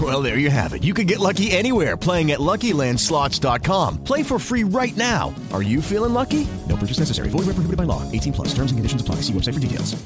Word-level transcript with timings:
Well, 0.00 0.22
there 0.22 0.38
you 0.38 0.50
have 0.50 0.72
it. 0.72 0.82
You 0.82 0.94
can 0.94 1.06
get 1.06 1.18
lucky 1.18 1.50
anywhere 1.50 1.96
playing 1.96 2.30
at 2.30 2.38
LuckyLandSlots.com. 2.38 4.04
Play 4.04 4.22
for 4.22 4.38
free 4.38 4.62
right 4.62 4.96
now. 4.96 5.34
Are 5.52 5.62
you 5.62 5.82
feeling 5.82 6.14
lucky? 6.14 6.46
No 6.68 6.76
purchase 6.76 7.00
necessary. 7.00 7.28
Void 7.28 7.46
where 7.46 7.54
prohibited 7.54 7.76
by 7.76 7.84
law. 7.84 8.10
18 8.12 8.32
plus. 8.32 8.48
Terms 8.54 8.70
and 8.70 8.78
conditions 8.78 9.02
apply. 9.02 9.16
See 9.16 9.32
website 9.32 9.54
for 9.54 9.60
details. 9.60 10.00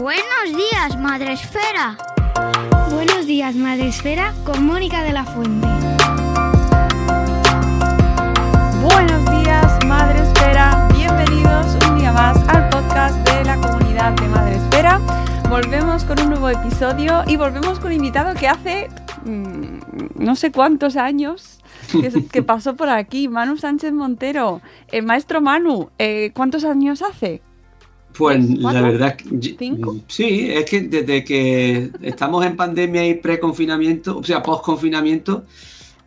Buenos 0.00 0.56
días, 0.56 0.96
Madre 0.98 1.32
Esfera. 1.34 1.96
Buenos 2.90 3.26
días, 3.26 3.54
Madre 3.54 3.88
Esfera, 3.88 4.34
con 4.44 4.64
Mónica 4.64 5.02
de 5.02 5.12
la 5.12 5.24
Fuente. 5.24 5.68
Buenos 8.82 9.24
días, 9.42 9.84
Madre 9.84 10.22
Espera. 10.22 10.85
Bienvenidos 11.28 11.76
un 11.90 11.98
día 11.98 12.12
más 12.12 12.36
al 12.48 12.68
podcast 12.68 13.28
de 13.28 13.44
la 13.44 13.60
comunidad 13.60 14.12
de 14.12 14.28
Madre 14.28 14.56
Espera. 14.56 15.00
Volvemos 15.48 16.04
con 16.04 16.20
un 16.20 16.28
nuevo 16.30 16.48
episodio 16.48 17.24
y 17.26 17.36
volvemos 17.36 17.80
con 17.80 17.88
un 17.88 17.94
invitado 17.94 18.34
que 18.34 18.46
hace 18.46 18.88
mm, 19.24 20.22
no 20.22 20.36
sé 20.36 20.52
cuántos 20.52 20.96
años 20.96 21.58
que, 21.90 22.24
que 22.32 22.42
pasó 22.42 22.76
por 22.76 22.88
aquí, 22.90 23.28
Manu 23.28 23.56
Sánchez 23.56 23.92
Montero. 23.92 24.60
Eh, 24.92 25.02
maestro 25.02 25.40
Manu, 25.40 25.90
eh, 25.98 26.30
¿cuántos 26.32 26.64
años 26.64 27.02
hace? 27.02 27.42
Pues 28.16 28.46
¿Tres, 28.46 28.60
la 28.60 28.80
verdad, 28.82 29.16
cinco? 29.58 29.96
sí, 30.06 30.48
es 30.50 30.64
que 30.66 30.82
desde 30.82 31.24
que 31.24 31.90
estamos 32.02 32.46
en 32.46 32.56
pandemia 32.56 33.06
y 33.06 33.14
pre-confinamiento, 33.14 34.18
o 34.18 34.22
sea, 34.22 34.42
post-confinamiento, 34.42 35.44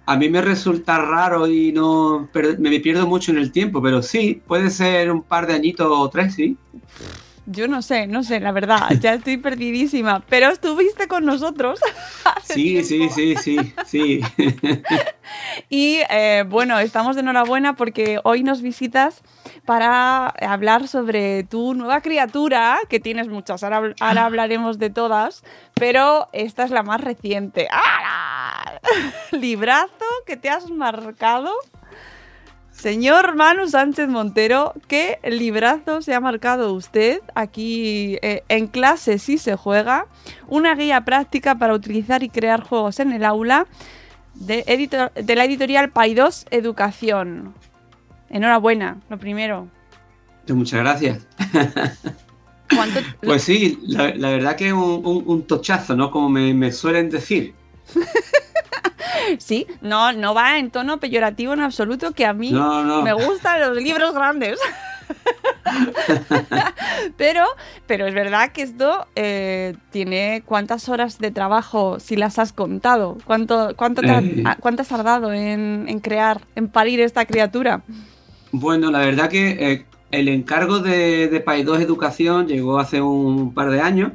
a 0.09 0.15
mí 0.15 0.27
me 0.27 0.41
resulta 0.41 0.97
raro 0.97 1.47
y 1.47 1.71
no 1.71 2.27
me 2.57 2.79
pierdo 2.79 3.05
mucho 3.05 3.31
en 3.31 3.38
el 3.38 3.52
tiempo, 3.52 3.79
pero 3.79 4.02
sí, 4.02 4.41
puede 4.47 4.71
ser 4.71 5.11
un 5.11 5.21
par 5.21 5.45
de 5.45 5.53
añitos 5.53 5.88
o 5.88 6.09
tres, 6.09 6.33
sí. 6.33 6.57
Yo 7.45 7.67
no 7.67 7.83
sé, 7.83 8.07
no 8.07 8.23
sé, 8.23 8.39
la 8.39 8.52
verdad, 8.52 8.89
ya 8.99 9.13
estoy 9.15 9.37
perdidísima, 9.37 10.23
pero 10.27 10.49
estuviste 10.49 11.07
con 11.07 11.25
nosotros. 11.25 11.80
hace 12.25 12.53
Sí, 12.55 12.83
sí, 12.83 13.09
sí, 13.09 13.35
sí, 13.35 13.73
sí. 13.85 14.21
Y 15.69 15.99
eh, 16.09 16.43
bueno, 16.47 16.80
estamos 16.80 17.15
de 17.15 17.21
enhorabuena 17.21 17.75
porque 17.75 18.19
hoy 18.23 18.41
nos 18.41 18.63
visitas 18.63 19.21
para 19.65 20.25
hablar 20.27 20.87
sobre 20.87 21.43
tu 21.43 21.75
nueva 21.75 22.02
criatura, 22.02 22.80
que 22.89 22.99
tienes 22.99 23.27
muchas, 23.27 23.64
ahora, 23.64 23.93
ahora 23.99 24.26
hablaremos 24.26 24.80
de 24.80 24.89
todas, 24.89 25.43
pero 25.76 26.30
esta 26.33 26.64
es 26.64 26.71
la 26.71 26.81
más 26.81 26.99
reciente. 26.99 27.67
¡Ah! 27.71 28.08
Librazo 29.31 30.05
que 30.25 30.37
te 30.37 30.49
has 30.49 30.69
marcado. 30.69 31.51
Señor 32.71 33.35
Manu 33.35 33.67
Sánchez 33.67 34.07
Montero, 34.07 34.73
¿qué 34.87 35.19
librazo 35.29 36.01
se 36.01 36.13
ha 36.13 36.21
marcado 36.21 36.73
usted 36.73 37.19
aquí 37.35 38.17
eh, 38.21 38.43
en 38.47 38.67
clase 38.67 39.19
si 39.19 39.37
se 39.37 39.57
juega? 39.57 40.05
Una 40.47 40.75
guía 40.75 41.03
práctica 41.03 41.55
para 41.55 41.73
utilizar 41.73 42.23
y 42.23 42.29
crear 42.29 42.63
juegos 42.63 43.01
en 43.01 43.11
el 43.11 43.25
aula 43.25 43.67
de, 44.35 44.63
editor- 44.65 45.11
de 45.13 45.35
la 45.35 45.43
editorial 45.43 45.89
Paidós 45.89 46.45
Educación. 46.51 47.53
Enhorabuena, 48.29 49.01
lo 49.09 49.17
primero. 49.17 49.67
Pues 50.45 50.55
Muchas 50.57 50.79
gracias. 50.79 51.27
¿Cuánto- 52.73 52.99
Pues 53.21 53.43
sí, 53.43 53.77
la, 53.87 54.15
la 54.15 54.29
verdad 54.29 54.55
que 54.55 54.67
es 54.67 54.73
un, 54.73 55.01
un- 55.05 55.23
un 55.27 55.43
tochazo, 55.45 55.97
¿no? 55.97 56.11
Como 56.11 56.29
me, 56.29 56.53
me 56.53 56.71
suelen 56.71 57.09
decir. 57.09 57.53
Sí, 59.39 59.67
no, 59.81 60.11
no 60.13 60.33
va 60.33 60.57
en 60.57 60.71
tono 60.71 60.99
peyorativo 60.99 61.53
en 61.53 61.61
absoluto, 61.61 62.11
que 62.11 62.25
a 62.25 62.33
mí 62.33 62.51
No, 62.51 62.83
no. 62.83 63.01
me 63.01 63.13
gustan 63.13 63.59
los 63.61 63.77
libros 63.81 64.13
grandes. 64.13 64.59
pero, 67.17 67.45
pero 67.87 68.07
es 68.07 68.13
verdad 68.13 68.51
que 68.51 68.61
esto 68.63 69.07
eh, 69.15 69.75
tiene 69.91 70.43
cuántas 70.45 70.89
horas 70.89 71.19
de 71.19 71.31
trabajo, 71.31 71.99
si 71.99 72.15
las 72.15 72.39
has 72.39 72.53
contado, 72.53 73.17
cuánto, 73.25 73.73
cuánto, 73.75 74.01
te 74.01 74.09
ha- 74.11 74.19
Eh. 74.19 74.43
cuánto 74.59 74.81
has 74.81 74.87
tardado 74.87 75.31
en, 75.33 75.85
en 75.87 75.99
crear, 75.99 76.41
en 76.55 76.67
parir 76.67 76.99
esta 77.01 77.25
criatura. 77.25 77.81
Bueno, 78.51 78.91
la 78.91 78.99
verdad 78.99 79.29
que 79.29 79.49
eh, 79.71 79.85
el 80.11 80.27
encargo 80.27 80.79
de, 80.79 81.27
de 81.27 81.63
2 81.63 81.81
Educación 81.81 82.47
llegó 82.47 82.79
hace 82.79 83.01
un 83.01 83.53
par 83.53 83.69
de 83.69 83.81
años, 83.81 84.11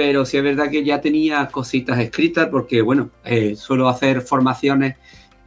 pero 0.00 0.24
sí 0.24 0.38
es 0.38 0.42
verdad 0.42 0.70
que 0.70 0.82
ya 0.82 0.98
tenía 0.98 1.46
cositas 1.48 1.98
escritas 1.98 2.48
porque, 2.48 2.80
bueno, 2.80 3.10
eh, 3.22 3.54
suelo 3.54 3.86
hacer 3.86 4.22
formaciones 4.22 4.96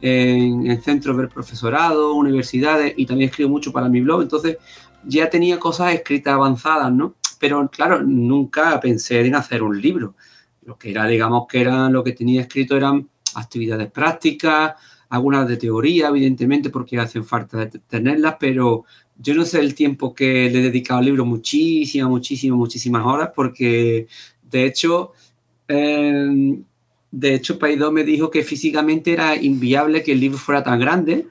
en, 0.00 0.70
en 0.70 0.80
centros 0.80 1.16
del 1.16 1.28
profesorado, 1.28 2.14
universidades 2.14 2.94
y 2.96 3.04
también 3.04 3.30
escribo 3.30 3.50
mucho 3.50 3.72
para 3.72 3.88
mi 3.88 4.00
blog, 4.00 4.22
entonces 4.22 4.58
ya 5.02 5.28
tenía 5.28 5.58
cosas 5.58 5.92
escritas 5.92 6.34
avanzadas, 6.34 6.92
¿no? 6.92 7.16
Pero 7.40 7.68
claro, 7.68 8.04
nunca 8.04 8.78
pensé 8.78 9.26
en 9.26 9.34
hacer 9.34 9.60
un 9.60 9.80
libro. 9.80 10.14
Lo 10.64 10.78
que 10.78 10.92
era, 10.92 11.04
digamos, 11.08 11.48
que 11.48 11.60
eran 11.60 11.92
lo 11.92 12.04
que 12.04 12.12
tenía 12.12 12.42
escrito 12.42 12.76
eran 12.76 13.08
actividades 13.34 13.90
prácticas, 13.90 14.74
algunas 15.08 15.48
de 15.48 15.56
teoría, 15.56 16.10
evidentemente, 16.10 16.70
porque 16.70 16.96
hacen 17.00 17.24
falta 17.24 17.68
tenerlas, 17.88 18.36
pero 18.38 18.84
yo 19.16 19.34
no 19.34 19.44
sé 19.44 19.60
el 19.60 19.74
tiempo 19.74 20.14
que 20.14 20.50
le 20.50 20.58
he 20.58 20.62
dedicado 20.62 20.98
al 20.98 21.06
libro, 21.06 21.24
muchísimas, 21.24 22.08
muchísimas, 22.10 22.58
muchísimas 22.58 23.06
horas, 23.06 23.30
porque 23.34 24.08
de 24.54 24.66
hecho, 24.66 25.12
eh, 25.66 26.62
de 27.10 27.34
hecho, 27.34 27.58
Paidó 27.58 27.90
me 27.90 28.04
dijo 28.04 28.30
que 28.30 28.44
físicamente 28.44 29.12
era 29.12 29.34
inviable 29.34 30.02
que 30.04 30.12
el 30.12 30.20
libro 30.20 30.38
fuera 30.38 30.62
tan 30.62 30.78
grande, 30.78 31.26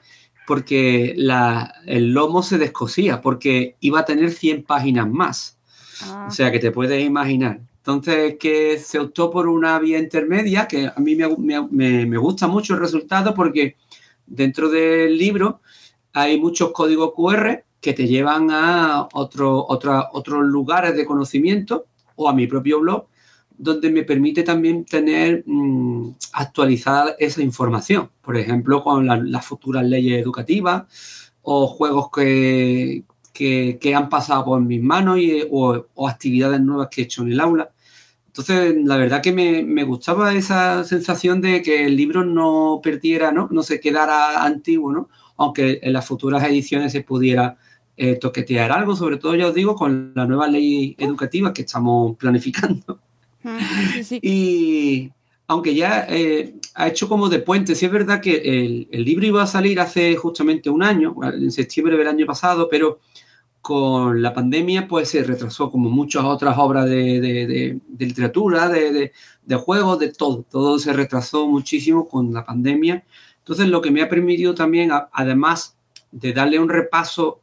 porque 0.46 1.14
la- 1.16 1.72
el 1.86 2.12
lomo 2.12 2.42
se 2.42 2.58
descosía, 2.58 3.22
porque 3.22 3.76
iba 3.80 4.00
a 4.00 4.04
tener 4.04 4.30
100 4.30 4.62
páginas 4.62 5.08
más. 5.10 5.56
Ah, 6.02 6.26
O 6.28 6.30
sea, 6.30 6.52
que 6.52 6.58
te 6.58 6.70
puedes 6.70 7.02
imaginar. 7.02 7.60
Entonces, 7.78 8.36
que 8.38 8.78
se 8.78 8.98
optó 8.98 9.30
por 9.30 9.48
una 9.48 9.78
vía 9.78 9.98
intermedia, 9.98 10.66
que 10.68 10.86
a 10.86 11.00
mí 11.00 11.16
me, 11.16 11.28
me- 11.38 11.68
me- 11.70 12.04
me 12.06 12.18
gusta 12.18 12.46
mucho 12.46 12.74
el 12.74 12.80
resultado 12.80 13.32
porque 13.34 13.76
dentro 14.26 14.68
del 14.68 15.16
libro 15.16 15.60
hay 16.12 16.38
muchos 16.38 16.72
códigos 16.72 17.12
QR 17.14 17.64
que 17.80 17.92
te 17.94 18.06
llevan 18.06 18.50
a 18.50 19.08
otro, 19.14 19.64
otra- 19.68 20.08
otros 20.12 20.44
lugares 20.44 20.94
de 20.96 21.04
conocimiento 21.06 21.86
o 22.16 22.28
a 22.28 22.32
mi 22.34 22.46
propio 22.46 22.80
blog, 22.80 23.04
donde 23.56 23.90
me 23.90 24.02
permite 24.02 24.42
también 24.42 24.84
tener 24.84 25.44
mm, 25.46 26.10
actualizada 26.32 27.14
esa 27.18 27.42
información. 27.42 28.10
Por 28.22 28.36
ejemplo, 28.36 28.82
con 28.82 29.06
la- 29.06 29.16
las 29.16 29.46
futuras 29.46 29.84
leyes 29.84 30.20
educativas 30.20 30.84
o 31.42 31.66
juegos 31.66 32.08
que, 32.14 33.04
que, 33.32 33.94
han 33.94 34.08
pasado 34.08 34.44
por 34.44 34.60
mis 34.60 34.82
manos 34.82 35.18
y, 35.18 35.42
o, 35.50 35.86
o 35.94 36.08
actividades 36.08 36.60
nuevas 36.60 36.88
que 36.90 37.02
he 37.02 37.04
hecho 37.04 37.22
en 37.22 37.32
el 37.32 37.40
aula. 37.40 37.70
Entonces, 38.26 38.74
la 38.84 38.96
verdad 38.96 39.22
que 39.22 39.32
me, 39.32 39.62
me 39.62 39.84
gustaba 39.84 40.34
esa 40.34 40.82
sensación 40.84 41.40
de 41.40 41.62
que 41.62 41.84
el 41.86 41.96
libro 41.96 42.24
no 42.24 42.80
perdiera, 42.82 43.30
¿no? 43.30 43.48
No 43.52 43.62
se 43.62 43.78
quedara 43.78 44.42
antiguo, 44.44 44.92
¿no? 44.92 45.08
Aunque 45.36 45.78
en 45.82 45.92
las 45.92 46.06
futuras 46.06 46.42
ediciones 46.44 46.90
se 46.92 47.02
pudiera 47.02 47.56
eh, 47.96 48.16
toquetear 48.16 48.72
algo, 48.72 48.96
sobre 48.96 49.18
todo, 49.18 49.36
ya 49.36 49.46
os 49.46 49.54
digo, 49.54 49.76
con 49.76 50.12
la 50.16 50.26
nueva 50.26 50.48
ley 50.48 50.96
educativa 50.98 51.52
que 51.52 51.62
estamos 51.62 52.16
planificando. 52.16 52.98
Sí, 53.84 54.04
sí. 54.04 54.18
Y 54.22 55.12
aunque 55.46 55.74
ya 55.74 56.06
eh, 56.08 56.54
ha 56.74 56.88
hecho 56.88 57.08
como 57.08 57.28
de 57.28 57.40
puente, 57.40 57.74
sí 57.74 57.86
es 57.86 57.92
verdad 57.92 58.20
que 58.20 58.36
el, 58.36 58.88
el 58.90 59.04
libro 59.04 59.26
iba 59.26 59.42
a 59.42 59.46
salir 59.46 59.80
hace 59.80 60.16
justamente 60.16 60.70
un 60.70 60.82
año, 60.82 61.14
en 61.22 61.50
septiembre 61.50 61.96
del 61.96 62.08
año 62.08 62.26
pasado, 62.26 62.68
pero 62.70 63.00
con 63.60 64.22
la 64.22 64.34
pandemia 64.34 64.88
pues 64.88 65.08
se 65.10 65.22
retrasó 65.24 65.70
como 65.70 65.90
muchas 65.90 66.24
otras 66.24 66.56
obras 66.58 66.86
de, 66.86 67.20
de- 67.20 67.46
de- 67.46 67.80
de 67.88 68.06
literatura, 68.06 68.68
de, 68.68 69.12
juegos, 69.56 69.98
de 69.98 70.12
todo. 70.12 70.44
Todo 70.50 70.78
se 70.78 70.92
retrasó 70.92 71.46
muchísimo 71.48 72.08
con 72.08 72.32
la 72.34 72.44
pandemia 72.44 73.04
Entonces, 73.38 73.68
lo 73.68 73.80
que 73.82 73.90
me 73.90 74.02
ha 74.02 74.08
permitido 74.08 74.54
también, 74.54 74.90
además 75.12 75.76
de 76.12 76.32
darle 76.32 76.58
un 76.58 76.68
repaso 76.68 77.40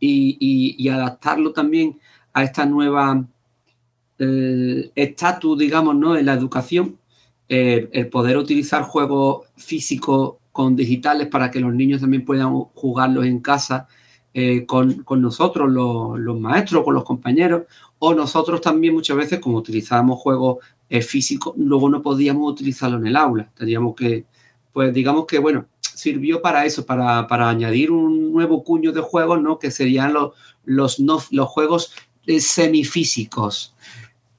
y, 0.00 0.88
adaptarlo 0.88 1.52
también 1.52 1.98
a 2.32 2.44
esta 2.44 2.66
nueva 2.66 3.24
estatus, 4.18 5.58
digamos, 5.58 5.96
¿no? 5.96 6.16
en 6.16 6.26
la 6.26 6.34
educación, 6.34 6.98
eh, 7.48 7.88
el 7.92 8.08
poder 8.08 8.36
utilizar 8.36 8.82
juegos 8.82 9.46
físicos 9.56 10.34
con 10.52 10.76
digitales 10.76 11.28
para 11.28 11.50
que 11.50 11.60
los 11.60 11.74
niños 11.74 12.00
también 12.00 12.24
puedan 12.24 12.52
jugarlos 12.74 13.26
en 13.26 13.40
casa 13.40 13.88
eh, 14.32 14.64
con, 14.66 15.04
nosotros, 15.20 15.70
los, 15.70 16.18
los, 16.18 16.38
maestros, 16.38 16.84
con 16.84 16.94
los 16.94 17.04
compañeros, 17.04 17.64
o 17.98 18.14
nosotros 18.14 18.60
también 18.60 18.94
muchas 18.94 19.16
veces, 19.16 19.40
como 19.40 19.58
utilizábamos 19.58 20.20
juegos 20.20 20.58
físicos, 21.02 21.54
luego 21.56 21.88
no 21.88 22.02
podíamos 22.02 22.52
utilizarlo 22.52 22.98
en 22.98 23.06
el 23.08 23.16
aula. 23.16 23.50
Teníamos 23.56 23.96
que, 23.96 24.26
pues 24.72 24.94
digamos 24.94 25.26
que, 25.26 25.40
bueno, 25.40 25.66
sirvió 25.94 26.42
para 26.42 26.64
eso, 26.66 26.84
para, 26.84 27.26
añadir 27.48 27.90
un 27.90 28.32
nuevo 28.32 28.62
cuño 28.64 28.92
de 28.92 29.00
juegos, 29.00 29.40
¿no? 29.40 29.58
Que 29.58 29.70
serían 29.70 30.12
los, 30.12 30.32
los, 30.64 30.98
los 31.30 31.48
juegos 31.48 31.94
eh, 32.26 32.40
semifísicos. 32.40 33.73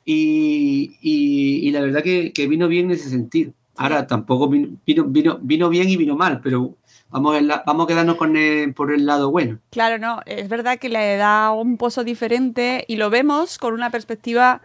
Y, 0.05 0.97
y, 1.01 1.71
la 1.71 1.81
verdad 1.81 2.03
que, 2.03 2.31
vino 2.47 2.67
bien 2.67 2.85
en 2.85 2.91
ese 2.91 3.09
sentido. 3.09 3.51
Ahora 3.75 4.07
tampoco 4.07 4.47
vino, 4.47 4.77
vino, 4.85 5.39
vino, 5.41 5.69
bien 5.69 5.89
y 5.89 5.97
vino 5.97 6.15
mal, 6.15 6.39
pero 6.41 6.75
vamos 7.09 7.35
a, 7.35 7.63
vamos 7.65 7.83
a 7.83 7.87
quedarnos 7.87 8.15
con 8.15 8.33
por 8.75 8.93
el 8.93 9.05
lado 9.05 9.31
bueno. 9.31 9.59
Claro, 9.71 9.97
no, 9.97 10.21
es 10.25 10.47
verdad 10.47 10.77
que 10.77 10.89
le 10.89 11.17
da 11.17 11.51
un 11.51 11.77
pozo 11.77 12.03
diferente 12.03 12.85
y 12.87 12.95
lo 12.97 13.09
vemos 13.09 13.57
con 13.57 13.73
una 13.73 13.89
perspectiva 13.89 14.61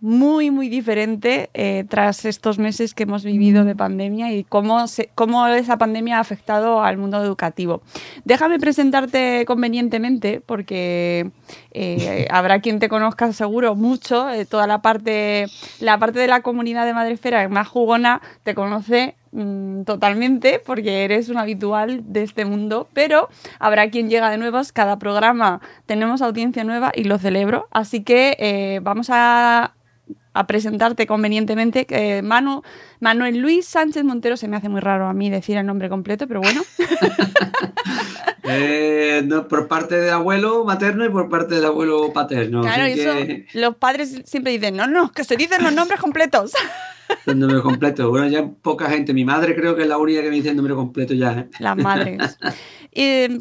muy, 0.00 0.52
muy 0.52 0.68
diferente 0.68 1.50
eh, 1.54 1.84
tras 1.88 2.24
estos 2.24 2.58
meses 2.58 2.94
que 2.94 3.02
hemos 3.02 3.24
vivido 3.24 3.64
de 3.64 3.74
pandemia 3.74 4.32
y 4.32 4.44
cómo, 4.44 4.84
cómo 5.16 5.46
esa 5.48 5.76
pandemia 5.76 6.18
ha 6.18 6.20
afectado 6.20 6.82
al 6.82 6.98
mundo 6.98 7.22
educativo. 7.22 7.82
Déjame 8.24 8.60
presentarte 8.60 9.44
convenientemente, 9.44 10.40
porque 10.44 11.30
eh, 11.72 12.28
habrá 12.30 12.60
quien 12.60 12.78
te 12.78 12.88
conozca 12.88 13.32
seguro 13.32 13.74
mucho, 13.74 14.30
eh, 14.30 14.46
toda 14.46 14.68
la 14.68 14.82
parte, 14.82 15.46
la 15.80 15.98
parte 15.98 16.20
de 16.20 16.28
la 16.28 16.42
comunidad 16.42 16.86
de 16.86 16.94
Madrefera 16.94 17.48
más 17.48 17.66
jugona 17.66 18.22
te 18.44 18.54
conoce 18.54 19.16
mm, 19.32 19.82
totalmente 19.82 20.62
porque 20.64 21.04
eres 21.04 21.28
un 21.28 21.38
habitual 21.38 22.02
de 22.04 22.22
este 22.22 22.44
mundo, 22.44 22.86
pero 22.92 23.28
habrá 23.58 23.90
quien 23.90 24.08
llega 24.08 24.30
de 24.30 24.38
nuevos, 24.38 24.70
cada 24.70 25.00
programa 25.00 25.60
tenemos 25.86 26.22
audiencia 26.22 26.62
nueva 26.62 26.92
y 26.94 27.02
lo 27.02 27.18
celebro, 27.18 27.66
así 27.72 28.04
que 28.04 28.80
vamos 28.82 29.08
a 29.10 29.72
a 30.32 30.46
presentarte 30.46 31.06
convenientemente. 31.06 31.86
Eh, 31.90 32.22
Manu, 32.22 32.62
Manuel 33.00 33.38
Luis 33.38 33.66
Sánchez 33.66 34.04
Montero, 34.04 34.36
se 34.36 34.48
me 34.48 34.56
hace 34.56 34.68
muy 34.68 34.80
raro 34.80 35.06
a 35.06 35.12
mí 35.12 35.30
decir 35.30 35.56
el 35.56 35.66
nombre 35.66 35.88
completo, 35.88 36.26
pero 36.26 36.40
bueno. 36.40 36.62
Eh, 38.50 39.28
por 39.48 39.68
parte 39.68 40.00
de 40.00 40.10
abuelo 40.10 40.64
materno 40.64 41.04
y 41.04 41.10
por 41.10 41.28
parte 41.28 41.56
del 41.56 41.66
abuelo 41.66 42.12
paterno. 42.14 42.62
Claro, 42.62 42.84
eso, 42.84 43.10
los 43.52 43.76
padres 43.76 44.22
siempre 44.24 44.52
dicen, 44.52 44.74
no, 44.74 44.86
no, 44.86 45.12
que 45.12 45.24
se 45.24 45.36
dicen 45.36 45.62
los 45.62 45.72
nombres 45.72 46.00
completos. 46.00 46.52
Los 47.24 47.36
nombres 47.36 47.62
completos. 47.62 48.08
Bueno, 48.10 48.26
ya 48.26 48.46
poca 48.46 48.90
gente. 48.90 49.14
Mi 49.14 49.24
madre 49.24 49.54
creo 49.54 49.74
que 49.74 49.82
es 49.82 49.88
la 49.88 49.96
única 49.96 50.20
que 50.20 50.28
me 50.28 50.36
dice 50.36 50.50
el 50.50 50.56
nombre 50.56 50.74
completo 50.74 51.14
ya. 51.14 51.32
¿eh? 51.32 51.48
Las 51.58 51.76
madres. 51.76 52.38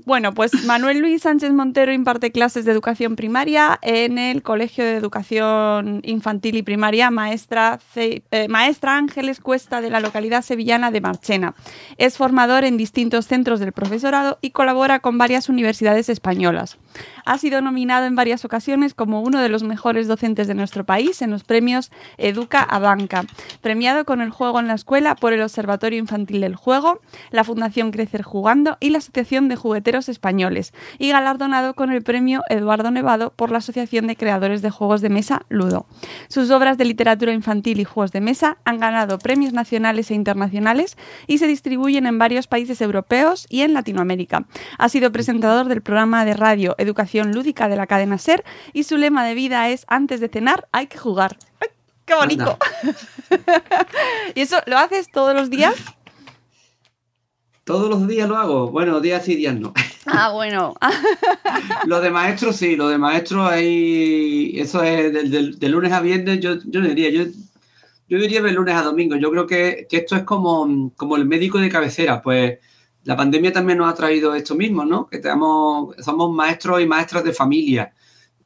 bueno, 0.05 0.33
pues 0.33 0.65
Manuel 0.65 0.99
Luis 0.99 1.23
Sánchez 1.23 1.51
Montero 1.51 1.91
imparte 1.91 2.31
clases 2.31 2.65
de 2.65 2.71
educación 2.71 3.15
primaria 3.15 3.79
en 3.81 4.17
el 4.17 4.43
Colegio 4.43 4.83
de 4.83 4.95
Educación 4.95 6.01
Infantil 6.03 6.57
y 6.57 6.63
Primaria 6.63 7.09
Maestra, 7.11 7.79
eh, 7.95 8.21
Maestra 8.49 8.97
Ángeles 8.97 9.39
Cuesta 9.39 9.81
de 9.81 9.89
la 9.89 9.99
localidad 9.99 10.41
sevillana 10.41 10.91
de 10.91 11.01
Marchena. 11.01 11.55
Es 11.97 12.17
formador 12.17 12.65
en 12.65 12.77
distintos 12.77 13.27
centros 13.27 13.59
del 13.59 13.71
profesorado 13.71 14.37
y 14.41 14.51
colabora 14.51 14.99
con 14.99 15.17
varias 15.17 15.49
universidades 15.49 16.09
españolas. 16.09 16.77
Ha 17.25 17.37
sido 17.37 17.61
nominado 17.61 18.05
en 18.05 18.15
varias 18.15 18.45
ocasiones 18.45 18.93
como 18.93 19.21
uno 19.21 19.41
de 19.41 19.49
los 19.49 19.63
mejores 19.63 20.07
docentes 20.07 20.47
de 20.47 20.53
nuestro 20.55 20.85
país 20.85 21.21
en 21.21 21.31
los 21.31 21.43
premios 21.43 21.91
Educa 22.17 22.61
a 22.63 22.79
Banca, 22.79 23.25
premiado 23.61 24.05
con 24.05 24.21
el 24.21 24.29
juego 24.29 24.59
en 24.59 24.67
la 24.67 24.75
escuela 24.75 25.15
por 25.15 25.33
el 25.33 25.41
Observatorio 25.41 25.99
Infantil 25.99 26.41
del 26.41 26.55
Juego, 26.55 27.01
la 27.31 27.43
Fundación 27.43 27.91
Crecer 27.91 28.21
Jugando 28.21 28.77
y 28.79 28.89
la 28.89 28.99
Asociación 28.99 29.36
de 29.37 29.55
Jugueteros 29.55 30.09
Españoles, 30.09 30.73
y 30.97 31.09
galardonado 31.09 31.75
con 31.75 31.91
el 31.91 32.01
premio 32.01 32.41
Eduardo 32.49 32.89
Nevado 32.89 33.31
por 33.35 33.51
la 33.51 33.59
Asociación 33.59 34.07
de 34.07 34.15
Creadores 34.15 34.63
de 34.63 34.71
Juegos 34.71 35.01
de 35.01 35.09
Mesa 35.09 35.43
Ludo. 35.49 35.85
Sus 36.27 36.49
obras 36.49 36.79
de 36.79 36.85
literatura 36.85 37.31
infantil 37.31 37.79
y 37.79 37.83
juegos 37.83 38.11
de 38.11 38.21
mesa 38.21 38.57
han 38.65 38.79
ganado 38.79 39.19
premios 39.19 39.53
nacionales 39.53 40.09
e 40.09 40.15
internacionales 40.15 40.97
y 41.27 41.37
se 41.37 41.45
distribuyen 41.47 42.07
en 42.07 42.17
varios 42.17 42.47
países 42.47 42.81
europeos 42.81 43.45
y 43.49 43.61
en 43.61 43.73
Latinoamérica. 43.73 44.47
Ha 44.79 44.89
sido 44.89 45.11
presentador 45.11 45.67
del 45.67 45.81
programa 45.81 46.25
de 46.25 46.33
radio 46.33 46.73
Educación 46.79 47.31
lúdica 47.33 47.69
de 47.69 47.75
la 47.75 47.85
cadena 47.85 48.17
Ser 48.17 48.43
y 48.73 48.83
su 48.83 48.97
lema 48.97 49.23
de 49.23 49.35
vida 49.35 49.69
es 49.69 49.85
antes 49.87 50.19
de 50.19 50.29
cenar 50.29 50.67
hay 50.71 50.87
que 50.87 50.97
jugar. 50.97 51.37
¡Qué 52.05 52.15
bonito! 52.15 52.57
¿Y 54.35 54.41
eso 54.41 54.61
lo 54.65 54.77
haces 54.77 55.11
todos 55.11 55.35
los 55.35 55.49
días? 55.49 55.75
Todos 57.67 57.89
los 57.89 58.07
días 58.07 58.29
lo 58.29 58.37
hago. 58.37 58.71
Bueno, 58.71 59.01
días 59.01 59.27
y 59.27 59.35
días 59.35 59.59
no. 59.59 59.73
Ah, 60.09 60.31
bueno. 60.31 60.73
lo 61.85 61.99
de 61.99 62.09
maestro 62.09 62.53
sí, 62.53 62.77
lo 62.77 62.87
de 62.87 62.97
maestro 62.97 63.45
ahí, 63.45 64.53
eso 64.57 64.81
es 64.81 65.11
de, 65.11 65.67
lunes 65.69 65.91
a 65.91 65.99
viernes, 65.99 66.39
yo, 66.39 66.55
yo 66.63 66.79
diría, 66.79 67.09
yo, 67.09 67.29
yo 68.07 68.17
diría 68.17 68.41
de 68.41 68.53
lunes 68.53 68.73
a 68.73 68.83
domingo. 68.83 69.17
Yo 69.17 69.29
creo 69.31 69.45
que, 69.45 69.85
que, 69.89 69.97
esto 69.97 70.15
es 70.15 70.23
como, 70.23 70.93
como 70.95 71.17
el 71.17 71.25
médico 71.25 71.57
de 71.57 71.67
cabecera, 71.67 72.21
pues 72.21 72.57
la 73.03 73.17
pandemia 73.17 73.51
también 73.51 73.79
nos 73.79 73.91
ha 73.91 73.95
traído 73.95 74.33
esto 74.33 74.55
mismo, 74.55 74.85
¿no? 74.85 75.09
Que 75.09 75.17
tenemos, 75.17 75.93
somos 75.97 76.33
maestros 76.33 76.81
y 76.81 76.85
maestras 76.85 77.25
de 77.25 77.33
familia, 77.33 77.93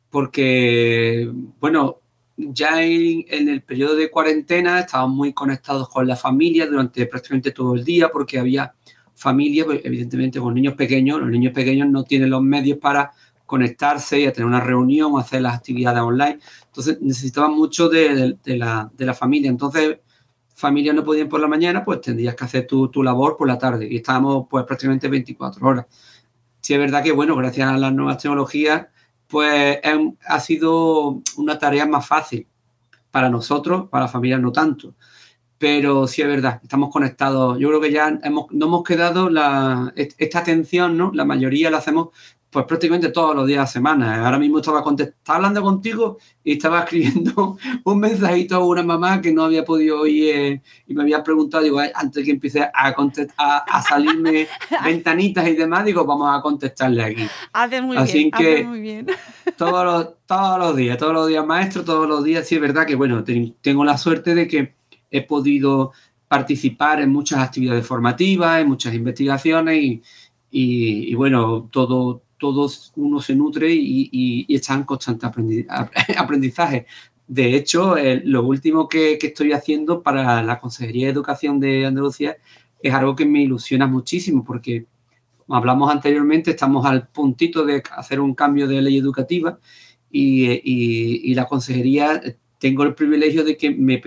porque, 0.10 1.32
bueno, 1.60 2.02
ya 2.38 2.84
en, 2.84 3.50
el 3.50 3.62
periodo 3.62 3.96
de 3.96 4.10
cuarentena 4.10 4.80
estábamos 4.80 5.16
muy 5.16 5.34
conectados 5.34 5.90
con 5.90 6.08
la 6.08 6.16
familia 6.16 6.66
durante 6.66 7.06
prácticamente 7.06 7.52
todo 7.52 7.76
el 7.76 7.86
día, 7.86 8.10
porque 8.12 8.40
había 8.40 8.74
familias, 9.22 9.68
pues, 9.68 9.82
evidentemente, 9.84 10.40
con 10.40 10.54
niños 10.54 10.74
pequeños. 10.74 11.20
Los 11.20 11.30
niños 11.30 11.54
pequeños 11.54 11.88
no 11.90 12.04
tienen 12.04 12.32
los 12.32 12.42
medios 12.42 12.80
para 12.80 13.12
conectarse 13.46 14.20
y 14.20 14.26
a 14.26 14.34
tener 14.34 14.48
una 14.48 14.62
reunión 14.62 15.20
hacer 15.20 15.42
las 15.42 15.56
actividades 15.56 16.02
online. 16.02 16.40
Entonces 16.66 17.00
necesitaban 17.02 17.54
mucho 17.54 17.88
de, 17.88 18.38
la, 18.46 18.90
de 18.98 19.06
la 19.06 19.14
familia. 19.14 19.50
Entonces 19.50 20.00
familia 20.56 20.94
no 20.94 21.04
podían 21.04 21.30
por 21.30 21.40
la 21.40 21.48
mañana, 21.48 21.84
pues 21.84 22.02
tendrías 22.02 22.36
que 22.36 22.46
hacer 22.46 22.66
tu, 22.66 23.04
labor 23.04 23.38
por 23.38 23.48
la 23.48 23.58
tarde. 23.58 23.88
Y 23.90 23.98
estábamos 23.98 24.48
pues 24.50 24.66
prácticamente 24.66 25.08
24 25.08 25.68
horas. 25.68 25.86
Sí 26.62 26.74
es 26.74 26.80
verdad 26.80 27.04
que, 27.04 27.12
bueno, 27.12 27.36
gracias 27.36 27.68
a 27.70 27.78
las 27.78 27.94
nuevas 27.94 28.18
tecnologías, 28.18 28.88
pues 29.28 29.80
ha 30.28 30.40
sido 30.40 31.22
una 31.38 31.60
tarea 31.60 31.86
más 31.86 32.08
fácil 32.08 32.48
para 33.12 33.30
nosotros, 33.30 33.90
para 33.90 34.06
la 34.06 34.12
familia 34.12 34.38
no 34.38 34.52
tanto. 34.52 34.96
Pero 35.62 36.08
sí 36.08 36.24
es 36.24 36.28
verdad, 36.28 36.60
estamos 36.64 36.90
conectados. 36.90 37.60
Yo 37.60 37.68
creo 37.68 37.80
que 37.80 37.92
ya 37.92 38.20
hemos, 38.24 38.48
no 38.50 38.66
hemos 38.66 38.84
quedado 38.84 39.30
la, 39.30 39.94
esta 39.96 40.40
atención, 40.40 40.98
¿no? 40.98 41.12
La 41.14 41.24
mayoría 41.24 41.70
la 41.70 41.78
hacemos 41.78 42.10
pues 42.50 42.66
prácticamente 42.66 43.10
todos 43.10 43.36
los 43.36 43.46
días 43.46 43.58
de 43.58 43.62
la 43.62 43.68
semana. 43.68 44.26
Ahora 44.26 44.40
mismo 44.40 44.58
estaba, 44.58 44.80
estaba 44.80 45.36
hablando 45.36 45.62
contigo 45.62 46.18
y 46.44 46.54
estaba 46.54 46.80
escribiendo 46.84 47.60
un 47.84 48.00
mensajito 48.00 48.56
a 48.56 48.66
una 48.66 48.82
mamá 48.82 49.22
que 49.22 49.32
no 49.32 49.44
había 49.44 49.64
podido 49.64 50.02
oír 50.02 50.36
eh, 50.36 50.62
y 50.88 50.96
me 50.96 51.04
había 51.04 51.22
preguntado, 51.22 51.64
digo, 51.64 51.80
antes 51.94 52.26
que 52.26 52.32
empiece 52.32 52.64
a, 52.64 52.72
a, 53.38 53.82
salirme 53.84 54.48
ventanitas 54.84 55.48
y 55.48 55.54
demás, 55.54 55.86
digo, 55.86 56.06
vamos 56.06 56.36
a 56.36 56.42
contestarle 56.42 57.04
aquí. 57.04 57.28
Hace 57.54 57.84
muy 57.84 57.98
Así 57.98 58.18
bien, 58.18 58.32
que 58.32 58.64
muy 58.64 58.82
bien. 58.82 59.06
Todos 59.58 59.86
los, 59.86 60.10
todos 60.26 60.58
los 60.58 60.76
días, 60.76 60.98
todos 60.98 61.14
los 61.14 61.28
días 61.28 61.46
maestro, 61.46 61.84
todos 61.84 62.08
los 62.08 62.24
días, 62.24 62.48
sí 62.48 62.56
es 62.56 62.62
verdad 62.62 62.88
que, 62.88 62.96
bueno, 62.96 63.24
tengo 63.62 63.86
la 63.86 63.96
suerte 64.00 64.34
de 64.34 64.48
que 64.48 64.81
he 65.12 65.22
podido 65.22 65.92
participar 66.28 67.02
en 67.02 67.12
muchas 67.12 67.40
actividades 67.40 67.86
formativas, 67.86 68.62
en 68.62 68.70
muchas 68.70 68.94
investigaciones 68.94 69.84
y, 69.84 70.02
y 70.50 71.14
bueno, 71.14 71.70
todo 71.72 72.24
todos 72.42 72.92
uno 72.96 73.22
se 73.22 73.36
nutre 73.36 73.72
y, 73.72 74.48
está 74.50 74.74
en 74.74 74.84
constante 74.84 75.28
aprendizaje. 76.18 76.88
De 77.28 77.56
hecho, 77.56 77.96
lo 78.24 78.44
último 78.44 78.90
que, 78.90 79.20
estoy 79.22 79.54
haciendo 79.54 80.02
para 80.02 80.42
la 80.42 80.60
Consejería 80.60 81.06
de 81.06 81.14
Educación 81.14 81.60
de 81.60 81.86
Andalucía 81.86 82.36
es 82.82 82.94
algo 82.94 83.16
que 83.16 83.26
me 83.28 83.44
ilusiona 83.44 83.86
muchísimo 83.86 84.44
porque, 84.44 84.88
como 85.38 85.56
hablamos 85.56 85.92
anteriormente, 85.92 86.52
estamos 86.52 86.84
al 86.86 87.08
puntito 87.10 87.64
de 87.64 87.84
hacer 87.96 88.20
un 88.20 88.34
cambio 88.34 88.68
de 88.68 88.82
ley 88.82 88.98
educativa 88.98 89.60
y, 90.12 91.34
la 91.36 91.46
Consejería 91.46 92.22
tengo 92.62 92.84
el 92.84 92.94
privilegio 92.94 93.44
de 93.44 93.58
que 93.58 93.72
me, 93.72 94.00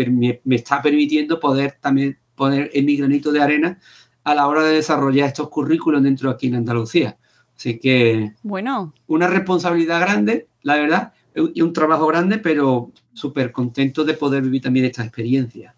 me, 0.44 0.54
está 0.54 0.80
permitiendo 0.80 1.40
poder 1.40 1.76
también 1.80 2.16
poner 2.36 2.70
en 2.72 2.84
mi 2.84 2.96
granito 2.96 3.32
de 3.32 3.42
arena 3.42 3.80
a 4.22 4.32
la 4.32 4.46
hora 4.46 4.62
de 4.62 4.74
desarrollar 4.74 5.26
estos 5.26 5.48
currículos 5.48 6.04
dentro 6.04 6.30
aquí 6.30 6.46
en 6.46 6.54
Andalucía. 6.54 7.18
Así 7.56 7.80
que. 7.80 8.32
Bueno. 8.44 8.94
Una 9.08 9.26
responsabilidad 9.26 10.00
grande, 10.00 10.46
la 10.62 10.76
verdad, 10.76 11.12
y 11.34 11.62
un 11.62 11.72
trabajo 11.72 12.06
grande, 12.06 12.38
pero 12.38 12.92
súper 13.12 13.50
contento 13.50 14.04
de 14.04 14.14
poder 14.14 14.44
vivir 14.44 14.62
también 14.62 14.86
esta 14.86 15.02
experiencia. 15.02 15.74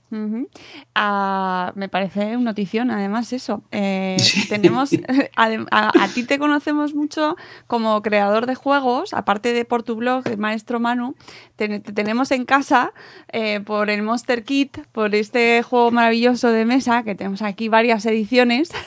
Ah, 0.95 1.73
me 1.75 1.89
parece 1.89 2.37
una 2.37 2.53
notición, 2.53 2.91
además, 2.91 3.33
eso. 3.33 3.63
Eh, 3.73 4.17
tenemos, 4.49 4.91
a, 5.37 6.09
ti 6.15 6.25
te 6.25 6.39
conocemos 6.39 6.95
mucho 6.95 7.37
como 7.67 8.01
creador 8.03 8.47
de 8.47 8.55
juegos, 8.55 9.13
aparte 9.15 9.53
de 9.53 9.65
por 9.65 9.83
tu 9.83 9.97
blog, 9.97 10.27
el 10.29 10.39
maestro 10.39 10.79
Manu, 10.79 11.17
te, 11.57 11.81
tenemos 11.81 12.31
en 12.31 12.45
casa 12.45 12.93
eh, 13.33 13.61
por 13.61 13.91
el 13.91 14.03
Monster 14.03 14.45
Kit, 14.45 14.79
por 14.93 15.15
este 15.15 15.63
juego 15.63 15.91
maravilloso 15.91 16.51
de 16.51 16.65
mesa, 16.65 17.03
que 17.03 17.15
tenemos 17.15 17.43
aquí 17.43 17.69
varias 17.69 18.07
ediciones. 18.07 18.71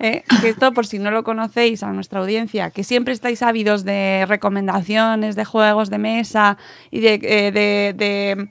Eh, 0.00 0.24
que 0.40 0.48
esto, 0.48 0.72
por 0.72 0.86
si 0.86 0.98
no 0.98 1.10
lo 1.10 1.24
conocéis 1.24 1.82
a 1.82 1.92
nuestra 1.92 2.20
audiencia, 2.20 2.70
que 2.70 2.84
siempre 2.84 3.14
estáis 3.14 3.42
ávidos 3.42 3.84
de 3.84 4.26
recomendaciones 4.28 5.36
de 5.36 5.44
juegos 5.44 5.88
de 5.88 5.98
mesa 5.98 6.58
y 6.90 7.00
de, 7.00 7.18
de 7.18 8.48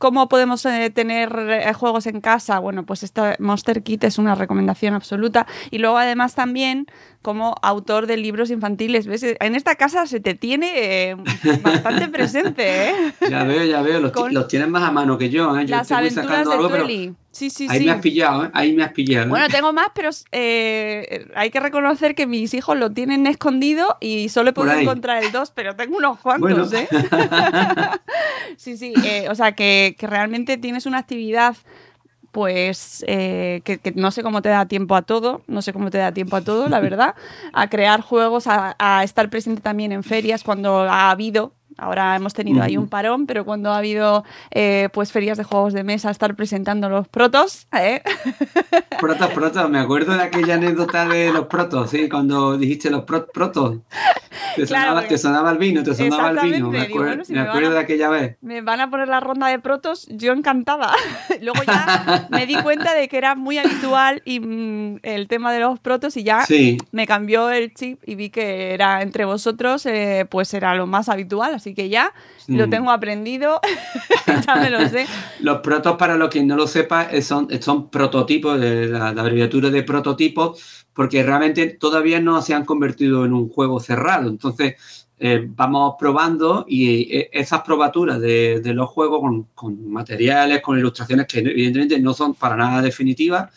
¿Cómo 0.00 0.30
podemos 0.30 0.64
eh, 0.64 0.88
tener 0.88 1.30
eh, 1.50 1.74
juegos 1.74 2.06
en 2.06 2.22
casa? 2.22 2.58
Bueno, 2.58 2.86
pues 2.86 3.02
esta 3.02 3.36
Monster 3.38 3.82
Kit 3.82 4.02
es 4.04 4.16
una 4.16 4.34
recomendación 4.34 4.94
absoluta. 4.94 5.46
Y 5.70 5.76
luego 5.76 5.98
además 5.98 6.34
también 6.34 6.86
como 7.22 7.54
autor 7.62 8.06
de 8.06 8.16
libros 8.16 8.50
infantiles. 8.50 9.06
¿Ves? 9.06 9.24
En 9.40 9.54
esta 9.54 9.74
casa 9.74 10.06
se 10.06 10.20
te 10.20 10.34
tiene 10.34 11.10
eh, 11.10 11.16
bastante 11.62 12.08
presente. 12.12 12.88
¿eh? 12.88 12.94
Ya 13.28 13.44
veo, 13.44 13.64
ya 13.64 13.82
veo. 13.82 14.00
Los, 14.00 14.48
tienes 14.48 14.68
más 14.68 14.82
a 14.82 14.90
mano 14.90 15.18
que 15.18 15.28
yo. 15.28 15.56
¿eh? 15.58 15.66
yo 15.66 15.76
las 15.76 15.92
aventuras 15.92 16.46
de 16.46 16.54
algo, 16.54 17.16
Sí, 17.32 17.48
sí, 17.48 17.68
ahí 17.70 17.84
me 17.84 17.92
has 17.92 18.00
pillado, 18.00 18.46
¿eh? 18.46 18.50
ahí 18.52 18.72
me 18.72 18.82
has 18.82 18.92
pillado. 18.92 19.28
Bueno, 19.28 19.46
tengo 19.48 19.72
más, 19.72 19.86
pero 19.94 20.10
hay 20.32 21.50
que 21.50 21.60
reconocer 21.60 22.16
que 22.16 22.26
mis 22.26 22.52
hijos 22.54 22.76
lo 22.76 22.90
tienen 22.90 23.28
escondido 23.28 23.98
y 24.00 24.30
solo 24.30 24.50
he 24.50 24.52
podido 24.52 24.74
encontrar 24.74 25.22
el 25.22 25.30
2, 25.30 25.52
pero 25.54 25.76
tengo 25.76 25.96
unos 25.96 26.18
cuantos, 26.18 26.72
¿eh? 26.72 26.88
sí, 28.60 28.76
sí, 28.76 28.94
o 29.28 29.34
sea 29.34 29.52
que, 29.52 29.96
que 29.98 30.06
realmente 30.06 30.56
tienes 30.58 30.86
una 30.86 30.98
actividad 30.98 31.56
pues 32.32 33.04
eh, 33.08 33.60
que, 33.64 33.80
no 33.96 34.10
sé 34.10 34.22
cómo 34.22 34.42
te 34.42 34.50
da 34.50 34.66
tiempo 34.66 34.94
a 34.94 35.02
todo, 35.02 35.42
no 35.48 35.62
sé 35.62 35.72
cómo 35.72 35.90
te 35.90 35.98
da 35.98 36.12
tiempo 36.12 36.36
a 36.36 36.42
todo, 36.42 36.68
la 36.68 36.78
verdad, 36.78 37.14
a 37.52 37.68
crear 37.68 38.02
juegos, 38.02 38.44
a 38.46 39.02
estar 39.02 39.30
presente 39.30 39.60
también 39.60 39.92
en 39.92 40.04
ferias 40.04 40.44
cuando 40.44 40.80
ha 40.80 41.10
habido, 41.10 41.54
Ahora 41.80 42.14
hemos 42.14 42.34
tenido 42.34 42.62
ahí 42.62 42.76
un 42.76 42.88
parón, 42.88 43.26
pero 43.26 43.46
cuando 43.46 43.72
ha 43.72 43.78
habido 43.78 44.22
eh, 44.50 44.90
pues 44.92 45.12
ferias 45.12 45.38
de 45.38 45.44
juegos 45.44 45.72
de 45.72 45.82
mesa, 45.82 46.10
estar 46.10 46.34
presentando 46.34 46.90
los 46.90 47.08
protos. 47.08 47.66
¿eh? 47.72 48.02
Protos, 49.00 49.30
protos. 49.30 49.70
Me 49.70 49.78
acuerdo 49.78 50.12
de 50.12 50.22
aquella 50.22 50.56
anécdota 50.56 51.08
de 51.08 51.32
los 51.32 51.46
protos, 51.46 51.88
¿sí? 51.88 52.06
Cuando 52.06 52.58
dijiste 52.58 52.90
los 52.90 53.04
protos. 53.04 53.78
Te, 54.56 54.66
sonaba, 54.66 55.52
el 55.52 55.58
vino, 55.58 55.82
te 55.82 55.94
sonaba 55.94 56.30
el 56.30 56.52
vino. 56.52 56.70
Me, 56.70 56.80
acuerdo, 56.80 57.70
de 57.70 57.78
aquella 57.78 58.10
vez. 58.10 58.36
Me 58.42 58.60
van 58.60 58.80
a 58.80 58.90
poner 58.90 59.08
la 59.08 59.20
ronda 59.20 59.46
de 59.46 59.58
protos, 59.58 60.06
yo 60.10 60.32
encantada. 60.32 60.92
Luego 61.40 61.62
ya 61.66 62.28
me 62.30 62.46
di 62.46 62.56
cuenta 62.56 62.94
de 62.94 63.08
que 63.08 63.16
era 63.16 63.34
muy 63.34 63.56
habitual 63.58 64.22
y, 64.24 64.40
mm, 64.40 64.98
el 65.02 65.28
tema 65.28 65.52
de 65.52 65.60
los 65.60 65.78
protos 65.80 66.16
y 66.16 66.24
ya 66.24 66.44
me 66.92 67.06
cambió 67.06 67.50
el 67.50 67.72
chip 67.72 68.02
y 68.06 68.16
vi 68.16 68.30
que 68.30 68.74
era 68.74 69.02
entre 69.02 69.24
vosotros, 69.24 69.86
eh, 69.86 70.26
pues 70.28 70.52
era 70.52 70.74
lo 70.74 70.86
más 70.86 71.08
habitual. 71.08 71.54
Así 71.54 71.69
que 71.74 71.88
ya 71.88 72.12
lo 72.46 72.68
tengo 72.68 72.90
aprendido, 72.90 73.60
ya 74.46 74.56
me 74.56 74.70
lo 74.70 74.88
sé. 74.88 75.06
Los 75.40 75.58
protos, 75.60 75.96
para 75.96 76.16
los 76.16 76.28
que 76.28 76.42
no 76.42 76.56
lo 76.56 76.66
sepa, 76.66 77.08
son, 77.22 77.48
son 77.62 77.90
prototipos, 77.90 78.60
de 78.60 78.88
la, 78.88 79.08
abreviatura 79.08 79.70
de 79.70 79.82
prototipos, 79.82 80.84
porque 80.92 81.22
realmente 81.22 81.68
todavía 81.68 82.20
no 82.20 82.42
se 82.42 82.54
han 82.54 82.64
convertido 82.64 83.24
en 83.24 83.32
un 83.32 83.48
juego 83.48 83.80
cerrado. 83.80 84.28
Entonces, 84.28 84.74
eh, 85.18 85.46
vamos 85.46 85.96
probando 85.98 86.64
y 86.66 87.14
eh, 87.14 87.30
esas 87.32 87.60
probaturas 87.60 88.20
de, 88.20 88.62
los 88.64 88.88
juegos 88.88 89.20
con, 89.20 89.42
con, 89.54 89.90
materiales, 89.90 90.62
con 90.62 90.78
ilustraciones 90.78 91.26
que 91.26 91.40
evidentemente 91.40 92.00
no 92.00 92.14
son 92.14 92.34
para 92.34 92.56
nada 92.56 92.82
definitivas, 92.82 93.50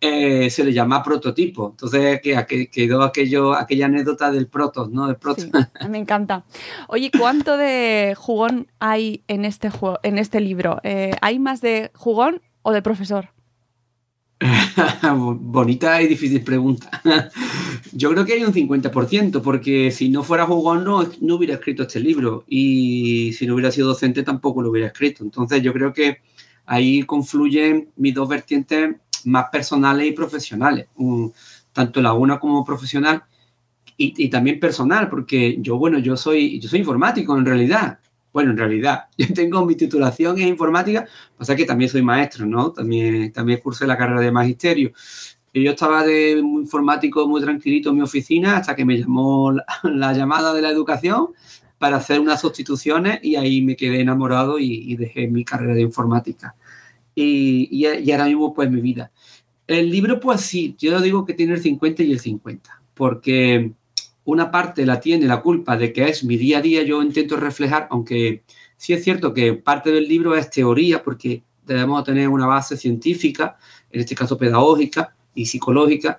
eh, 0.00 0.50
se 0.50 0.64
le 0.64 0.72
llama 0.72 1.02
prototipo. 1.02 1.70
Entonces 1.70 2.20
que, 2.20 2.68
quedó 2.70 3.02
aquello, 3.02 3.54
aquella 3.54 3.86
anécdota 3.86 4.30
del 4.30 4.46
protos, 4.46 4.90
¿no? 4.90 5.08
me 5.88 5.98
encanta. 5.98 6.44
Oye, 6.88 7.10
¿cuánto 7.16 7.56
de 7.56 8.14
jugón 8.16 8.68
hay 8.78 9.24
en 9.28 9.44
este, 9.44 9.70
juego, 9.70 9.98
en 10.02 10.18
este 10.18 10.40
libro? 10.40 10.80
Eh, 10.82 11.12
¿Hay 11.22 11.38
más 11.38 11.60
de 11.60 11.90
jugón 11.94 12.42
o 12.62 12.72
de 12.72 12.82
profesor? 12.82 13.30
Bonita 15.16 16.02
y 16.02 16.08
difícil 16.08 16.42
pregunta. 16.42 16.90
Yo 17.92 18.10
creo 18.10 18.26
que 18.26 18.34
hay 18.34 18.44
un 18.44 18.52
50%, 18.52 19.40
porque 19.40 19.90
si 19.90 20.10
no 20.10 20.22
fuera 20.22 20.44
jugón 20.44 20.84
no, 20.84 21.08
no 21.20 21.36
hubiera 21.36 21.54
escrito 21.54 21.84
este 21.84 22.00
libro 22.00 22.44
y 22.46 23.32
si 23.32 23.46
no 23.46 23.54
hubiera 23.54 23.70
sido 23.70 23.88
docente 23.88 24.22
tampoco 24.22 24.60
lo 24.60 24.70
hubiera 24.70 24.88
escrito. 24.88 25.24
Entonces 25.24 25.62
yo 25.62 25.72
creo 25.72 25.92
que 25.92 26.18
ahí 26.66 27.02
confluyen 27.04 27.90
mis 27.96 28.14
dos 28.14 28.28
vertientes 28.28 28.96
más 29.24 29.46
personales 29.50 30.08
y 30.08 30.12
profesionales, 30.12 30.88
tanto 31.72 32.00
la 32.00 32.12
una 32.12 32.38
como 32.38 32.64
profesional 32.64 33.24
y, 33.96 34.28
también 34.28 34.60
personal, 34.60 35.08
porque 35.08 35.56
yo, 35.60 35.78
bueno, 35.78 35.98
yo 35.98 36.16
soy, 36.16 36.60
yo 36.60 36.68
soy 36.68 36.80
informático 36.80 37.36
en 37.36 37.46
realidad. 37.46 37.98
Bueno, 38.32 38.50
en 38.50 38.58
realidad, 38.58 39.04
yo 39.16 39.26
tengo 39.32 39.64
mi 39.64 39.74
titulación 39.74 40.38
en 40.38 40.48
informática, 40.48 41.06
pasa 41.38 41.56
que 41.56 41.64
también 41.64 41.90
soy 41.90 42.02
maestro, 42.02 42.44
¿no? 42.44 42.72
También, 42.72 43.32
también 43.32 43.60
cursé 43.60 43.86
la 43.86 43.96
carrera 43.96 44.20
de 44.20 44.30
magisterio. 44.30 44.92
Yo 45.54 45.70
estaba 45.70 46.04
de 46.04 46.32
informático 46.32 47.26
muy 47.26 47.40
tranquilito 47.40 47.88
en 47.88 47.96
mi 47.96 48.02
oficina 48.02 48.58
hasta 48.58 48.76
que 48.76 48.84
me 48.84 48.98
llamó 48.98 49.52
la, 49.52 50.12
llamada 50.12 50.52
de 50.52 50.60
la 50.60 50.68
educación 50.68 51.28
para 51.78 51.96
hacer 51.96 52.20
unas 52.20 52.40
sustituciones 52.40 53.20
y 53.22 53.36
ahí 53.36 53.62
me 53.62 53.76
quedé 53.76 54.00
enamorado 54.00 54.58
y, 54.58 54.96
dejé 54.96 55.28
mi 55.28 55.44
carrera 55.44 55.74
de 55.74 55.82
informática. 55.82 56.54
Y, 57.14 57.68
y, 57.70 57.86
y, 57.86 58.12
ahora 58.12 58.26
mismo 58.26 58.54
pues 58.54 58.70
mi 58.70 58.80
vida. 58.80 59.10
El 59.66 59.90
libro, 59.90 60.20
pues 60.20 60.42
sí, 60.42 60.76
yo 60.78 61.00
digo 61.00 61.24
que 61.24 61.34
tiene 61.34 61.54
el 61.54 61.62
50 61.62 62.02
y 62.02 62.12
el 62.12 62.20
50, 62.20 62.82
porque 62.94 63.72
una 64.24 64.50
parte 64.50 64.84
la 64.84 65.00
tiene 65.00 65.26
la 65.26 65.40
culpa 65.40 65.76
de 65.76 65.92
que 65.92 66.08
es 66.08 66.24
mi 66.24 66.36
día 66.36 66.58
a 66.58 66.62
día, 66.62 66.82
yo 66.82 67.02
intento 67.02 67.36
reflejar, 67.36 67.88
aunque 67.90 68.42
sí 68.76 68.92
es 68.92 69.02
cierto 69.02 69.32
que 69.32 69.54
parte 69.54 69.90
del 69.90 70.08
libro 70.08 70.36
es 70.36 70.50
teoría, 70.50 71.02
porque 71.02 71.42
debemos 71.64 72.04
tener 72.04 72.28
una 72.28 72.46
base 72.46 72.76
científica, 72.76 73.56
en 73.90 74.00
este 74.00 74.14
caso 74.14 74.36
pedagógica 74.36 75.14
y 75.34 75.46
psicológica, 75.46 76.18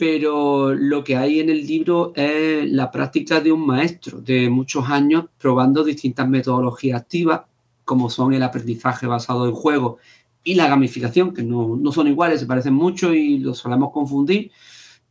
pero 0.00 0.72
lo 0.72 1.04
que 1.04 1.14
hay 1.14 1.40
en 1.40 1.50
el 1.50 1.66
libro 1.66 2.14
es 2.16 2.72
la 2.72 2.90
práctica 2.90 3.38
de 3.42 3.52
un 3.52 3.66
maestro 3.66 4.22
de 4.22 4.48
muchos 4.48 4.88
años 4.88 5.26
probando 5.36 5.84
distintas 5.84 6.26
metodologías 6.26 7.02
activas, 7.02 7.42
como 7.84 8.08
son 8.08 8.32
el 8.32 8.42
aprendizaje 8.42 9.06
basado 9.06 9.46
en 9.46 9.52
juego 9.52 9.98
y 10.42 10.54
la 10.54 10.68
gamificación, 10.68 11.34
que 11.34 11.42
no, 11.42 11.78
son 11.92 12.08
iguales, 12.08 12.40
se 12.40 12.46
parecen 12.46 12.72
mucho 12.72 13.12
y 13.12 13.40
los 13.40 13.58
solemos 13.58 13.92
confundir. 13.92 14.50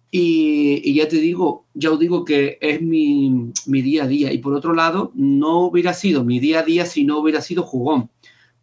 Y, 0.10 0.91
ya 0.96 1.08
te 1.08 1.17
digo, 1.17 1.65
ya 1.75 1.91
os 1.91 2.00
digo 2.00 2.25
que 2.25 2.58
es 2.60 2.81
mi, 2.81 3.51
día 3.67 4.05
a 4.05 4.08
día. 4.08 4.34
Y 4.34 4.39
por 4.39 4.55
otro 4.55 4.74
lado, 4.74 5.12
no 5.13 5.67
hubiera 5.67 5.93
sido 5.93 6.24
mi 6.24 6.39
día 6.39 6.62
a 6.62 6.63
día 6.63 6.88
si 6.88 7.03
no 7.03 7.19
hubiera 7.19 7.41
sido 7.41 7.62
jugón. 7.62 8.10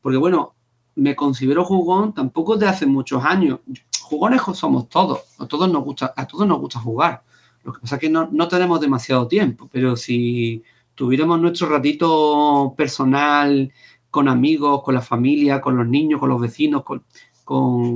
Porque 0.03 0.19
bueno, 0.19 0.56
me 0.97 1.15
considero 1.15 1.65
jugón 1.65 2.13
tampoco 2.15 2.57
de 2.57 2.67
hace 2.67 2.87
muchos 2.87 3.25
años. 3.25 3.61
Jugones 4.01 4.43
somos 4.55 4.89
todos. 4.89 5.21
A 5.39 5.47
todos 5.47 5.71
nos 5.71 5.85
gusta, 5.85 6.13
a 6.17 6.27
todos 6.27 6.47
nos 6.47 6.59
gusta 6.59 6.81
jugar. 6.81 7.23
Lo 7.63 7.73
que 7.73 7.81
pasa 7.81 7.97
es 7.97 8.01
que 8.01 8.09
no, 8.09 8.49
tenemos 8.49 8.81
demasiado 8.81 9.29
tiempo. 9.29 9.69
Pero 9.71 9.97
si 9.97 10.63
tuviéramos 10.95 11.39
nuestro 11.41 11.69
ratito 11.69 12.75
personal 12.77 13.71
con 14.11 14.29
amigos, 14.29 14.83
con 14.83 14.95
la 14.95 15.03
familia, 15.03 15.61
con 15.61 15.77
los 15.77 15.87
niños, 15.87 16.19
con 16.19 16.31
los 16.31 16.41
vecinos, 16.41 16.83
con, 16.85 17.05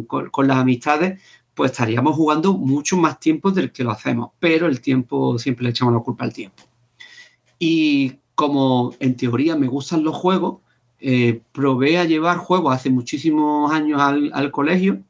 con, 0.03 0.47
las 0.47 0.59
amistades, 0.59 1.23
pues 1.55 1.71
estaríamos 1.71 2.15
jugando 2.15 2.53
mucho 2.53 2.99
más 2.99 3.19
tiempo 3.19 3.51
del 3.51 3.73
que 3.73 3.85
lo 3.85 3.91
hacemos, 3.93 4.31
pero 4.39 4.67
el 4.67 4.81
tiempo 4.81 5.39
siempre 5.39 5.65
le 5.65 5.71
echamos 5.71 5.95
la 5.95 6.01
culpa 6.01 6.25
al 6.25 6.35
tiempo. 6.35 6.63
Y 7.59 8.19
como 8.35 8.93
en 9.01 9.17
teoría 9.17 9.57
me 9.57 9.69
gustan 9.69 10.05
los 10.05 10.17
juegos, 10.17 10.61
eh, 11.01 11.41
probé 11.53 11.99
a 11.99 12.05
llevar 12.05 12.39
juegos 12.39 12.75
hace 12.75 12.91
muchísimos 12.91 13.73
años 13.73 14.01
al, 14.01 14.51
colegio, 14.51 15.03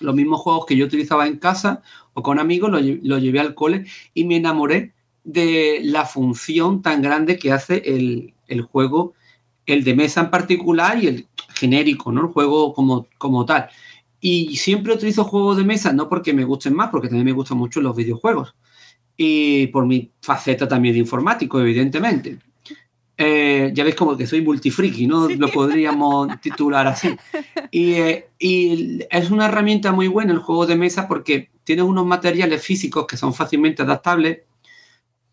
los 0.00 0.14
mismos 0.14 0.40
juegos 0.40 0.66
que 0.66 0.76
yo 0.76 0.86
utilizaba 0.86 1.26
en 1.26 1.38
casa 1.38 1.82
o 2.14 2.22
con 2.22 2.38
amigos, 2.38 2.70
los 2.70 2.82
lo 3.02 3.18
llevé 3.18 3.40
al 3.40 3.54
cole 3.54 3.86
y 4.14 4.24
me 4.24 4.36
enamoré 4.36 4.94
de 5.24 5.80
la 5.82 6.04
función 6.06 6.82
tan 6.82 7.02
grande 7.02 7.38
que 7.38 7.52
hace 7.52 7.82
el, 7.84 8.34
el 8.48 8.62
juego 8.62 9.14
el 9.72 9.84
de 9.84 9.94
mesa 9.94 10.22
en 10.22 10.30
particular 10.30 11.02
y 11.02 11.06
el 11.06 11.26
genérico, 11.54 12.12
¿no? 12.12 12.22
El 12.22 12.26
juego 12.28 12.72
como, 12.74 13.06
como 13.18 13.44
tal. 13.44 13.68
Y 14.20 14.56
siempre 14.56 14.94
utilizo 14.94 15.24
juegos 15.24 15.56
de 15.56 15.64
mesa, 15.64 15.92
no 15.92 16.08
porque 16.08 16.32
me 16.32 16.44
gusten 16.44 16.74
más, 16.74 16.90
porque 16.90 17.08
también 17.08 17.26
me 17.26 17.32
gustan 17.32 17.58
mucho 17.58 17.80
los 17.80 17.96
videojuegos. 17.96 18.54
Y 19.16 19.68
por 19.68 19.86
mi 19.86 20.10
faceta 20.20 20.68
también 20.68 20.94
de 20.94 21.00
informático, 21.00 21.60
evidentemente. 21.60 22.38
Eh, 23.22 23.70
ya 23.74 23.84
veis 23.84 23.96
como 23.96 24.16
que 24.16 24.26
soy 24.26 24.40
multifriki, 24.40 25.06
¿no? 25.06 25.28
Lo 25.28 25.48
podríamos 25.50 26.26
titular 26.40 26.86
así. 26.86 27.14
Y, 27.70 27.92
eh, 27.92 28.30
y, 28.38 29.00
es 29.10 29.30
una 29.30 29.44
herramienta 29.44 29.92
muy 29.92 30.08
buena 30.08 30.32
el 30.32 30.38
juego 30.38 30.64
de 30.64 30.74
mesa 30.74 31.06
porque 31.06 31.50
tiene 31.62 31.82
unos 31.82 32.06
materiales 32.06 32.62
físicos 32.62 33.06
que 33.06 33.18
son 33.18 33.34
fácilmente 33.34 33.82
adaptables, 33.82 34.38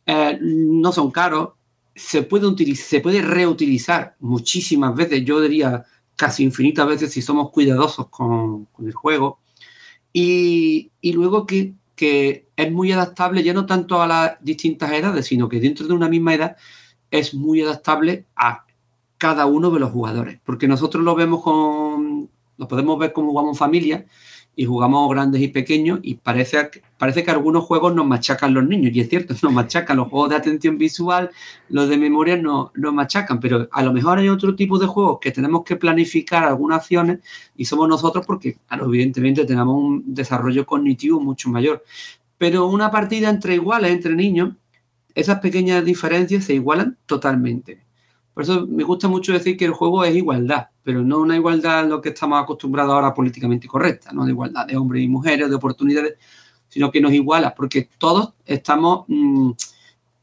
eh, 0.05 0.37
no 0.41 0.91
son 0.91 1.11
caros, 1.11 1.51
se 1.95 2.23
puede, 2.23 2.47
utilizar, 2.47 2.85
se 2.85 2.99
puede 2.99 3.21
reutilizar 3.21 4.17
muchísimas 4.19 4.93
veces, 4.93 5.23
yo 5.23 5.39
diría 5.39 5.85
casi 6.17 6.43
infinitas 6.43 6.85
veces 6.85 7.13
si 7.13 7.21
somos 7.21 7.51
cuidadosos 7.51 8.09
con, 8.09 8.65
con 8.65 8.85
el 8.85 8.93
juego. 8.93 9.39
Y, 10.11 10.91
y 10.99 11.13
luego 11.13 11.45
que, 11.45 11.73
que, 11.95 12.47
es 12.57 12.69
muy 12.69 12.91
adaptable 12.91 13.43
ya 13.43 13.53
no 13.53 13.65
tanto 13.65 14.01
a 14.01 14.07
las 14.07 14.31
distintas 14.41 14.91
edades, 14.91 15.27
sino 15.27 15.47
que 15.47 15.61
dentro 15.61 15.87
de 15.87 15.93
una 15.93 16.09
misma 16.09 16.33
edad 16.33 16.57
es 17.11 17.33
muy 17.33 17.61
adaptable 17.61 18.25
a 18.35 18.65
cada 19.17 19.45
uno 19.45 19.71
de 19.71 19.79
los 19.79 19.91
jugadores. 19.91 20.39
Porque 20.43 20.67
nosotros 20.67 21.03
lo 21.03 21.15
vemos 21.15 21.43
con, 21.43 22.29
lo 22.57 22.67
podemos 22.67 22.99
ver 22.99 23.13
como 23.13 23.31
jugamos 23.31 23.57
familia 23.57 24.05
y 24.55 24.65
jugamos 24.65 25.07
grandes 25.11 25.39
y 25.41 25.49
pequeños 25.49 25.99
y 26.01 26.15
parece, 26.15 26.57
parece 26.97 27.23
que 27.23 27.29
algunos 27.29 27.63
juegos 27.63 27.93
nos 27.93 28.07
machacan 28.07 28.55
los 28.55 28.67
niños, 28.67 28.91
y 28.93 29.01
es 29.01 29.07
cierto, 29.07 29.35
nos 29.43 29.53
machacan 29.53 29.97
los 29.97 30.09
juegos 30.09 30.31
de 30.31 30.35
atención 30.35 30.79
visual, 30.79 31.29
los 31.69 31.87
de 31.87 31.97
memoria 31.97 32.37
nos, 32.37 32.71
nos 32.73 32.91
machacan, 32.91 33.39
pero 33.39 33.69
a 33.71 33.83
lo 33.83 33.93
mejor 33.93 34.17
hay 34.17 34.29
otro 34.29 34.55
tipo 34.55 34.79
de 34.79 34.87
juegos 34.87 35.19
que 35.21 35.31
tenemos 35.31 35.63
que 35.63 35.75
planificar 35.75 36.43
algunas 36.43 36.79
acciones 36.79 37.19
y 37.55 37.65
somos 37.65 37.87
nosotros 37.87 38.25
porque, 38.25 38.57
claro, 38.67 38.85
evidentemente 38.85 39.45
tenemos 39.45 39.75
un 39.75 40.03
desarrollo 40.13 40.65
cognitivo 40.65 41.19
mucho 41.19 41.49
mayor. 41.49 41.83
Pero 42.39 42.67
una 42.67 42.91
partida 42.91 43.29
entre 43.29 43.55
iguales, 43.55 43.91
entre 43.91 44.15
niños, 44.15 44.53
esas 45.17 45.39
pequeñas 45.39 45.83
diferencias 45.83 46.45
se 46.45 46.53
igualan 46.53 46.95
totalmente. 47.07 47.83
Por 48.35 48.43
eso 48.43 48.67
me 48.67 48.83
gusta 48.83 49.07
mucho 49.07 49.33
decir 49.33 49.57
que 49.57 49.65
el 49.65 49.71
juego 49.71 50.03
es 50.03 50.15
igualdad, 50.15 50.67
pero 50.83 51.01
no 51.01 51.17
una 51.17 51.35
igualdad 51.35 51.85
en 51.85 51.89
lo 51.89 52.01
que 52.01 52.09
estamos 52.09 52.39
acostumbrados 52.39 52.93
ahora 52.93 53.15
políticamente 53.15 53.67
correcta, 53.67 54.11
no 54.13 54.25
de 54.25 54.31
igualdad 54.31 54.67
de 54.67 54.77
hombres 54.77 55.03
y 55.03 55.07
mujeres, 55.07 55.49
de 55.49 55.55
oportunidades, 55.55 56.13
sino 56.67 56.91
que 56.91 57.01
nos 57.01 57.13
iguala, 57.13 57.55
porque 57.55 57.89
todos 57.97 58.35
estamos 58.45 59.05
mmm, 59.07 59.53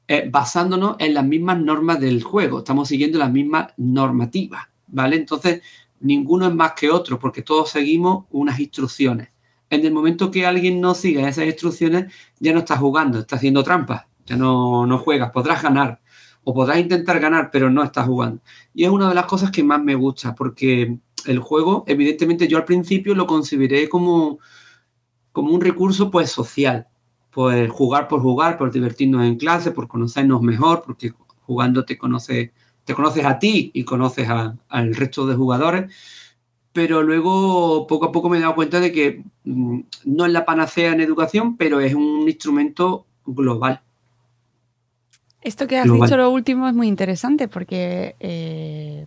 eh, 0.07 0.29
basándonos 0.31 0.95
en 1.01 1.13
las 1.13 1.25
mismas 1.25 1.59
normas 1.59 1.99
del 1.99 2.23
juego, 2.23 2.59
estamos 2.59 2.87
siguiendo 2.87 3.19
las 3.19 3.33
mismas 3.33 3.73
normativas, 3.77 4.69
¿vale? 4.87 5.17
Entonces, 5.17 5.61
ninguno 5.99 6.47
es 6.47 6.55
más 6.55 6.75
que 6.75 6.89
otro, 6.89 7.19
porque 7.19 7.43
todos 7.43 7.71
seguimos 7.71 8.27
unas 8.31 8.61
instrucciones. 8.61 9.31
En 9.71 9.85
el 9.85 9.93
momento 9.93 10.31
que 10.31 10.47
alguien 10.47 10.81
no 10.81 10.95
siga 10.95 11.29
esas 11.29 11.47
instrucciones, 11.47 12.13
ya 12.39 12.53
no 12.53 12.61
está 12.61 12.77
jugando, 12.77 13.19
está 13.19 13.35
haciendo 13.35 13.65
trampas, 13.65 14.05
ya 14.27 14.37
no, 14.37 14.87
no 14.87 14.99
juegas, 14.99 15.31
podrás 15.31 15.63
ganar, 15.63 16.01
o 16.45 16.55
podrás 16.55 16.79
intentar 16.79 17.21
ganar, 17.21 17.51
pero 17.51 17.71
no 17.71 17.83
estás 17.83 18.07
jugando. 18.07 18.43
Y 18.75 18.85
es 18.85 18.91
una 18.91 19.09
de 19.09 19.15
las 19.15 19.27
cosas 19.27 19.51
que 19.51 19.65
más 19.65 19.83
me 19.83 19.95
gusta, 19.95 20.35
porque 20.35 20.99
el 21.27 21.39
juego, 21.39 21.85
evidentemente, 21.87 22.49
yo 22.49 22.59
al 22.59 22.65
principio 22.65 23.15
lo 23.15 23.27
consideré 23.27 23.89
como, 23.89 24.39
como 25.33 25.53
un 25.53 25.61
recurso 25.61 26.11
pues 26.11 26.31
social, 26.31 26.89
pues 27.31 27.71
jugar 27.71 28.09
por 28.09 28.21
jugar, 28.21 28.57
por 28.59 28.71
divertirnos 28.71 29.25
en 29.25 29.37
clase, 29.37 29.71
por 29.73 29.89
conocernos 29.89 30.43
mejor, 30.43 30.83
porque 30.85 31.13
jugando 31.43 31.85
te 31.85 31.99
conoces, 31.99 32.51
te 32.85 32.95
conoces 32.95 33.25
a 33.25 33.39
ti 33.39 33.71
y 33.75 33.85
conoces 33.85 34.29
al 34.29 34.95
resto 34.95 35.27
de 35.27 35.35
jugadores. 35.35 35.93
Pero 36.73 37.03
luego, 37.03 37.87
poco 37.87 38.07
a 38.07 38.13
poco 38.13 38.29
me 38.29 38.39
he 38.39 38.41
dado 38.41 38.57
cuenta 38.57 38.81
de 38.81 38.93
que 38.93 39.25
mmm, 39.45 39.81
no 40.05 40.27
es 40.27 40.33
la 40.33 40.45
panacea 40.45 40.93
en 40.93 41.01
educación, 41.01 41.57
pero 41.57 41.81
es 41.81 41.95
un 41.95 42.29
instrumento 42.29 43.07
global. 43.25 43.84
Esto 45.45 45.67
que 45.67 45.79
has 45.79 45.85
global. 45.85 46.09
dicho 46.09 46.17
lo 46.17 46.31
último 46.31 46.67
es 46.69 46.75
muy 46.75 46.89
interesante 46.89 47.49
porque 47.49 48.17
eh, 48.19 49.07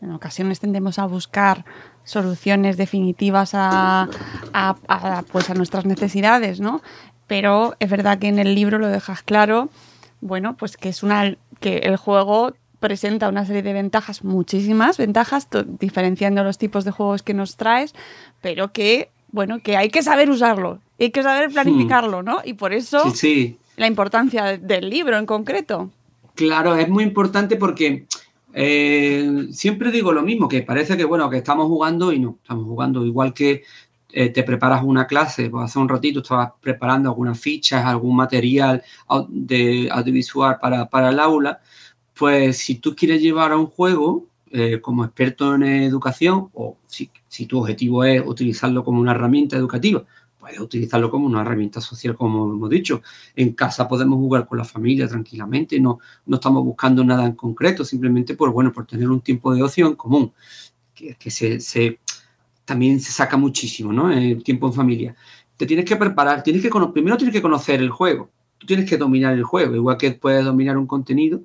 en 0.00 0.12
ocasiones 0.12 0.60
tendemos 0.60 0.98
a 0.98 1.06
buscar 1.06 1.64
soluciones 2.04 2.76
definitivas 2.76 3.50
a, 3.54 4.08
a, 4.52 4.76
a, 4.88 5.22
pues 5.22 5.50
a 5.50 5.54
nuestras 5.54 5.84
necesidades, 5.84 6.60
¿no? 6.60 6.82
Pero 7.26 7.74
es 7.78 7.90
verdad 7.90 8.18
que 8.18 8.28
en 8.28 8.38
el 8.38 8.54
libro 8.54 8.78
lo 8.78 8.88
dejas 8.88 9.22
claro, 9.22 9.68
bueno, 10.20 10.56
pues 10.56 10.76
que 10.76 10.88
es 10.88 11.02
una 11.02 11.36
que 11.60 11.78
el 11.78 11.96
juego 11.96 12.54
presenta 12.80 13.28
una 13.28 13.46
serie 13.46 13.62
de 13.62 13.72
ventajas, 13.72 14.24
muchísimas 14.24 14.98
ventajas, 14.98 15.48
diferenciando 15.78 16.42
los 16.42 16.58
tipos 16.58 16.84
de 16.84 16.90
juegos 16.90 17.22
que 17.22 17.32
nos 17.32 17.56
traes, 17.56 17.94
pero 18.40 18.72
que, 18.72 19.08
bueno, 19.30 19.60
que 19.60 19.76
hay 19.76 19.88
que 19.88 20.02
saber 20.02 20.28
usarlo, 20.30 20.80
hay 20.98 21.10
que 21.10 21.22
saber 21.22 21.50
planificarlo, 21.50 22.22
¿no? 22.22 22.40
Y 22.44 22.54
por 22.54 22.72
eso 22.72 23.02
sí, 23.10 23.16
sí. 23.16 23.58
La 23.82 23.88
importancia 23.88 24.56
del 24.56 24.88
libro 24.88 25.18
en 25.18 25.26
concreto. 25.26 25.90
Claro, 26.36 26.76
es 26.76 26.88
muy 26.88 27.02
importante 27.02 27.56
porque 27.56 28.06
eh, 28.54 29.48
siempre 29.50 29.90
digo 29.90 30.12
lo 30.12 30.22
mismo, 30.22 30.48
que 30.48 30.62
parece 30.62 30.96
que, 30.96 31.04
bueno, 31.04 31.28
que 31.28 31.38
estamos 31.38 31.66
jugando 31.66 32.12
y 32.12 32.20
no, 32.20 32.38
estamos 32.40 32.64
jugando 32.64 33.04
igual 33.04 33.34
que 33.34 33.64
eh, 34.12 34.28
te 34.28 34.44
preparas 34.44 34.84
una 34.84 35.08
clase, 35.08 35.50
pues 35.50 35.64
hace 35.64 35.80
un 35.80 35.88
ratito 35.88 36.20
estabas 36.20 36.52
preparando 36.60 37.08
algunas 37.08 37.40
fichas, 37.40 37.84
algún 37.84 38.14
material 38.14 38.84
de 39.28 39.88
audiovisual 39.90 40.58
para, 40.60 40.88
para 40.88 41.10
el 41.10 41.18
aula, 41.18 41.60
pues 42.14 42.58
si 42.58 42.76
tú 42.76 42.94
quieres 42.94 43.20
llevar 43.20 43.50
a 43.50 43.56
un 43.56 43.66
juego 43.66 44.26
eh, 44.52 44.80
como 44.80 45.04
experto 45.04 45.56
en 45.56 45.64
educación, 45.64 46.50
o 46.52 46.76
si, 46.86 47.10
si, 47.26 47.46
tu 47.46 47.58
objetivo 47.58 48.04
es 48.04 48.22
utilizarlo 48.24 48.84
como 48.84 49.00
una 49.00 49.12
herramienta 49.12 49.56
educativa, 49.56 50.04
puedes 50.42 50.58
utilizarlo 50.58 51.08
como 51.08 51.26
una 51.26 51.42
herramienta 51.42 51.80
social, 51.80 52.16
como 52.16 52.52
hemos 52.52 52.68
dicho. 52.68 53.00
En 53.36 53.52
casa 53.52 53.86
podemos 53.86 54.16
jugar 54.18 54.44
con 54.48 54.58
la 54.58 54.64
familia 54.64 55.06
tranquilamente, 55.06 55.78
no, 55.78 56.00
no 56.26 56.34
estamos 56.34 56.64
buscando 56.64 57.04
nada 57.04 57.24
en 57.26 57.36
concreto, 57.36 57.84
simplemente 57.84 58.34
por, 58.34 58.50
bueno, 58.50 58.72
por 58.72 58.84
tener 58.84 59.08
un 59.08 59.20
tiempo 59.20 59.54
de 59.54 59.62
ocio 59.62 59.86
en 59.86 59.94
común, 59.94 60.32
que, 60.92 61.14
que 61.14 61.30
se, 61.30 62.00
también 62.64 62.98
se 62.98 63.12
saca 63.12 63.36
muchísimo, 63.36 63.92
¿no? 63.92 64.10
El 64.10 64.42
tiempo 64.42 64.66
en 64.66 64.72
familia. 64.72 65.16
Te 65.56 65.64
tienes 65.64 65.84
que 65.84 65.94
preparar, 65.94 66.42
tienes 66.42 66.60
que, 66.60 66.70
primero 66.92 67.16
tienes 67.16 67.32
que 67.32 67.42
conocer 67.42 67.80
el 67.80 67.90
juego, 67.90 68.28
tú 68.58 68.66
tienes 68.66 68.90
que 68.90 68.96
dominar 68.96 69.34
el 69.34 69.44
juego, 69.44 69.76
igual 69.76 69.96
que 69.96 70.10
puedes 70.10 70.44
dominar 70.44 70.76
un 70.76 70.88
contenido, 70.88 71.40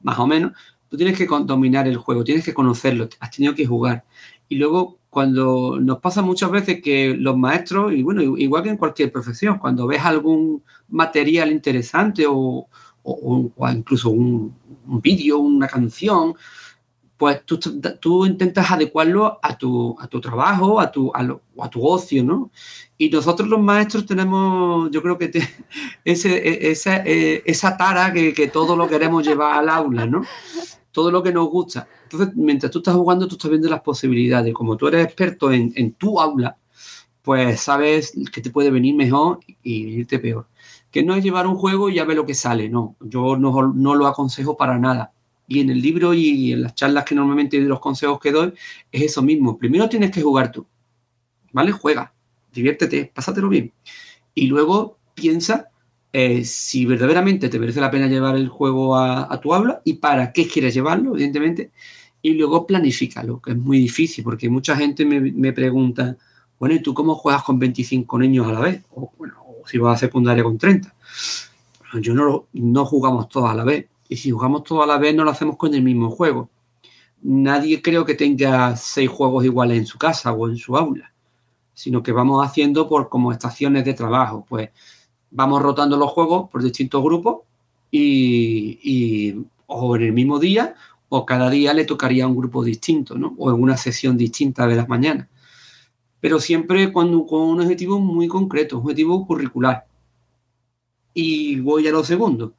más 0.00 0.16
o 0.20 0.28
menos, 0.28 0.52
tú 0.88 0.96
tienes 0.96 1.18
que 1.18 1.26
dominar 1.26 1.88
el 1.88 1.96
juego, 1.96 2.22
tienes 2.22 2.44
que 2.44 2.54
conocerlo, 2.54 3.08
has 3.18 3.32
tenido 3.32 3.56
que 3.56 3.66
jugar. 3.66 4.04
Y 4.48 4.58
luego, 4.58 5.00
cuando 5.12 5.78
nos 5.78 5.98
pasa 5.98 6.22
muchas 6.22 6.50
veces 6.50 6.80
que 6.82 7.14
los 7.14 7.36
maestros, 7.36 7.92
y 7.92 8.02
bueno, 8.02 8.22
igual 8.22 8.62
que 8.62 8.70
en 8.70 8.78
cualquier 8.78 9.12
profesión, 9.12 9.58
cuando 9.58 9.86
ves 9.86 10.00
algún 10.02 10.62
material 10.88 11.52
interesante 11.52 12.24
o, 12.26 12.66
o, 13.02 13.52
incluso 13.70 14.08
un, 14.08 14.56
un 14.86 15.00
vídeo, 15.02 15.36
una 15.36 15.68
canción, 15.68 16.34
pues 17.18 17.44
tú, 17.44 17.60
tú, 18.00 18.24
intentas 18.24 18.70
adecuarlo 18.70 19.38
a 19.42 19.58
tu, 19.58 19.94
a 20.00 20.06
tu 20.06 20.18
trabajo, 20.18 20.80
a 20.80 20.90
tu, 20.90 21.12
a, 21.14 21.22
lo, 21.22 21.42
a 21.60 21.68
tu 21.68 21.86
ocio, 21.86 22.24
¿no? 22.24 22.50
Y 22.96 23.10
nosotros 23.10 23.50
los 23.50 23.60
maestros 23.60 24.06
tenemos, 24.06 24.90
yo 24.92 25.02
creo 25.02 25.18
que 25.18 25.28
te, 25.28 25.46
ese, 26.06 26.70
esa, 26.70 26.96
esa 26.96 27.76
tara 27.76 28.14
que, 28.14 28.32
que 28.32 28.48
todo 28.48 28.76
lo 28.76 28.88
queremos 28.88 29.26
llevar 29.26 29.58
al 29.58 29.68
aula, 29.68 30.06
¿no? 30.06 30.22
Todo 30.92 31.10
lo 31.10 31.22
que 31.22 31.32
nos 31.32 31.48
gusta. 31.48 31.88
Entonces, 32.04 32.34
mientras 32.36 32.70
tú 32.70 32.78
estás 32.78 32.94
jugando, 32.94 33.26
tú 33.26 33.34
estás 33.34 33.50
viendo 33.50 33.68
las 33.68 33.80
posibilidades. 33.80 34.54
Como 34.54 34.76
tú 34.76 34.88
eres 34.88 35.04
experto 35.04 35.50
en, 35.50 35.72
en 35.74 35.94
tu 35.94 36.20
aula, 36.20 36.56
pues 37.22 37.60
sabes 37.60 38.12
que 38.32 38.40
te 38.40 38.50
puede 38.50 38.70
venir 38.70 38.94
mejor 38.94 39.40
y 39.62 40.00
irte 40.00 40.18
peor. 40.18 40.46
Que 40.90 41.02
no 41.02 41.14
es 41.14 41.24
llevar 41.24 41.46
un 41.46 41.56
juego 41.56 41.88
y 41.88 41.94
ya 41.94 42.04
ve 42.04 42.14
lo 42.14 42.26
que 42.26 42.34
sale, 42.34 42.68
no. 42.68 42.96
Yo 43.00 43.36
no, 43.36 43.72
no 43.72 43.94
lo 43.94 44.06
aconsejo 44.06 44.56
para 44.56 44.78
nada 44.78 45.12
y 45.52 45.60
en 45.60 45.70
el 45.70 45.82
libro 45.82 46.14
y 46.14 46.52
en 46.52 46.62
las 46.62 46.74
charlas 46.74 47.04
que 47.04 47.14
normalmente 47.14 47.60
de 47.60 47.66
los 47.66 47.80
consejos 47.80 48.18
que 48.20 48.32
doy, 48.32 48.54
es 48.90 49.02
eso 49.02 49.22
mismo. 49.22 49.58
Primero 49.58 49.88
tienes 49.88 50.10
que 50.10 50.22
jugar 50.22 50.50
tú, 50.50 50.66
¿vale? 51.52 51.72
Juega, 51.72 52.14
diviértete, 52.52 53.12
pásatelo 53.14 53.50
bien. 53.50 53.72
Y 54.34 54.46
luego 54.46 54.98
piensa 55.14 55.70
eh, 56.12 56.44
si 56.44 56.84
verdaderamente 56.84 57.48
te 57.48 57.58
merece 57.58 57.80
la 57.80 57.90
pena 57.90 58.06
llevar 58.06 58.36
el 58.36 58.48
juego 58.48 58.96
a, 58.96 59.40
tu 59.40 59.54
aula 59.54 59.80
y 59.84 59.94
para 59.94 60.32
qué 60.32 60.46
quieres 60.46 60.74
llevarlo, 60.74 61.14
evidentemente. 61.14 61.72
Y 62.20 62.34
luego 62.34 62.66
planifícalo, 62.66 63.40
que 63.40 63.52
es 63.52 63.56
muy 63.56 63.78
difícil, 63.78 64.22
porque 64.22 64.48
mucha 64.48 64.76
gente 64.76 65.04
me, 65.04 65.52
pregunta, 65.52 66.16
bueno, 66.58 66.74
¿y 66.74 66.82
tú 66.82 66.94
cómo 66.94 67.14
juegas 67.14 67.42
con 67.42 67.58
25 67.58 68.18
niños 68.18 68.46
a 68.46 68.52
la 68.52 68.60
vez? 68.60 68.82
O, 68.90 69.10
bueno, 69.18 69.34
o 69.40 69.66
si 69.66 69.78
vas 69.78 69.96
a 69.96 70.06
secundaria 70.06 70.44
con 70.44 70.58
30. 70.58 70.94
Bueno, 71.80 72.00
yo 72.00 72.14
no, 72.14 72.46
no 72.52 72.84
jugamos 72.84 73.28
todos 73.28 73.50
a 73.50 73.54
la 73.54 73.64
vez 73.64 73.86
y 74.12 74.16
si 74.16 74.30
jugamos 74.30 74.64
todo 74.64 74.82
a 74.82 74.86
la 74.86 74.98
vez, 74.98 75.14
no 75.14 75.24
lo 75.24 75.30
hacemos 75.30 75.56
con 75.56 75.74
el 75.74 75.82
mismo 75.82 76.10
juego. 76.10 76.50
Nadie 77.22 77.80
creo 77.80 78.04
que 78.04 78.14
tenga 78.14 78.76
seis 78.76 79.08
juegos 79.08 79.44
iguales 79.44 79.78
en 79.78 79.86
su 79.86 79.96
casa 79.96 80.32
o 80.32 80.48
en 80.48 80.56
su 80.58 80.76
aula, 80.76 81.12
sino 81.72 82.02
que 82.02 82.12
vamos 82.12 82.44
haciendo 82.44 82.88
por 82.88 83.08
como 83.08 83.32
estaciones 83.32 83.84
de 83.84 83.94
trabajo. 83.94 84.44
Pues 84.48 84.68
vamos 85.32 85.62
rotando 85.62 85.96
los 85.96 86.10
juegos 86.10 86.48
por 86.50 86.62
distintos 86.62 87.02
grupos 87.02 87.40
y, 87.90 89.34
o 89.66 89.96
en 89.96 90.02
el 90.02 90.12
mismo 90.12 90.38
día 90.38 90.74
o 91.08 91.26
cada 91.26 91.50
día 91.50 91.74
le 91.74 91.84
tocaría 91.84 92.24
a 92.24 92.28
un 92.28 92.36
grupo 92.36 92.64
distinto, 92.64 93.18
¿no? 93.18 93.34
O 93.36 93.50
en 93.50 93.60
una 93.60 93.76
sesión 93.76 94.16
distinta 94.16 94.66
de 94.66 94.76
las 94.76 94.88
mañanas. 94.88 95.28
Pero 96.20 96.40
siempre 96.40 96.92
cuando, 96.92 97.26
con 97.26 97.40
un 97.42 97.60
objetivo 97.60 97.98
muy 97.98 98.28
concreto, 98.28 98.76
un 98.78 98.82
objetivo 98.84 99.26
curricular. 99.26 99.84
Y 101.12 101.60
voy 101.60 101.86
a 101.88 101.90
lo 101.90 102.04
segundo 102.04 102.54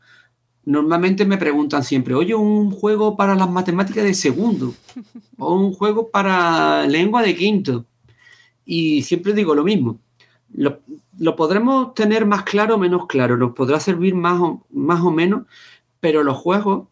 normalmente 0.65 1.25
me 1.25 1.38
preguntan 1.38 1.83
siempre, 1.83 2.13
oye, 2.13 2.36
un 2.36 2.71
juego 2.71 3.17
para 3.17 3.36
las 3.36 3.49
matemáticas 3.49 4.03
de 4.03 4.13
segundo 4.13 4.73
o 5.38 5.55
un 5.55 5.73
juego 5.73 6.09
para 6.09 6.88
lengua 6.88 7.21
de 7.21 7.36
quinto. 7.36 7.86
Y 8.65 9.01
siempre 9.03 9.33
digo 9.33 9.55
lo 9.55 9.63
mismo. 9.63 9.99
Lo, 10.53 10.79
lo 11.17 11.36
podremos 11.36 11.93
tener 11.93 12.26
más 12.26 12.43
claro 12.43 12.76
o 12.76 12.78
menos 12.78 13.08
claro, 13.08 13.38
nos 13.38 13.54
podrá 13.54 13.80
servir 13.80 14.15
más 14.15 14.39
o, 14.39 14.65
más 14.71 15.02
o 15.02 15.12
menos, 15.12 15.43
pero 15.99 16.23
los 16.23 16.38
juegos 16.38 16.88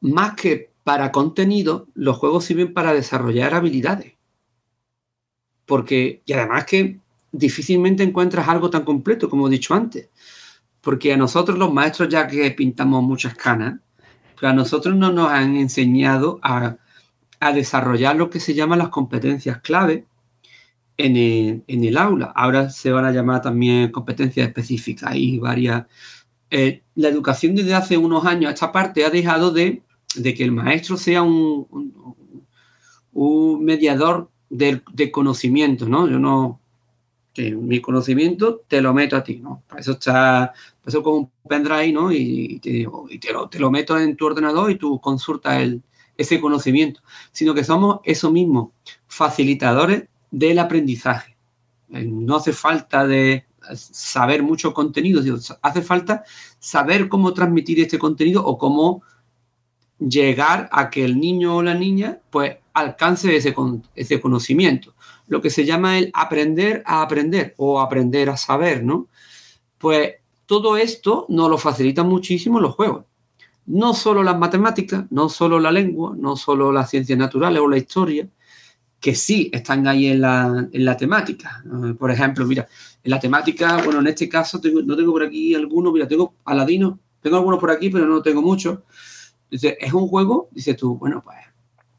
más 0.00 0.34
que 0.34 0.72
para 0.84 1.10
contenido, 1.10 1.88
los 1.94 2.16
juegos 2.16 2.44
sirven 2.44 2.72
para 2.72 2.92
desarrollar 2.92 3.54
habilidades. 3.54 4.14
Porque, 5.64 6.22
y 6.24 6.32
además 6.32 6.64
que 6.64 7.00
difícilmente 7.32 8.04
encuentras 8.04 8.48
algo 8.48 8.70
tan 8.70 8.84
completo 8.84 9.28
como 9.28 9.48
he 9.48 9.50
dicho 9.50 9.74
antes. 9.74 10.10
Porque 10.80 11.12
a 11.12 11.16
nosotros 11.16 11.58
los 11.58 11.72
maestros, 11.72 12.08
ya 12.08 12.28
que 12.28 12.50
pintamos 12.52 13.02
muchas 13.02 13.34
canas, 13.34 13.80
a 14.40 14.52
nosotros 14.52 14.94
no 14.94 15.12
nos 15.12 15.30
han 15.30 15.56
enseñado 15.56 16.38
a, 16.42 16.76
desarrollar 17.54 18.16
lo 18.16 18.28
que 18.28 18.40
se 18.40 18.54
llaman 18.54 18.78
las 18.80 18.88
competencias 18.88 19.60
clave 19.60 20.04
en 20.98 21.64
el, 21.66 21.96
aula. 21.96 22.32
Ahora 22.34 22.70
se 22.70 22.90
van 22.90 23.04
a 23.04 23.12
llamar 23.12 23.42
también 23.42 23.90
competencias 23.90 24.48
específicas. 24.48 25.12
Hay 25.12 25.38
varias. 25.38 25.86
Eh, 26.50 26.82
la 26.94 27.08
educación 27.08 27.54
desde 27.54 27.74
hace 27.74 27.96
unos 27.96 28.24
años 28.24 28.50
a 28.50 28.54
esta 28.54 28.72
parte 28.72 29.04
ha 29.04 29.10
dejado 29.10 29.50
de, 29.50 29.82
que 30.22 30.44
el 30.44 30.52
maestro 30.52 30.96
sea 30.96 31.22
un, 31.22 31.66
un, 33.12 33.64
mediador 33.64 34.30
de, 34.48 34.80
de, 34.92 35.10
conocimiento, 35.10 35.88
¿no? 35.88 36.08
Yo 36.08 36.18
no, 36.18 36.60
que 37.34 37.54
mi 37.54 37.80
conocimiento 37.80 38.62
te 38.66 38.80
lo 38.80 38.94
meto 38.94 39.16
a 39.16 39.24
ti, 39.24 39.36
¿no? 39.36 39.62
Para 39.68 39.80
eso 39.80 39.92
está, 39.92 40.54
para 40.80 40.88
eso 40.88 41.02
con 41.02 41.14
un 41.14 41.30
pendrive, 41.48 41.92
¿no? 41.92 42.10
Y, 42.12 42.60
te, 42.60 42.86
te, 43.50 43.58
lo, 43.58 43.70
meto 43.70 43.98
en 43.98 44.16
tu 44.16 44.26
ordenador 44.26 44.70
y 44.70 44.76
tú 44.76 45.00
consultas 45.00 45.60
el, 45.60 45.82
ese 46.16 46.40
conocimiento, 46.40 47.00
sino 47.32 47.52
que 47.52 47.64
somos 47.64 48.00
eso 48.04 48.30
mismo, 48.30 48.72
facilitadores 49.06 50.04
del 50.30 50.58
aprendizaje. 50.58 51.36
Eh, 51.90 52.04
no 52.04 52.36
hace 52.36 52.52
falta 52.52 53.06
de 53.06 53.46
saber 53.74 54.42
mucho 54.42 54.72
contenido, 54.72 55.22
hace 55.62 55.82
falta 55.82 56.24
saber 56.58 57.08
cómo 57.08 57.34
transmitir 57.34 57.80
este 57.80 57.98
contenido 57.98 58.44
o 58.44 58.58
cómo 58.58 59.02
llegar 59.98 60.68
a 60.70 60.90
que 60.90 61.04
el 61.04 61.18
niño 61.18 61.56
o 61.56 61.62
la 61.62 61.74
niña 61.74 62.18
pues 62.30 62.56
alcance 62.74 63.34
ese, 63.34 63.54
ese 63.94 64.20
conocimiento 64.20 64.94
lo 65.28 65.40
que 65.40 65.50
se 65.50 65.64
llama 65.64 65.98
el 65.98 66.10
aprender 66.14 66.82
a 66.86 67.02
aprender 67.02 67.54
o 67.56 67.80
aprender 67.80 68.30
a 68.30 68.36
saber, 68.36 68.84
¿no? 68.84 69.08
Pues 69.78 70.14
todo 70.46 70.76
esto 70.76 71.26
nos 71.28 71.50
lo 71.50 71.58
facilita 71.58 72.02
muchísimo 72.04 72.60
los 72.60 72.74
juegos. 72.74 73.04
No 73.66 73.94
solo 73.94 74.22
las 74.22 74.38
matemáticas, 74.38 75.04
no 75.10 75.28
solo 75.28 75.58
la 75.58 75.72
lengua, 75.72 76.14
no 76.16 76.36
solo 76.36 76.70
las 76.70 76.90
ciencias 76.90 77.18
naturales 77.18 77.60
o 77.60 77.68
la 77.68 77.76
historia, 77.76 78.28
que 79.00 79.14
sí 79.14 79.50
están 79.52 79.86
ahí 79.86 80.06
en 80.08 80.20
la, 80.20 80.96
temática. 80.98 81.62
Por 81.98 82.10
ejemplo, 82.10 82.46
mira, 82.46 82.66
en 83.02 83.10
la 83.10 83.20
temática, 83.20 83.82
bueno, 83.84 84.00
en 84.00 84.08
este 84.08 84.28
caso 84.28 84.60
no 84.84 84.96
tengo 84.96 85.12
por 85.12 85.22
aquí 85.22 85.54
alguno, 85.54 85.92
mira, 85.92 86.08
tengo 86.08 86.34
Aladino, 86.44 86.98
tengo 87.20 87.36
algunos 87.36 87.60
por 87.60 87.70
aquí, 87.70 87.90
pero 87.90 88.06
no 88.06 88.22
tengo 88.22 88.42
muchos. 88.42 88.80
Dice, 89.50 89.76
es 89.80 89.92
un 89.92 90.08
juego, 90.08 90.48
dices 90.50 90.76
tú, 90.76 90.96
bueno, 90.96 91.22
pues 91.22 91.36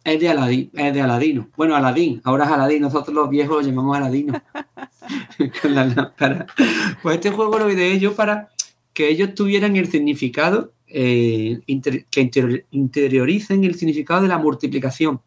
es 0.04 0.20
de 0.20 0.30
Aladín, 0.30 0.72
es 0.74 0.94
de 0.94 1.02
Aladino. 1.02 1.50
Bueno, 1.56 1.76
Aladín, 1.76 2.22
ahora 2.24 2.46
es 2.46 2.52
Aladín, 2.52 2.82
nosotros 2.82 3.14
los 3.14 3.30
viejos 3.30 3.58
lo 3.58 3.70
llamamos 3.70 3.98
Aladino. 3.98 4.42
pues 7.04 7.16
este 7.16 7.32
juego 7.32 7.60
lo 7.60 7.72
ideé 7.72 8.00
yo 8.00 8.16
para 8.16 8.50
que 8.94 9.10
ellos 9.10 9.36
tuvieran 9.36 9.76
el 9.76 9.90
significado, 9.90 10.74
eh, 10.88 11.60
que 12.10 12.64
interioricen 12.72 13.64
el 13.64 13.76
significado 13.76 14.22
de 14.22 14.28
la 14.30 14.38
multiplicación, 14.38 15.22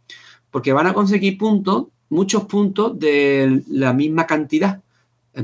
porque 0.50 0.72
van 0.72 0.86
a 0.86 0.94
conseguir 0.94 1.38
puntos, 1.38 1.86
muchos 2.08 2.44
puntos 2.44 2.98
de 2.98 3.62
la 3.68 3.92
misma 3.92 4.26
cantidad. 4.26 4.80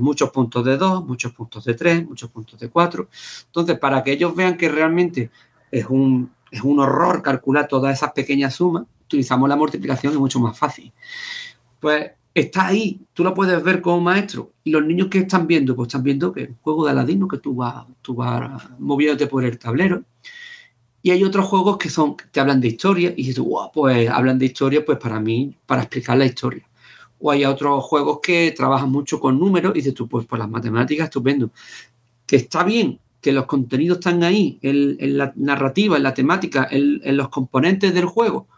Muchos 0.00 0.30
puntos 0.30 0.64
de 0.64 0.76
2, 0.76 1.06
muchos 1.06 1.32
puntos 1.32 1.64
de 1.64 1.74
3, 1.74 2.06
muchos 2.06 2.28
puntos 2.30 2.58
de 2.58 2.68
4. 2.68 3.08
Entonces, 3.46 3.78
para 3.78 4.02
que 4.02 4.12
ellos 4.12 4.34
vean 4.34 4.56
que 4.56 4.68
realmente 4.68 5.30
es 5.70 5.86
un, 5.86 6.32
es 6.50 6.60
un 6.62 6.80
horror 6.80 7.22
calcular 7.22 7.68
todas 7.68 7.96
esas 7.96 8.12
pequeñas 8.12 8.54
sumas, 8.54 8.84
utilizamos 9.04 9.48
la 9.48 9.56
multiplicación 9.56 10.12
es 10.12 10.18
mucho 10.18 10.40
más 10.40 10.58
fácil. 10.58 10.92
Pues 11.78 12.10
está 12.34 12.66
ahí, 12.66 13.00
tú 13.14 13.24
lo 13.24 13.32
puedes 13.32 13.62
ver 13.62 13.80
como 13.80 14.00
maestro. 14.00 14.52
Y 14.64 14.70
los 14.70 14.84
niños 14.84 15.08
que 15.08 15.18
están 15.18 15.46
viendo, 15.46 15.74
pues 15.74 15.86
están 15.86 16.02
viendo 16.02 16.32
que 16.32 16.44
un 16.44 16.56
juego 16.62 16.84
de 16.84 16.90
Aladino 16.90 17.28
que 17.28 17.38
tú 17.38 17.54
vas, 17.54 17.86
tú 18.02 18.14
vas 18.14 18.68
moviéndote 18.78 19.26
por 19.26 19.44
el 19.44 19.58
tablero. 19.58 20.02
Y 21.06 21.12
hay 21.12 21.22
otros 21.22 21.46
juegos 21.46 21.76
que 21.76 21.88
son, 21.88 22.16
te 22.32 22.40
hablan 22.40 22.60
de 22.60 22.66
historia 22.66 23.10
y 23.16 23.26
dices, 23.26 23.38
wow, 23.38 23.70
pues 23.72 24.10
hablan 24.10 24.40
de 24.40 24.46
historia, 24.46 24.84
pues 24.84 24.98
para 24.98 25.20
mí, 25.20 25.56
para 25.64 25.82
explicar 25.82 26.18
la 26.18 26.26
historia. 26.26 26.68
O 27.20 27.30
hay 27.30 27.44
otros 27.44 27.84
juegos 27.84 28.18
que 28.20 28.50
trabajan 28.50 28.90
mucho 28.90 29.20
con 29.20 29.38
números 29.38 29.70
y 29.76 29.78
dices 29.78 29.94
tú, 29.94 30.08
pues 30.08 30.26
por 30.26 30.40
las 30.40 30.50
matemáticas, 30.50 31.04
estupendo. 31.04 31.52
Que 32.26 32.34
está 32.34 32.64
bien, 32.64 32.98
que 33.20 33.30
los 33.30 33.46
contenidos 33.46 33.98
están 33.98 34.24
ahí, 34.24 34.58
en, 34.62 35.16
la 35.16 35.32
narrativa, 35.36 35.96
en 35.96 36.02
la 36.02 36.12
temática, 36.12 36.66
en 36.72 37.16
los 37.16 37.28
componentes 37.28 37.94
del 37.94 38.06
juego, 38.06 38.48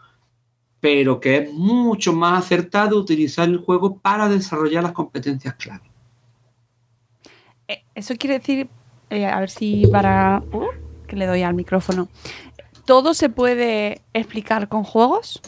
pero 0.79 1.19
que 1.19 1.37
es 1.37 1.53
mucho 1.53 2.13
más 2.13 2.45
acertado 2.45 2.97
utilizar 2.97 3.47
el 3.47 3.59
juego 3.59 3.99
para 3.99 4.27
desarrollar 4.27 4.81
las 4.81 4.93
competencias 4.93 5.53
clave. 5.53 5.91
Eh, 7.67 7.83
eso 7.93 8.15
quiere 8.15 8.39
decir, 8.39 8.67
eh, 9.11 9.27
a 9.27 9.39
ver 9.39 9.51
si 9.51 9.85
para... 9.91 10.41
que 11.09 11.17
le 11.17 11.25
doy 11.25 11.41
al 11.41 11.53
micrófono. 11.53 12.07
¿Todo 12.85 13.13
se 13.13 13.29
puede 13.29 14.01
explicar 14.13 14.69
con 14.69 14.83
juegos? 14.83 15.41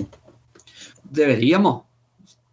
Deberíamos, 1.04 1.84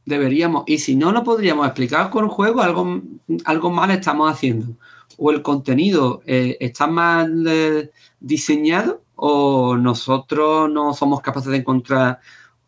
deberíamos. 0.04 0.64
Y 0.66 0.78
si 0.78 0.94
no 0.94 1.10
lo 1.12 1.24
podríamos 1.24 1.66
explicar 1.66 2.10
con 2.10 2.28
juegos, 2.28 2.64
algo, 2.64 3.00
algo 3.44 3.70
mal 3.70 3.90
estamos 3.90 4.30
haciendo. 4.30 4.76
O 5.16 5.32
el 5.32 5.42
contenido 5.42 6.22
eh, 6.26 6.56
está 6.60 6.86
mal 6.86 7.90
diseñado 8.20 9.02
o 9.16 9.76
nosotros 9.76 10.70
no 10.70 10.94
somos 10.94 11.20
capaces 11.20 11.50
de 11.50 11.58
encontrar 11.58 12.20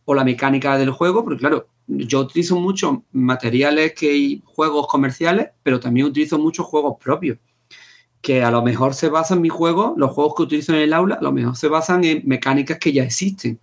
o 0.05 0.14
la 0.14 0.24
mecánica 0.24 0.76
del 0.76 0.90
juego, 0.90 1.22
porque 1.22 1.38
claro, 1.38 1.68
yo 1.87 2.20
utilizo 2.20 2.59
muchos 2.59 2.98
materiales 3.12 3.94
que 3.94 4.11
hay 4.11 4.42
juegos 4.44 4.88
comerciales, 4.88 5.50
pero 5.62 5.79
también 5.79 6.07
utilizo 6.07 6.38
muchos 6.38 6.66
juegos 6.66 6.96
propios, 7.03 7.38
que 8.20 8.42
a 8.42 8.50
lo 8.50 8.62
mejor 8.62 8.94
se 8.94 9.09
basan 9.09 9.38
en 9.38 9.42
mi 9.42 9.48
juego, 9.48 9.94
los 9.96 10.11
juegos 10.12 10.35
que 10.37 10.42
utilizo 10.42 10.72
en 10.72 10.80
el 10.80 10.92
aula, 10.92 11.16
a 11.16 11.22
lo 11.22 11.33
mejor 11.33 11.56
se 11.56 11.68
basan 11.68 12.04
en 12.04 12.22
mecánicas 12.26 12.78
que 12.78 12.92
ya 12.92 13.02
existen. 13.02 13.59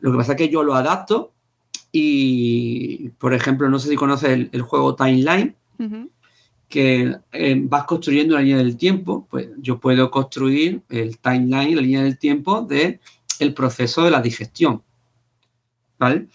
Lo 0.00 0.12
que 0.12 0.18
pasa 0.18 0.32
es 0.32 0.38
que 0.38 0.48
yo 0.48 0.62
lo 0.62 0.74
adapto 0.74 1.32
y, 1.90 3.10
por 3.18 3.34
ejemplo, 3.34 3.68
no 3.68 3.78
sé 3.78 3.88
si 3.88 3.96
conoces 3.96 4.48
el, 4.52 4.62
juego 4.62 4.94
Timeline, 4.94 5.54
que 6.68 7.16
eh, 7.32 7.60
vas 7.62 7.84
construyendo 7.84 8.34
la 8.34 8.40
línea 8.40 8.58
del 8.58 8.76
tiempo, 8.76 9.26
pues 9.30 9.48
yo 9.58 9.78
puedo 9.78 10.10
construir 10.10 10.82
el 10.88 11.18
timeline, 11.18 11.76
la 11.76 11.82
línea 11.82 12.02
del 12.02 12.18
tiempo 12.18 12.62
de 12.62 13.00
el 13.38 13.54
proceso 13.54 14.02
de 14.02 14.10
la 14.10 14.20
digestión. 14.20 14.82
¿vale? 15.98 16.28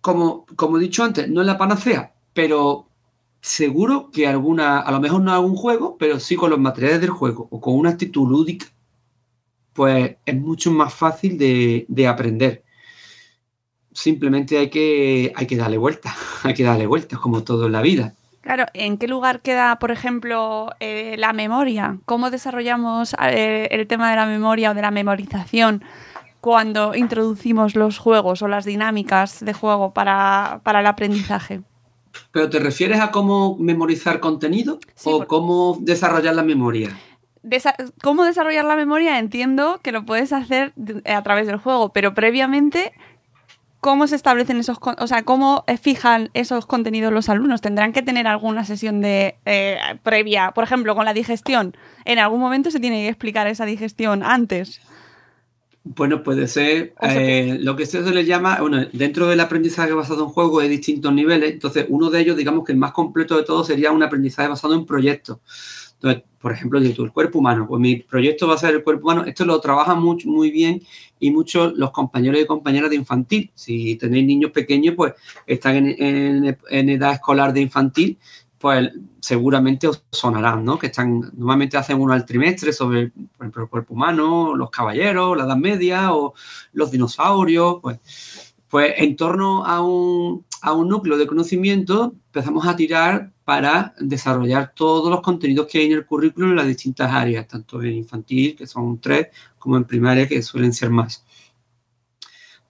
Como, 0.00 0.46
como 0.56 0.78
he 0.78 0.80
dicho 0.80 1.04
antes, 1.04 1.28
no 1.28 1.40
es 1.40 1.46
la 1.46 1.58
panacea, 1.58 2.12
pero 2.32 2.86
seguro 3.42 4.10
que 4.10 4.26
alguna, 4.26 4.78
a 4.78 4.90
lo 4.92 5.00
mejor 5.00 5.20
no 5.20 5.32
algún 5.32 5.56
juego, 5.56 5.96
pero 5.98 6.18
sí 6.18 6.36
con 6.36 6.50
los 6.50 6.60
materiales 6.60 7.00
del 7.00 7.10
juego 7.10 7.48
o 7.50 7.60
con 7.60 7.74
una 7.74 7.90
actitud 7.90 8.26
lúdica, 8.26 8.66
pues 9.74 10.16
es 10.24 10.36
mucho 10.36 10.70
más 10.70 10.94
fácil 10.94 11.36
de, 11.36 12.06
aprender. 12.08 12.62
Simplemente 13.92 14.56
hay 14.56 14.70
que, 14.70 15.32
hay 15.34 15.46
que 15.46 15.56
darle 15.56 15.76
vueltas, 15.76 16.14
hay 16.44 16.54
que 16.54 16.64
darle 16.64 16.86
vueltas, 16.86 17.18
como 17.18 17.42
todo 17.42 17.66
en 17.66 17.72
la 17.72 17.82
vida. 17.82 18.14
Claro, 18.40 18.66
¿en 18.74 18.96
qué 18.96 19.06
lugar 19.06 19.40
queda, 19.40 19.78
por 19.78 19.90
ejemplo, 19.90 20.70
eh, 20.80 21.16
la 21.18 21.32
memoria? 21.32 21.98
¿Cómo 22.06 22.30
desarrollamos 22.30 23.14
eh, 23.30 23.68
el 23.70 23.86
tema 23.86 24.10
de 24.10 24.16
la 24.16 24.26
memoria 24.26 24.70
o 24.70 24.74
de 24.74 24.82
la 24.82 24.90
memorización? 24.90 25.84
cuando 26.42 26.96
introducimos 26.96 27.76
los 27.76 27.98
juegos 27.98 28.42
o 28.42 28.48
las 28.48 28.64
dinámicas 28.64 29.44
de 29.44 29.52
juego 29.52 29.94
para, 29.94 30.60
el 30.66 30.86
aprendizaje. 30.86 31.62
¿Pero 32.30 32.50
te 32.50 32.58
refieres 32.58 33.00
a 33.00 33.10
cómo 33.10 33.56
memorizar 33.58 34.20
contenido 34.20 34.78
o 35.04 35.26
cómo 35.26 35.78
desarrollar 35.80 36.34
la 36.34 36.42
memoria? 36.42 36.96
cómo 38.02 38.24
desarrollar 38.24 38.64
la 38.64 38.76
memoria 38.76 39.18
entiendo 39.18 39.80
que 39.82 39.92
lo 39.92 40.04
puedes 40.04 40.32
hacer 40.32 40.72
a 41.04 41.22
través 41.22 41.46
del 41.46 41.56
juego, 41.56 41.88
pero 41.88 42.14
previamente, 42.14 42.92
¿cómo 43.80 44.06
se 44.06 44.14
establecen 44.14 44.58
esos, 44.58 44.78
o 44.80 45.06
sea, 45.08 45.24
cómo 45.24 45.64
fijan 45.80 46.30
esos 46.34 46.66
contenidos 46.66 47.12
los 47.12 47.28
alumnos? 47.28 47.60
¿Tendrán 47.60 47.92
que 47.92 48.02
tener 48.02 48.28
alguna 48.28 48.64
sesión 48.64 49.00
de 49.00 49.36
eh, 49.44 49.78
previa, 50.04 50.52
por 50.52 50.62
ejemplo, 50.64 50.94
con 50.94 51.04
la 51.04 51.14
digestión? 51.14 51.76
¿En 52.04 52.20
algún 52.20 52.40
momento 52.40 52.70
se 52.70 52.78
tiene 52.78 53.02
que 53.02 53.08
explicar 53.08 53.48
esa 53.48 53.66
digestión 53.66 54.22
antes? 54.22 54.80
Bueno, 55.84 56.22
puede 56.22 56.46
ser 56.46 56.94
eh, 57.02 57.58
lo 57.60 57.74
que 57.74 57.86
se 57.86 58.00
le 58.02 58.24
llama, 58.24 58.58
bueno, 58.60 58.86
dentro 58.92 59.26
del 59.26 59.40
aprendizaje 59.40 59.92
basado 59.92 60.24
en 60.24 60.30
juego 60.30 60.60
hay 60.60 60.68
distintos 60.68 61.12
niveles, 61.12 61.52
entonces 61.52 61.86
uno 61.88 62.08
de 62.08 62.20
ellos, 62.20 62.36
digamos 62.36 62.64
que 62.64 62.70
el 62.70 62.78
más 62.78 62.92
completo 62.92 63.36
de 63.36 63.42
todos 63.42 63.66
sería 63.66 63.90
un 63.90 64.02
aprendizaje 64.02 64.48
basado 64.48 64.74
en 64.74 64.86
proyectos. 64.86 65.38
Entonces, 65.94 66.22
por 66.40 66.52
ejemplo, 66.52 66.78
el 66.78 67.12
cuerpo 67.12 67.40
humano, 67.40 67.66
pues 67.68 67.80
mi 67.80 67.96
proyecto 67.96 68.46
va 68.46 68.54
a 68.54 68.58
ser 68.58 68.76
el 68.76 68.84
cuerpo 68.84 69.06
humano, 69.06 69.24
esto 69.24 69.44
lo 69.44 69.60
trabajan 69.60 70.00
muy, 70.00 70.24
muy 70.24 70.52
bien 70.52 70.82
y 71.18 71.30
muchos 71.30 71.72
los 71.76 71.90
compañeros 71.90 72.40
y 72.40 72.46
compañeras 72.46 72.90
de 72.90 72.96
infantil. 72.96 73.50
Si 73.54 73.96
tenéis 73.96 74.26
niños 74.26 74.52
pequeños, 74.52 74.94
pues 74.96 75.14
están 75.46 75.76
en, 75.76 76.58
en 76.70 76.88
edad 76.88 77.14
escolar 77.14 77.52
de 77.52 77.60
infantil, 77.60 78.18
pues 78.62 78.92
seguramente 79.18 79.88
os 79.88 80.04
sonarán, 80.12 80.64
¿no? 80.64 80.78
Que 80.78 80.86
están, 80.86 81.18
normalmente 81.34 81.76
hacen 81.76 82.00
uno 82.00 82.12
al 82.12 82.24
trimestre 82.24 82.72
sobre, 82.72 83.08
por 83.08 83.44
ejemplo, 83.44 83.64
el 83.64 83.68
cuerpo 83.68 83.94
humano, 83.94 84.54
los 84.54 84.70
caballeros, 84.70 85.36
la 85.36 85.46
Edad 85.46 85.56
Media 85.56 86.14
o 86.14 86.34
los 86.72 86.92
dinosaurios, 86.92 87.78
pues, 87.82 88.54
pues 88.68 88.94
en 88.98 89.16
torno 89.16 89.66
a 89.66 89.82
un, 89.82 90.46
a 90.60 90.74
un 90.74 90.88
núcleo 90.88 91.18
de 91.18 91.26
conocimiento 91.26 92.14
empezamos 92.26 92.64
a 92.64 92.76
tirar 92.76 93.32
para 93.42 93.94
desarrollar 93.98 94.72
todos 94.76 95.10
los 95.10 95.22
contenidos 95.22 95.66
que 95.66 95.78
hay 95.78 95.86
en 95.86 95.94
el 95.94 96.06
currículum 96.06 96.50
en 96.50 96.56
las 96.56 96.68
distintas 96.68 97.10
áreas, 97.12 97.48
tanto 97.48 97.82
en 97.82 97.94
infantil, 97.94 98.54
que 98.54 98.68
son 98.68 99.00
tres, 99.00 99.26
como 99.58 99.76
en 99.76 99.84
primaria, 99.86 100.28
que 100.28 100.40
suelen 100.40 100.72
ser 100.72 100.90
más. 100.90 101.24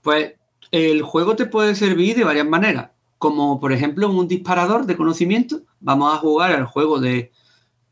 Pues 0.00 0.36
el 0.70 1.02
juego 1.02 1.36
te 1.36 1.44
puede 1.44 1.74
servir 1.74 2.16
de 2.16 2.24
varias 2.24 2.46
maneras, 2.46 2.92
como 3.18 3.60
por 3.60 3.74
ejemplo 3.74 4.10
un 4.10 4.26
disparador 4.26 4.86
de 4.86 4.96
conocimiento. 4.96 5.60
Vamos 5.82 6.14
a 6.14 6.18
jugar 6.18 6.52
al 6.52 6.64
juego 6.66 7.00
de, 7.00 7.32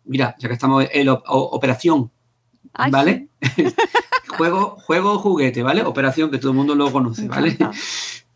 mira, 0.04 0.36
ya 0.38 0.48
que 0.48 0.54
estamos 0.54 0.86
en 0.92 1.08
operación, 1.26 2.10
¿vale? 2.90 3.28
juego, 4.36 4.76
juego 4.86 5.18
juguete, 5.18 5.62
¿vale? 5.62 5.82
Operación 5.82 6.30
que 6.30 6.38
todo 6.38 6.52
el 6.52 6.56
mundo 6.56 6.74
lo 6.74 6.90
conoce, 6.90 7.28
¿vale? 7.28 7.56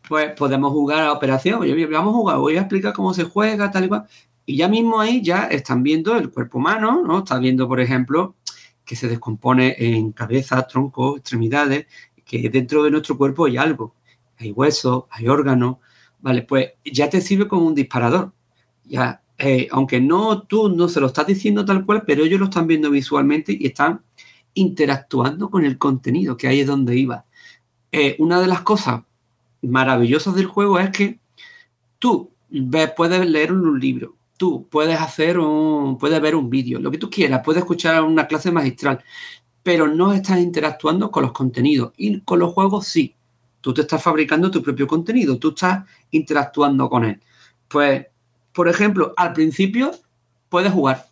Pues 0.06 0.32
podemos 0.32 0.70
jugar 0.70 1.00
a 1.00 1.12
operación. 1.12 1.62
Oye, 1.62 1.86
vamos 1.86 2.12
a 2.12 2.18
jugar, 2.18 2.36
voy 2.36 2.58
a 2.58 2.60
explicar 2.60 2.92
cómo 2.92 3.14
se 3.14 3.24
juega, 3.24 3.70
tal 3.70 3.86
y 3.86 3.88
cual. 3.88 4.06
Y 4.44 4.58
ya 4.58 4.68
mismo 4.68 5.00
ahí 5.00 5.22
ya 5.22 5.44
están 5.44 5.82
viendo 5.82 6.14
el 6.16 6.30
cuerpo 6.30 6.58
humano, 6.58 7.02
¿no? 7.02 7.20
Están 7.20 7.40
viendo, 7.40 7.66
por 7.66 7.80
ejemplo, 7.80 8.34
que 8.84 8.96
se 8.96 9.08
descompone 9.08 9.74
en 9.78 10.12
cabeza, 10.12 10.66
tronco, 10.66 11.16
extremidades, 11.16 11.86
que 12.22 12.50
dentro 12.50 12.82
de 12.82 12.90
nuestro 12.90 13.16
cuerpo 13.16 13.46
hay 13.46 13.56
algo. 13.56 13.94
Hay 14.36 14.52
huesos, 14.52 15.04
hay 15.08 15.26
órganos, 15.28 15.78
¿vale? 16.20 16.42
Pues 16.42 16.72
ya 16.84 17.08
te 17.08 17.22
sirve 17.22 17.48
como 17.48 17.66
un 17.66 17.74
disparador. 17.74 18.34
Ya, 18.84 19.22
eh, 19.38 19.68
aunque 19.72 20.00
no 20.00 20.42
tú 20.42 20.68
no 20.68 20.88
se 20.88 21.00
lo 21.00 21.08
estás 21.08 21.26
diciendo 21.26 21.64
tal 21.64 21.84
cual, 21.84 22.04
pero 22.06 22.24
ellos 22.24 22.40
lo 22.40 22.46
están 22.46 22.66
viendo 22.66 22.90
visualmente 22.90 23.56
y 23.58 23.66
están 23.66 24.02
interactuando 24.54 25.50
con 25.50 25.64
el 25.64 25.78
contenido, 25.78 26.36
que 26.36 26.48
ahí 26.48 26.60
es 26.60 26.66
donde 26.66 26.96
iba. 26.96 27.24
Eh, 27.92 28.16
una 28.18 28.40
de 28.40 28.46
las 28.46 28.62
cosas 28.62 29.02
maravillosas 29.62 30.34
del 30.34 30.46
juego 30.46 30.78
es 30.78 30.90
que 30.90 31.18
tú 31.98 32.30
puedes 32.96 33.28
leer 33.28 33.52
un 33.52 33.80
libro, 33.80 34.16
tú 34.36 34.68
puedes 34.70 35.00
hacer 35.00 35.38
un, 35.38 35.98
puedes 35.98 36.20
ver 36.20 36.36
un 36.36 36.50
vídeo, 36.50 36.80
lo 36.80 36.90
que 36.90 36.98
tú 36.98 37.10
quieras, 37.10 37.42
puedes 37.44 37.62
escuchar 37.62 38.02
una 38.02 38.26
clase 38.26 38.52
magistral, 38.52 39.02
pero 39.64 39.88
no 39.88 40.12
estás 40.12 40.38
interactuando 40.40 41.10
con 41.10 41.24
los 41.24 41.32
contenidos. 41.32 41.92
Y 41.96 42.20
con 42.20 42.38
los 42.38 42.52
juegos 42.52 42.86
sí. 42.86 43.16
Tú 43.62 43.72
te 43.72 43.80
estás 43.80 44.02
fabricando 44.02 44.50
tu 44.50 44.62
propio 44.62 44.86
contenido, 44.86 45.38
tú 45.38 45.48
estás 45.48 45.84
interactuando 46.10 46.88
con 46.90 47.04
él. 47.04 47.20
Pues, 47.66 48.06
por 48.54 48.68
ejemplo, 48.68 49.12
al 49.16 49.32
principio 49.32 49.90
puedes 50.48 50.72
jugar, 50.72 51.06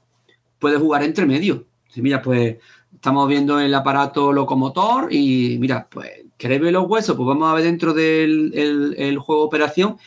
puedes 0.58 0.78
jugar 0.78 1.02
entre 1.02 1.26
medio. 1.26 1.66
Mira, 1.96 2.22
pues 2.22 2.56
estamos 2.94 3.28
viendo 3.28 3.60
el 3.60 3.74
aparato 3.74 4.32
locomotor 4.32 5.12
y 5.12 5.58
mira, 5.58 5.88
pues, 5.90 6.08
¿queréis 6.38 6.62
ver 6.62 6.72
los 6.72 6.88
huesos? 6.88 7.16
Pues 7.16 7.26
vamos 7.26 7.50
a 7.50 7.54
ver 7.54 7.64
dentro 7.64 7.92
del 7.92 8.52
el, 8.96 9.18
juego 9.18 9.42
operación 9.42 9.98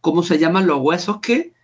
cómo 0.00 0.22
se 0.22 0.38
llaman 0.38 0.66
los 0.66 0.78
huesos 0.80 1.20
que 1.20 1.54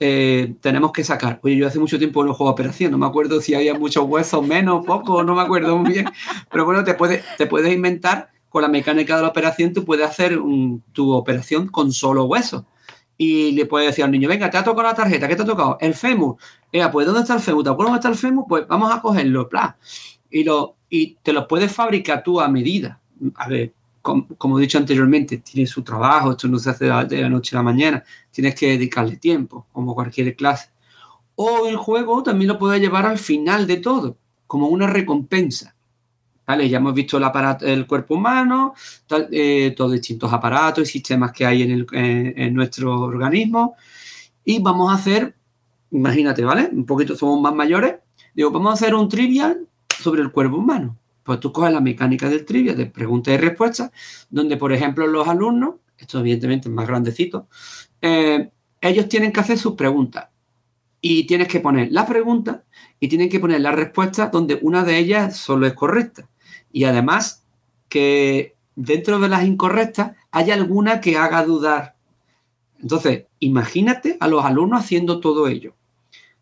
eh, 0.00 0.54
tenemos 0.62 0.92
que 0.92 1.04
sacar. 1.04 1.38
Oye, 1.42 1.56
yo 1.56 1.66
hace 1.66 1.78
mucho 1.78 1.98
tiempo 1.98 2.24
no 2.24 2.32
juego 2.32 2.50
operación, 2.50 2.90
no 2.90 2.98
me 2.98 3.06
acuerdo 3.06 3.40
si 3.42 3.54
había 3.54 3.74
muchos 3.74 4.04
huesos, 4.08 4.44
menos, 4.44 4.84
poco, 4.86 5.22
no 5.22 5.34
me 5.34 5.42
acuerdo 5.42 5.76
muy 5.76 5.92
bien. 5.92 6.06
Pero 6.50 6.64
bueno, 6.64 6.82
te 6.84 6.94
puedes, 6.94 7.22
te 7.36 7.46
puedes 7.46 7.72
inventar 7.72 8.30
con 8.48 8.62
la 8.62 8.68
mecánica 8.68 9.16
de 9.16 9.22
la 9.22 9.28
operación, 9.28 9.74
tú 9.74 9.84
puedes 9.84 10.08
hacer 10.08 10.38
tu 10.92 11.12
operación 11.12 11.68
con 11.68 11.92
solo 11.92 12.24
huesos. 12.24 12.64
Y 13.22 13.52
le 13.52 13.66
puedes 13.66 13.88
decir 13.88 14.02
al 14.02 14.10
niño, 14.10 14.30
venga, 14.30 14.48
te 14.48 14.56
ha 14.56 14.64
tocado 14.64 14.88
la 14.88 14.94
tarjeta, 14.94 15.28
¿qué 15.28 15.36
te 15.36 15.42
ha 15.42 15.44
tocado? 15.44 15.76
El 15.78 15.92
fémur. 15.92 16.38
Venga, 16.72 16.90
pues 16.90 17.04
¿dónde 17.04 17.20
está 17.20 17.34
el 17.34 17.40
fémur? 17.40 17.62
¿Te 17.62 17.68
acuerdas 17.68 17.92
dónde 17.92 17.98
está 17.98 18.08
el 18.08 18.14
fémur? 18.14 18.46
Pues 18.48 18.66
vamos 18.66 18.90
a 18.90 19.02
cogerlo, 19.02 19.46
bla. 19.46 19.76
Y, 20.30 20.42
lo, 20.42 20.76
y 20.88 21.18
te 21.22 21.34
lo 21.34 21.46
puedes 21.46 21.70
fabricar 21.70 22.22
tú 22.22 22.40
a 22.40 22.48
medida. 22.48 22.98
A 23.34 23.46
ver, 23.46 23.74
como, 24.00 24.58
he 24.58 24.62
dicho 24.62 24.78
anteriormente, 24.78 25.36
tiene 25.36 25.66
su 25.66 25.82
trabajo, 25.82 26.30
esto 26.30 26.48
no 26.48 26.58
se 26.58 26.70
hace 26.70 26.86
de 26.86 27.20
la 27.20 27.28
noche 27.28 27.54
a 27.54 27.58
la 27.58 27.62
mañana, 27.62 28.02
tienes 28.30 28.54
que 28.54 28.68
dedicarle 28.68 29.18
tiempo, 29.18 29.66
como 29.70 29.94
cualquier 29.94 30.34
clase. 30.34 30.70
O 31.34 31.66
el 31.66 31.76
juego 31.76 32.22
también 32.22 32.48
lo 32.48 32.58
puedes 32.58 32.80
llevar 32.80 33.04
al 33.04 33.18
final 33.18 33.66
de 33.66 33.76
todo, 33.76 34.16
como 34.46 34.68
una 34.68 34.86
recompensa. 34.86 35.74
Ya 36.58 36.78
hemos 36.78 36.94
visto 36.94 37.18
el, 37.18 37.86
cuerpo 37.86 38.14
humano, 38.14 38.74
eh, 39.30 39.72
todos 39.76 39.92
distintos 39.92 40.32
aparatos 40.32 40.88
y 40.88 40.92
sistemas 40.92 41.32
que 41.32 41.46
hay 41.46 41.62
en, 41.62 42.54
nuestro 42.54 43.00
organismo. 43.00 43.76
Y 44.44 44.60
vamos 44.60 44.90
a 44.90 44.94
hacer, 44.94 45.34
imagínate, 45.90 46.44
¿vale? 46.44 46.68
Un 46.72 46.86
poquito 46.86 47.16
somos 47.16 47.40
más 47.40 47.54
mayores. 47.54 47.96
Digo, 48.34 48.50
vamos 48.50 48.70
a 48.70 48.74
hacer 48.74 48.94
un 48.94 49.08
trivial 49.08 49.66
sobre 50.00 50.22
el 50.22 50.32
cuerpo 50.32 50.56
humano. 50.56 50.96
Pues 51.22 51.40
tú 51.40 51.52
coges 51.52 51.72
la 51.72 51.80
mecánica 51.80 52.28
del 52.28 52.44
trivia 52.44 52.74
de 52.74 52.86
preguntas 52.86 53.34
y 53.34 53.36
respuestas, 53.36 53.90
donde, 54.30 54.56
por 54.56 54.72
ejemplo, 54.72 55.06
los 55.06 55.28
alumnos, 55.28 55.76
esto 55.98 56.20
evidentemente 56.20 56.68
es 56.68 56.74
más 56.74 56.86
grandecito, 56.86 57.48
eh, 58.00 58.50
ellos 58.80 59.08
tienen 59.08 59.32
que 59.32 59.40
hacer 59.40 59.58
sus 59.58 59.74
preguntas 59.74 60.28
y 61.00 61.26
tienes 61.26 61.48
que 61.48 61.60
poner 61.60 61.92
la 61.92 62.06
pregunta 62.06 62.64
y 62.98 63.08
tienen 63.08 63.28
que 63.28 63.40
poner 63.40 63.60
la 63.60 63.72
respuesta 63.72 64.28
donde 64.28 64.58
una 64.62 64.84
de 64.84 64.98
ellas 64.98 65.36
solo 65.36 65.66
es 65.66 65.74
correcta. 65.74 66.28
Y 66.72 66.84
además 66.84 67.44
que 67.88 68.56
dentro 68.76 69.18
de 69.18 69.28
las 69.28 69.44
incorrectas 69.44 70.12
hay 70.30 70.50
alguna 70.50 71.00
que 71.00 71.16
haga 71.16 71.44
dudar. 71.44 71.96
Entonces, 72.80 73.26
imagínate 73.40 74.16
a 74.20 74.28
los 74.28 74.44
alumnos 74.44 74.80
haciendo 74.80 75.20
todo 75.20 75.48
ello. 75.48 75.74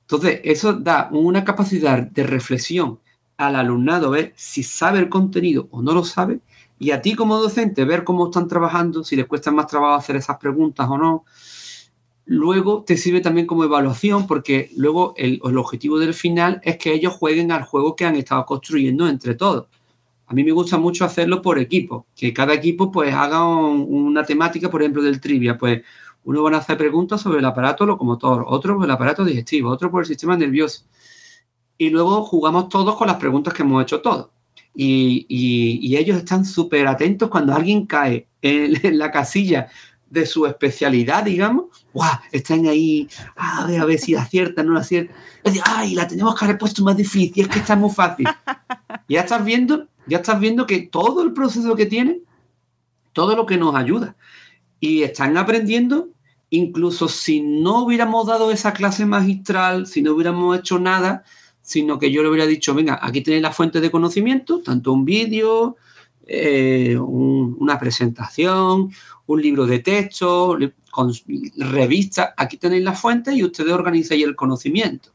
Entonces, 0.02 0.40
eso 0.44 0.72
da 0.72 1.08
una 1.12 1.44
capacidad 1.44 2.02
de 2.02 2.22
reflexión 2.22 3.00
al 3.36 3.56
alumnado 3.56 4.10
ver 4.10 4.32
si 4.36 4.62
sabe 4.62 4.98
el 4.98 5.08
contenido 5.08 5.68
o 5.70 5.80
no 5.80 5.92
lo 5.92 6.04
sabe, 6.04 6.40
y 6.78 6.90
a 6.90 7.00
ti 7.00 7.14
como 7.14 7.38
docente 7.38 7.84
ver 7.84 8.04
cómo 8.04 8.26
están 8.26 8.48
trabajando, 8.48 9.02
si 9.04 9.16
les 9.16 9.26
cuesta 9.26 9.50
más 9.50 9.66
trabajo 9.66 9.94
hacer 9.94 10.16
esas 10.16 10.38
preguntas 10.38 10.88
o 10.88 10.98
no. 10.98 11.24
Luego 12.24 12.84
te 12.84 12.96
sirve 12.96 13.20
también 13.20 13.46
como 13.46 13.64
evaluación 13.64 14.26
porque 14.26 14.70
luego 14.76 15.14
el, 15.16 15.40
objetivo 15.56 15.98
del 15.98 16.14
final 16.14 16.60
es 16.62 16.76
que 16.76 16.92
ellos 16.92 17.14
jueguen 17.14 17.50
al 17.50 17.62
juego 17.62 17.96
que 17.96 18.04
han 18.04 18.16
estado 18.16 18.44
construyendo 18.44 19.08
entre 19.08 19.34
todos. 19.34 19.66
A 20.28 20.34
mí 20.34 20.44
me 20.44 20.52
gusta 20.52 20.78
mucho 20.78 21.04
hacerlo 21.04 21.42
por 21.42 21.58
equipo, 21.58 22.06
que 22.14 22.32
cada 22.32 22.54
equipo 22.54 22.92
pues 22.92 23.12
haga 23.14 23.44
una 23.46 24.24
temática, 24.24 24.70
por 24.70 24.82
ejemplo, 24.82 25.02
del 25.02 25.20
trivia, 25.20 25.56
pues 25.56 25.82
uno 26.24 26.42
van 26.42 26.54
a 26.54 26.58
hacer 26.58 26.76
preguntas 26.76 27.20
sobre 27.22 27.38
el 27.38 27.44
aparato 27.44 27.86
locomotor, 27.86 28.44
otro 28.46 28.76
por 28.76 28.84
el 28.84 28.90
aparato 28.90 29.24
digestivo, 29.24 29.70
otro 29.70 29.90
por 29.90 30.02
el 30.02 30.06
sistema 30.06 30.36
nervioso 30.36 30.84
y 31.78 31.90
luego 31.90 32.24
jugamos 32.24 32.68
todos 32.68 32.96
con 32.96 33.06
las 33.06 33.16
preguntas 33.16 33.54
que 33.54 33.62
hemos 33.62 33.82
hecho 33.82 34.02
todos. 34.02 34.28
Y, 34.74 35.96
ellos 35.96 36.18
están 36.18 36.44
súper 36.44 36.86
atentos 36.86 37.30
cuando 37.30 37.54
alguien 37.54 37.86
cae 37.86 38.28
en, 38.42 38.98
la 38.98 39.10
casilla 39.10 39.68
de 40.10 40.26
su 40.26 40.46
especialidad, 40.46 41.24
digamos, 41.24 41.66
¡guau! 41.92 42.18
Están 42.32 42.66
ahí, 42.66 43.08
a 43.36 43.66
ver, 43.66 43.80
a 43.80 43.84
ver 43.84 43.98
si 43.98 44.14
acierta, 44.14 44.62
no 44.62 44.76
acierta. 44.76 45.14
¡ay! 45.64 45.94
La 45.94 46.08
tenemos 46.08 46.34
que 46.34 46.44
haber 46.44 46.58
puesto 46.58 46.82
más 46.82 46.96
difícil, 46.96 47.44
es 47.44 47.48
que 47.48 47.58
está 47.58 47.76
muy 47.76 47.90
fácil. 47.90 48.26
ya 49.08 49.20
estás 49.20 49.44
viendo, 49.44 49.86
ya 50.08 50.18
estás 50.18 50.40
viendo 50.40 50.66
que 50.66 50.80
todo 50.80 51.22
el 51.22 51.32
proceso 51.32 51.76
que 51.76 51.86
tienen, 51.86 52.22
todo 53.12 53.36
lo 53.36 53.46
que 53.46 53.56
nos 53.56 53.74
ayuda. 53.74 54.16
Y 54.80 55.02
están 55.02 55.36
aprendiendo, 55.36 56.08
incluso 56.50 57.08
si 57.08 57.40
no 57.40 57.84
hubiéramos 57.84 58.26
dado 58.26 58.50
esa 58.50 58.72
clase 58.72 59.06
magistral, 59.06 59.86
si 59.86 60.02
no 60.02 60.12
hubiéramos 60.12 60.58
hecho 60.58 60.78
nada, 60.78 61.24
sino 61.62 61.98
que 61.98 62.10
yo 62.10 62.22
le 62.22 62.30
hubiera 62.30 62.46
dicho, 62.46 62.74
venga, 62.74 62.98
aquí 63.02 63.20
tenéis 63.20 63.42
la 63.42 63.52
fuente 63.52 63.80
de 63.80 63.90
conocimiento, 63.90 64.62
tanto 64.62 64.92
un 64.92 65.04
vídeo, 65.04 65.76
eh, 66.26 66.96
una 66.98 67.78
presentación, 67.78 68.90
un 69.26 69.42
libro 69.42 69.66
de 69.66 69.80
texto, 69.80 70.56
con 70.90 71.12
aquí 72.36 72.56
tenéis 72.56 72.82
la 72.82 72.94
fuente 72.94 73.34
y 73.34 73.44
ustedes 73.44 73.72
organizáis 73.72 74.24
el 74.24 74.34
conocimiento. 74.34 75.10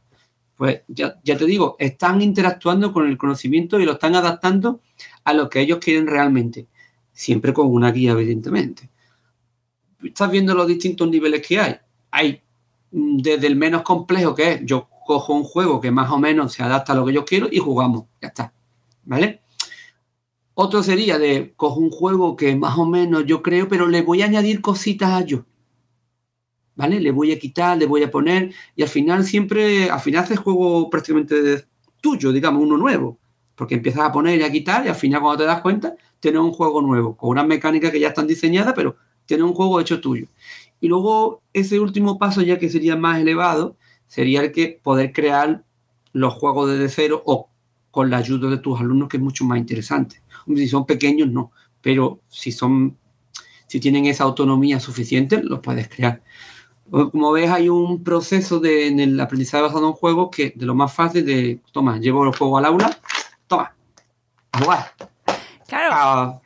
Pues 0.64 0.82
ya, 0.88 1.20
ya, 1.26 1.38
te 1.38 1.44
digo, 1.44 1.76
están 1.78 2.22
interactuando 2.22 2.94
con 2.94 3.06
el 3.06 3.18
conocimiento 3.18 3.82
y 3.82 3.86
lo 3.86 3.92
están 3.92 4.16
adaptando 4.16 4.80
a 5.26 5.34
lo 5.34 5.50
que 5.50 5.60
ellos 5.60 5.80
quieren 5.80 6.08
realmente, 6.08 6.68
siempre 7.12 7.52
con 7.52 7.68
una 7.68 7.92
guía, 7.92 8.14
evidentemente. 8.14 8.90
Estás 10.02 10.32
viendo 10.32 10.56
los 10.56 10.66
distintos 10.66 11.10
niveles 11.10 11.46
que 11.46 11.60
hay. 11.60 11.76
Hay 12.12 12.42
mm, 12.92 13.18
desde 13.18 13.48
el 13.48 13.58
menos 13.58 13.82
complejo 13.82 14.34
que 14.34 14.52
es, 14.54 14.62
yo 14.64 14.88
cojo 15.06 15.34
un 15.34 15.44
juego 15.44 15.82
que 15.82 15.92
más 15.92 16.10
o 16.10 16.18
menos 16.18 16.54
se 16.54 16.64
adapta 16.64 16.94
a 16.94 16.96
lo 16.96 17.06
que 17.06 17.12
yo 17.12 17.26
quiero 17.26 17.50
y 17.52 17.58
jugamos. 17.58 18.06
Ya 18.22 18.30
está. 18.30 18.54
¿Vale? 19.04 19.42
Otro 20.54 20.82
sería 20.82 21.20
de 21.20 21.52
cojo 21.58 21.82
un 21.82 21.92
juego 21.92 22.38
que 22.38 22.56
más 22.56 22.78
o 22.78 22.86
menos 22.86 23.26
yo 23.26 23.44
creo, 23.44 23.68
pero 23.68 23.86
le 23.90 24.02
voy 24.02 24.22
a 24.22 24.28
añadir 24.28 24.62
cositas 24.62 25.10
a 25.10 25.26
yo. 25.26 25.44
¿Vale? 26.76 27.00
Le 27.00 27.12
voy 27.12 27.32
a 27.32 27.40
quitar, 27.40 27.78
le 27.78 27.86
voy 27.86 28.04
a 28.04 28.10
poner 28.10 28.52
y 28.76 28.82
al 28.82 28.90
final 28.90 29.24
siempre, 29.24 29.90
al 29.90 30.00
final 30.00 30.24
haces 30.24 30.40
juego 30.40 30.90
prácticamente 30.90 31.66
tuyo, 32.02 32.32
digamos, 32.32 32.64
uno 32.64 32.78
nuevo. 32.78 33.20
Porque 33.56 33.76
empiezas 33.76 34.02
a 34.02 34.12
poner 34.12 34.40
y 34.40 34.44
a 34.44 34.52
quitar 34.52 34.86
y 34.86 34.90
al 34.90 34.96
final 34.96 35.22
cuando 35.22 35.44
te 35.44 35.48
das 35.48 35.62
cuenta 35.62 35.96
tienes 36.20 36.42
un 36.42 36.52
juego 36.52 36.82
nuevo, 36.82 37.16
con 37.16 37.32
unas 37.32 37.46
mecánicas 37.46 37.92
que 37.92 38.00
ya 38.00 38.08
están 38.08 38.26
diseñadas, 38.26 38.74
pero 38.76 38.96
tienes 39.26 39.46
un 39.46 39.54
juego 39.54 39.80
hecho 39.80 40.02
tuyo. 40.02 40.28
Y 40.80 40.88
luego 40.88 41.42
ese 41.54 41.80
último 41.80 42.18
paso 42.18 42.42
ya 42.42 42.58
que 42.58 42.70
sería 42.70 42.96
más 42.96 43.20
elevado, 43.20 43.78
sería 44.08 44.42
el 44.42 44.52
que 44.52 44.80
poder 44.82 45.14
crear 45.14 45.64
los 46.14 46.34
juegos 46.34 46.70
desde 46.70 46.90
cero 46.90 47.24
o 47.26 47.50
con 47.92 48.10
la 48.10 48.18
ayuda 48.18 48.50
de 48.50 48.58
tus 48.58 48.80
alumnos, 48.80 49.10
que 49.10 49.18
es 49.18 49.24
mucho 49.24 49.46
más 49.46 49.60
interesante. 49.60 50.22
Si 50.48 50.68
son 50.68 50.86
pequeños, 50.86 51.30
no, 51.30 51.52
pero 51.82 52.22
si 52.28 52.52
son, 52.52 52.98
si 53.68 53.80
tienen 53.80 54.06
esa 54.06 54.24
autonomía 54.24 54.80
suficiente, 54.80 55.44
los 55.44 55.60
puedes 55.60 55.90
crear. 55.90 56.24
Como 56.90 57.32
ves, 57.32 57.50
hay 57.50 57.70
un 57.70 58.04
proceso 58.04 58.60
de, 58.60 58.88
en 58.88 59.00
el 59.00 59.20
aprendizaje 59.20 59.64
basado 59.64 59.88
en 59.88 59.94
juegos 59.94 60.30
que 60.32 60.54
de 60.56 60.66
lo 60.66 60.76
más 60.76 60.94
fácil 60.94 61.26
de, 61.26 61.60
toma, 61.72 61.98
llevo 61.98 62.26
el 62.26 62.36
juego 62.36 62.58
al 62.58 62.66
aula, 62.66 62.98
toma, 63.48 63.74
a 64.52 64.60
jugar. 64.60 64.94
Claro. 65.68 66.42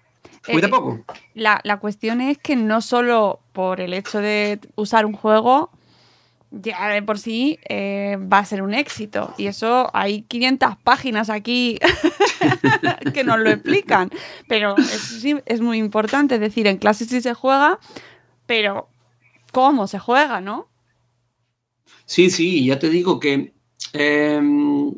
Eh, 0.47 0.67
poco. 0.69 0.99
La, 1.33 1.59
la 1.63 1.77
cuestión 1.77 2.21
es 2.21 2.37
que 2.37 2.55
no 2.55 2.81
solo 2.81 3.41
por 3.51 3.81
el 3.81 3.93
hecho 3.93 4.19
de 4.19 4.59
usar 4.75 5.05
un 5.05 5.13
juego, 5.13 5.71
ya 6.51 6.87
de 6.89 7.01
por 7.01 7.19
sí 7.19 7.59
eh, 7.67 8.17
va 8.21 8.39
a 8.39 8.45
ser 8.45 8.61
un 8.61 8.73
éxito. 8.73 9.33
Y 9.37 9.47
eso 9.47 9.89
hay 9.93 10.21
500 10.23 10.77
páginas 10.77 11.29
aquí 11.29 11.77
que 13.13 13.23
nos 13.23 13.39
lo 13.39 13.49
explican. 13.49 14.09
Pero 14.47 14.77
eso 14.77 15.19
sí 15.19 15.35
es 15.45 15.61
muy 15.61 15.77
importante. 15.77 16.35
Es 16.35 16.41
decir, 16.41 16.67
en 16.67 16.77
clase 16.77 17.05
sí 17.05 17.21
se 17.21 17.33
juega, 17.33 17.79
pero 18.45 18.87
¿cómo 19.57 19.87
se 19.87 19.97
juega, 19.97 20.39
no? 20.39 20.67
Sí, 22.05 22.29
sí, 22.29 22.63
ya 22.67 22.77
te 22.77 22.91
digo 22.91 23.19
que 23.19 23.55
em, 23.93 24.93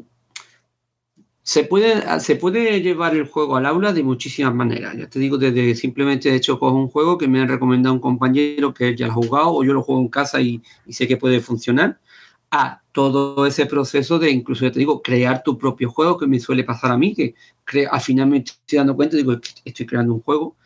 se, 1.43 1.63
puede, 1.63 2.19
se 2.19 2.35
puede 2.35 2.81
llevar 2.81 3.15
el 3.15 3.25
juego 3.25 3.55
al 3.55 3.65
aula 3.65 3.93
de 3.93 4.03
muchísimas 4.03 4.53
maneras. 4.53 4.97
Ya 4.97 5.09
te 5.09 5.17
digo, 5.17 5.37
desde 5.37 5.75
simplemente 5.75 6.29
de 6.29 6.35
hecho 6.35 6.59
cojo 6.59 6.75
un 6.75 6.89
juego 6.89 7.17
que 7.17 7.29
me 7.29 7.39
ha 7.39 7.45
recomendado 7.45 7.95
un 7.95 8.01
compañero 8.01 8.73
que 8.73 8.97
ya 8.97 9.07
lo 9.07 9.13
ha 9.13 9.15
jugado 9.15 9.53
o 9.53 9.63
yo 9.63 9.71
lo 9.71 9.81
juego 9.81 10.01
en 10.01 10.09
casa 10.09 10.41
y, 10.41 10.61
sé 10.89 11.07
que 11.07 11.15
puede 11.15 11.39
funcionar, 11.39 11.97
a 12.51 12.81
todo 12.91 13.45
ese 13.45 13.65
proceso 13.65 14.19
de 14.19 14.29
incluso, 14.29 14.65
ya 14.65 14.73
te 14.73 14.79
digo, 14.79 15.01
crear 15.01 15.41
tu 15.41 15.57
propio 15.57 15.89
juego, 15.89 16.17
que 16.17 16.27
me 16.27 16.37
suele 16.37 16.65
pasar 16.65 16.91
a 16.91 16.97
mí, 16.97 17.15
que 17.15 17.33
al 17.89 18.01
final 18.01 18.27
me 18.27 18.39
estoy 18.39 18.77
dando 18.77 18.97
cuenta, 18.97 19.15
digo, 19.15 19.31
"Es 19.31 19.39
que 19.39 19.69
estoy 19.69 19.85
creando 19.85 20.13
un 20.15 20.21
juego. 20.21 20.57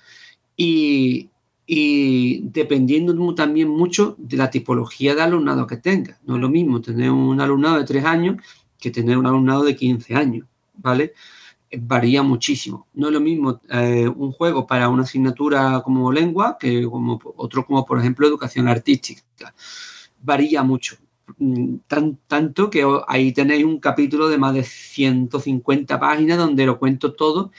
Y, 0.58 1.29
y 1.65 2.41
dependiendo 2.49 3.13
también 3.36 3.69
mucho 3.69 4.15
de 4.17 4.38
la 4.38 4.49
tipología 4.49 5.15
de 5.15 5.21
alumnado 5.21 5.65
que 5.67 5.78
tengas. 5.78 6.19
No 6.26 6.36
es 6.36 6.41
lo 6.41 6.49
mismo 6.49 6.82
tener 6.82 7.10
un 7.12 7.39
alumnado 7.39 7.78
de 7.78 7.86
3 7.86 8.04
años 8.06 8.38
que 8.80 8.91
tener 8.91 9.17
un 9.17 9.26
alumnado 9.26 9.63
de 9.63 9.76
15 9.76 10.15
años, 10.15 10.45
¿vale? 10.76 11.13
Eh, 11.69 11.80
Varía 11.82 12.21
muchísimo. 12.23 12.88
No 12.93 13.08
es 13.08 13.13
lo 13.13 13.21
mismo 13.21 13.62
eh, 13.69 14.08
un 14.08 14.32
juego 14.34 14.67
para 14.67 14.89
una 14.89 15.04
asignatura 15.04 15.82
como 15.84 16.12
lengua 16.12 16.58
que 16.60 16.84
como 16.86 17.19
otro 17.38 17.65
como, 17.65 17.86
por 17.86 17.99
ejemplo, 17.99 18.28
educación 18.28 18.67
artística. 18.67 19.23
Varía 20.21 20.63
mucho. 20.63 20.97
Mm, 21.38 21.78
Tan, 21.88 22.17
tanto 22.28 22.69
que 22.69 22.86
ahí 23.08 23.32
tenéis 23.32 23.65
un 23.65 23.80
capítulo 23.80 24.28
de 24.30 24.38
más 24.38 24.54
de 24.54 24.63
150 24.63 25.99
páginas 25.99 26.38
donde 26.38 26.65
lo 26.65 26.78
cuento 26.80 27.13
todo, 27.13 27.52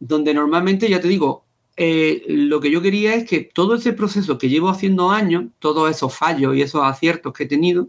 donde 0.00 0.34
normalmente, 0.34 0.88
ya 0.90 1.00
te 1.00 1.08
digo, 1.08 1.44
eh, 1.78 2.24
lo 2.28 2.60
que 2.60 2.70
yo 2.70 2.82
quería 2.82 3.14
es 3.14 3.24
que 3.28 3.40
todo 3.42 3.76
ese 3.76 3.92
proceso 3.94 4.38
que 4.38 4.48
llevo 4.48 4.68
haciendo 4.70 5.10
años, 5.10 5.46
todos 5.60 5.90
esos 5.90 6.14
fallos 6.16 6.56
y 6.56 6.62
esos 6.62 6.82
aciertos 6.84 7.32
que 7.32 7.44
he 7.44 7.48
tenido, 7.48 7.88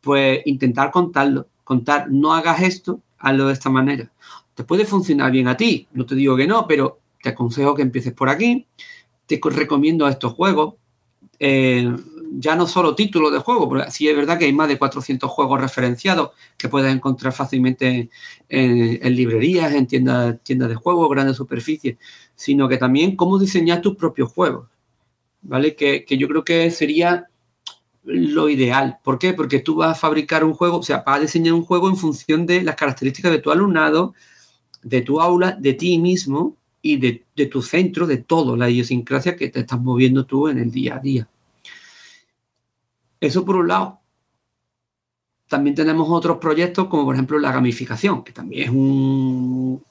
pues 0.00 0.40
intentar 0.46 0.90
contarlo, 0.90 1.48
contar, 1.64 2.10
no 2.10 2.32
hagas 2.34 2.62
esto, 2.62 3.00
hazlo 3.18 3.48
de 3.48 3.52
esta 3.54 3.70
manera. 3.70 4.12
Te 4.54 4.64
puede 4.64 4.84
funcionar 4.86 5.32
bien 5.32 5.48
a 5.48 5.56
ti, 5.56 5.88
no 5.92 6.06
te 6.06 6.14
digo 6.14 6.36
que 6.36 6.46
no, 6.46 6.66
pero 6.66 7.00
te 7.22 7.30
aconsejo 7.30 7.74
que 7.74 7.82
empieces 7.82 8.12
por 8.14 8.28
aquí, 8.28 8.66
te 9.26 9.40
co- 9.40 9.50
recomiendo 9.50 10.08
estos 10.08 10.34
juegos, 10.34 10.74
eh, 11.40 11.96
ya 12.32 12.54
no 12.54 12.66
solo 12.66 12.94
títulos 12.94 13.32
de 13.32 13.38
juego, 13.38 13.68
porque 13.68 13.90
sí 13.90 14.08
es 14.08 14.14
verdad 14.14 14.38
que 14.38 14.44
hay 14.44 14.52
más 14.52 14.68
de 14.68 14.78
400 14.78 15.28
juegos 15.30 15.60
referenciados 15.60 16.30
que 16.56 16.68
puedes 16.68 16.94
encontrar 16.94 17.32
fácilmente 17.32 18.10
en, 18.48 19.00
en 19.02 19.16
librerías, 19.16 19.72
en 19.72 19.86
tiendas, 19.86 20.36
tiendas 20.42 20.68
de 20.68 20.76
juegos, 20.76 21.10
grandes 21.10 21.36
superficies, 21.36 21.96
sino 22.36 22.68
que 22.68 22.76
también 22.76 23.16
cómo 23.16 23.38
diseñar 23.38 23.80
tus 23.80 23.96
propios 23.96 24.30
juegos, 24.32 24.68
¿vale? 25.42 25.74
Que, 25.74 26.04
que 26.04 26.18
yo 26.18 26.28
creo 26.28 26.44
que 26.44 26.70
sería 26.70 27.26
lo 28.04 28.48
ideal. 28.48 28.98
¿Por 29.02 29.18
qué? 29.18 29.32
Porque 29.32 29.60
tú 29.60 29.76
vas 29.76 29.96
a 29.96 30.00
fabricar 30.00 30.44
un 30.44 30.54
juego, 30.54 30.78
o 30.78 30.82
sea, 30.82 31.02
vas 31.06 31.18
a 31.18 31.20
diseñar 31.22 31.54
un 31.54 31.64
juego 31.64 31.88
en 31.88 31.96
función 31.96 32.46
de 32.46 32.62
las 32.62 32.76
características 32.76 33.32
de 33.32 33.38
tu 33.40 33.50
alumnado, 33.50 34.14
de 34.82 35.00
tu 35.02 35.20
aula, 35.20 35.52
de 35.52 35.74
ti 35.74 35.98
mismo 35.98 36.56
y 36.82 36.96
de, 36.96 37.24
de 37.36 37.46
tu 37.46 37.62
centro, 37.62 38.06
de 38.06 38.18
todo, 38.18 38.56
la 38.56 38.70
idiosincrasia 38.70 39.36
que 39.36 39.48
te 39.48 39.60
estás 39.60 39.80
moviendo 39.80 40.24
tú 40.24 40.48
en 40.48 40.58
el 40.58 40.70
día 40.70 40.96
a 40.96 40.98
día. 40.98 41.28
Eso 43.20 43.44
por 43.44 43.56
un 43.56 43.68
lado. 43.68 44.00
También 45.48 45.74
tenemos 45.74 46.08
otros 46.08 46.38
proyectos 46.38 46.86
como 46.88 47.04
por 47.04 47.14
ejemplo 47.14 47.38
la 47.38 47.52
gamificación, 47.52 48.24
que 48.24 48.32
también 48.32 48.62
es 48.64 48.70
un, 48.70 49.82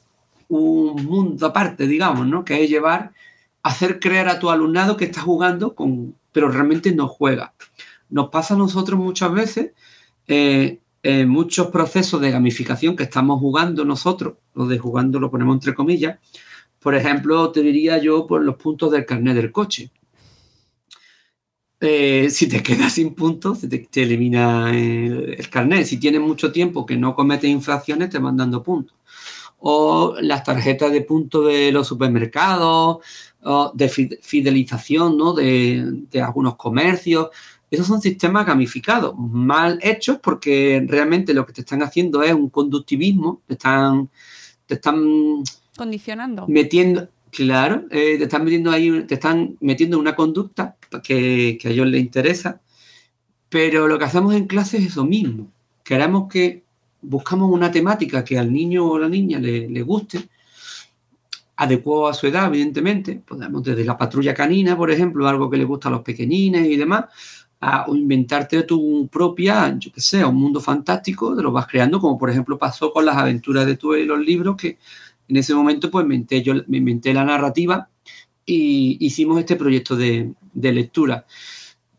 un 0.47 1.05
mundo 1.05 1.45
aparte, 1.45 1.85
digamos, 1.85 2.27
¿no? 2.27 2.43
Que 2.43 2.63
es 2.63 2.69
llevar, 2.69 3.13
hacer 3.61 3.99
creer 3.99 4.29
a 4.29 4.39
tu 4.39 4.49
alumnado 4.49 4.97
que 4.97 5.05
está 5.05 5.21
jugando, 5.21 5.75
con, 5.75 6.15
pero 6.31 6.49
realmente 6.49 6.93
no 6.93 7.07
juega. 7.07 7.53
Nos 8.09 8.29
pasa 8.29 8.55
a 8.55 8.57
nosotros 8.57 8.99
muchas 8.99 9.31
veces, 9.31 9.71
eh, 10.27 10.79
muchos 11.27 11.67
procesos 11.67 12.19
de 12.21 12.31
gamificación 12.31 12.95
que 12.95 13.03
estamos 13.03 13.39
jugando 13.39 13.85
nosotros, 13.85 14.35
lo 14.55 14.65
de 14.65 14.79
jugando 14.79 15.19
lo 15.19 15.29
ponemos 15.29 15.55
entre 15.55 15.75
comillas, 15.75 16.19
por 16.79 16.95
ejemplo, 16.95 17.51
te 17.51 17.61
diría 17.61 17.97
yo 17.97 18.25
por 18.27 18.43
los 18.43 18.55
puntos 18.55 18.91
del 18.91 19.05
carnet 19.05 19.35
del 19.35 19.51
coche. 19.51 19.91
Eh, 21.81 22.29
si 22.29 22.47
te 22.47 22.61
quedas 22.63 22.93
sin 22.93 23.15
puntos, 23.15 23.61
te, 23.61 23.79
te 23.79 24.03
elimina 24.03 24.69
el, 24.71 25.35
el 25.37 25.49
carnet. 25.49 25.85
Si 25.85 25.97
tienes 25.99 26.21
mucho 26.21 26.51
tiempo 26.51 26.85
que 26.85 26.97
no 26.97 27.15
cometes 27.15 27.49
infracciones, 27.49 28.09
te 28.09 28.19
van 28.19 28.37
dando 28.37 28.63
puntos. 28.63 28.95
O 29.59 30.15
las 30.21 30.43
tarjetas 30.43 30.91
de 30.91 31.01
puntos 31.01 31.47
de 31.47 31.71
los 31.71 31.87
supermercados, 31.87 32.99
o 33.43 33.71
de 33.73 33.89
fi- 33.89 34.17
fidelización 34.21 35.17
¿no? 35.17 35.33
de, 35.33 35.85
de 36.11 36.21
algunos 36.21 36.55
comercios. 36.55 37.29
Esos 37.71 37.85
son 37.87 38.01
sistemas 38.01 38.47
gamificados, 38.47 39.13
mal 39.17 39.79
hechos 39.83 40.17
porque 40.23 40.83
realmente 40.87 41.33
lo 41.35 41.45
que 41.45 41.53
te 41.53 41.61
están 41.61 41.83
haciendo 41.83 42.23
es 42.23 42.33
un 42.33 42.49
conductivismo, 42.49 43.41
te 43.45 43.53
están, 43.53 44.09
te 44.65 44.75
están 44.75 45.43
Condicionando. 45.79 46.45
metiendo, 46.49 47.07
claro, 47.31 47.85
eh, 47.89 48.17
te 48.17 48.23
están 48.25 48.43
metiendo 48.43 48.69
ahí, 48.69 49.03
te 49.07 49.13
están 49.13 49.55
metiendo 49.61 49.97
una 49.97 50.13
conducta 50.13 50.75
que, 51.01 51.57
que 51.57 51.67
a 51.69 51.71
ellos 51.71 51.87
les 51.87 52.01
interesa, 52.01 52.59
pero 53.47 53.87
lo 53.87 53.97
que 53.97 54.03
hacemos 54.03 54.35
en 54.35 54.45
clase 54.45 54.77
es 54.77 54.87
eso 54.87 55.05
mismo. 55.05 55.49
Queremos 55.81 56.27
que 56.29 56.63
buscamos 57.01 57.49
una 57.49 57.71
temática 57.71 58.25
que 58.25 58.37
al 58.37 58.51
niño 58.51 58.85
o 58.85 58.99
la 58.99 59.07
niña 59.07 59.39
le, 59.39 59.69
le 59.69 59.81
guste, 59.81 60.27
adecuado 61.55 62.09
a 62.09 62.13
su 62.13 62.27
edad, 62.27 62.47
evidentemente. 62.47 63.21
Podemos 63.25 63.63
desde 63.63 63.85
la 63.85 63.97
patrulla 63.97 64.33
canina, 64.33 64.75
por 64.75 64.91
ejemplo, 64.91 65.27
algo 65.29 65.49
que 65.49 65.57
le 65.57 65.63
gusta 65.63 65.87
a 65.87 65.91
los 65.91 66.01
pequeñines 66.01 66.65
y 66.67 66.75
demás, 66.75 67.05
a 67.61 67.85
inventarte 67.89 68.63
tu 68.63 69.07
propia, 69.09 69.77
yo 69.77 69.91
qué 69.91 69.99
sé, 69.99 70.23
un 70.23 70.35
mundo 70.35 70.61
fantástico, 70.61 71.35
te 71.35 71.43
lo 71.43 71.51
vas 71.51 71.67
creando, 71.67 71.99
como 71.99 72.17
por 72.17 72.29
ejemplo 72.29 72.57
pasó 72.57 72.93
con 72.93 73.05
las 73.05 73.17
aventuras 73.17 73.65
de 73.65 73.77
y 73.99 74.05
los 74.05 74.19
libros, 74.19 74.55
que 74.55 74.77
en 75.29 75.37
ese 75.37 75.53
momento 75.53 75.89
pues 75.89 76.05
me 76.05 76.15
inventé, 76.15 76.41
yo, 76.41 76.55
me 76.67 76.77
inventé 76.77 77.13
la 77.13 77.23
narrativa 77.23 77.87
y 78.45 78.97
hicimos 78.99 79.39
este 79.39 79.55
proyecto 79.55 79.95
de, 79.95 80.33
de 80.53 80.71
lectura. 80.73 81.25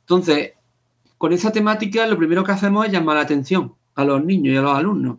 Entonces, 0.01 0.53
con 1.17 1.33
esa 1.33 1.53
temática 1.53 2.07
lo 2.07 2.19
primero 2.19 2.45
que 2.45 2.53
hacemos 2.53 2.87
es 2.87 2.93
llamar 2.93 3.17
la 3.17 3.23
atención 3.23 3.75
a 3.95 4.05
los 4.05 4.25
niños 4.25 4.55
y 4.55 4.57
a 4.57 4.63
los 4.63 4.77
alumnos. 4.77 5.19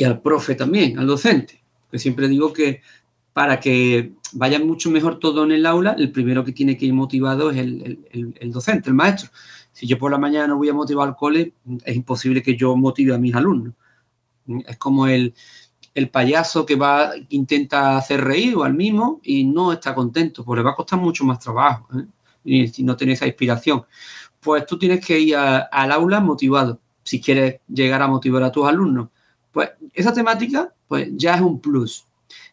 Y 0.00 0.04
al 0.04 0.20
profe 0.20 0.54
también, 0.54 0.98
al 0.98 1.06
docente. 1.06 1.62
Que 1.90 1.98
siempre 1.98 2.28
digo 2.28 2.52
que 2.52 2.82
para 3.32 3.60
que 3.60 4.12
vaya 4.32 4.58
mucho 4.58 4.90
mejor 4.90 5.18
todo 5.18 5.44
en 5.44 5.52
el 5.52 5.66
aula, 5.66 5.94
el 5.98 6.10
primero 6.10 6.44
que 6.44 6.52
tiene 6.52 6.76
que 6.76 6.86
ir 6.86 6.94
motivado 6.94 7.50
es 7.50 7.58
el, 7.58 8.00
el- 8.10 8.34
el- 8.40 8.52
docente, 8.52 8.88
el 8.90 8.94
maestro. 8.94 9.30
Si 9.72 9.86
yo 9.86 9.98
por 9.98 10.10
la 10.10 10.18
mañana 10.18 10.48
no 10.48 10.56
voy 10.56 10.68
a 10.70 10.74
motivar 10.74 11.08
al 11.08 11.16
cole, 11.16 11.52
es 11.84 11.96
imposible 11.96 12.42
que 12.42 12.56
yo 12.56 12.74
motive 12.76 13.14
a 13.14 13.18
mis 13.18 13.34
alumnos. 13.34 13.74
Es 14.66 14.76
como 14.78 15.06
el, 15.06 15.34
el 15.94 16.08
payaso 16.10 16.64
que 16.66 16.76
va, 16.76 17.12
intenta 17.30 17.96
hacer 17.96 18.22
reír 18.22 18.56
o 18.56 18.64
al 18.64 18.74
mismo 18.74 19.20
y 19.22 19.44
no 19.44 19.72
está 19.72 19.94
contento, 19.94 20.44
le 20.54 20.62
va 20.62 20.70
a 20.72 20.74
costar 20.74 20.98
mucho 21.00 21.24
más 21.24 21.38
trabajo. 21.40 21.88
¿eh? 21.98 22.06
Y 22.44 22.68
si 22.68 22.84
no 22.84 22.96
tiene 22.96 23.14
esa 23.14 23.26
inspiración. 23.26 23.84
Pues 24.40 24.66
tú 24.66 24.78
tienes 24.78 25.04
que 25.04 25.18
ir 25.18 25.36
al 25.36 25.92
aula 25.92 26.20
motivado, 26.20 26.80
si 27.02 27.20
quieres 27.20 27.60
llegar 27.68 28.02
a 28.02 28.08
motivar 28.08 28.42
a 28.44 28.52
tus 28.52 28.66
alumnos. 28.68 29.08
Pues 29.56 29.70
esa 29.94 30.12
temática, 30.12 30.74
pues 30.86 31.08
ya 31.16 31.34
es 31.34 31.40
un 31.40 31.60
plus. 31.60 32.04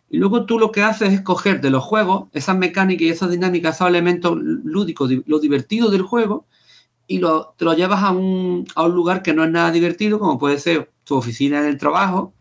Y 0.10 0.20
luego 0.20 0.46
tú 0.46 0.58
lo 0.58 0.72
que 0.72 0.84
haces 0.84 1.12
es 1.12 1.20
coger 1.20 1.60
de 1.60 1.70
los 1.70 1.84
juegos 1.84 2.30
esas 2.32 2.58
mecánicas 2.58 3.02
y 3.02 3.10
esas 3.10 3.30
dinámicas, 3.30 3.76
esos 3.76 3.90
elementos 3.90 4.38
lúdicos, 4.38 5.10
di- 5.10 5.22
lo 5.26 5.40
divertido 5.40 5.92
del 5.92 6.04
juego, 6.04 6.46
y 7.08 7.18
lo, 7.18 7.56
te 7.58 7.66
lo 7.66 7.74
llevas 7.74 8.04
a 8.04 8.12
un, 8.12 8.66
a 8.76 8.84
un 8.84 8.96
lugar 8.96 9.22
que 9.22 9.34
no 9.34 9.44
es 9.44 9.52
nada 9.52 9.70
divertido, 9.72 10.18
como 10.18 10.40
puede 10.40 10.60
ser 10.60 10.92
tu 11.04 11.16
oficina 11.16 11.60
en 11.60 11.66
el 11.66 11.78
trabajo, 11.78 12.34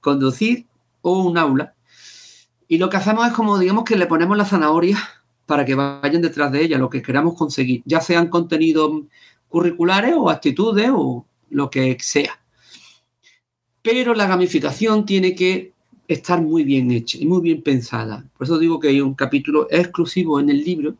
conducir 0.00 0.66
o 1.02 1.24
un 1.24 1.38
aula. 1.38 1.74
Y 2.68 2.78
lo 2.78 2.88
que 2.90 2.96
hacemos 2.96 3.26
es 3.26 3.34
como, 3.34 3.58
digamos, 3.58 3.84
que 3.84 3.96
le 3.96 4.06
ponemos 4.06 4.36
la 4.38 4.46
zanahoria 4.46 4.98
para 5.46 5.64
que 5.66 5.74
vayan 5.74 6.22
detrás 6.22 6.52
de 6.52 6.62
ella, 6.64 6.78
lo 6.78 6.88
que 6.90 7.02
queramos 7.02 7.34
conseguir, 7.36 7.82
ya 7.84 8.00
sean 8.00 8.28
contenidos 8.28 9.02
curriculares 9.48 10.14
o 10.16 10.30
actitudes 10.30 10.90
o 10.94 11.26
lo 11.50 11.70
que 11.70 11.98
sea. 12.00 12.40
Pero 13.84 14.14
la 14.14 14.26
gamificación 14.26 15.04
tiene 15.04 15.34
que 15.34 15.74
estar 16.08 16.40
muy 16.40 16.64
bien 16.64 16.90
hecha 16.90 17.18
y 17.18 17.26
muy 17.26 17.42
bien 17.42 17.60
pensada. 17.60 18.24
Por 18.34 18.46
eso 18.46 18.58
digo 18.58 18.80
que 18.80 18.88
hay 18.88 19.02
un 19.02 19.12
capítulo 19.12 19.68
exclusivo 19.70 20.40
en 20.40 20.48
el 20.48 20.64
libro. 20.64 20.94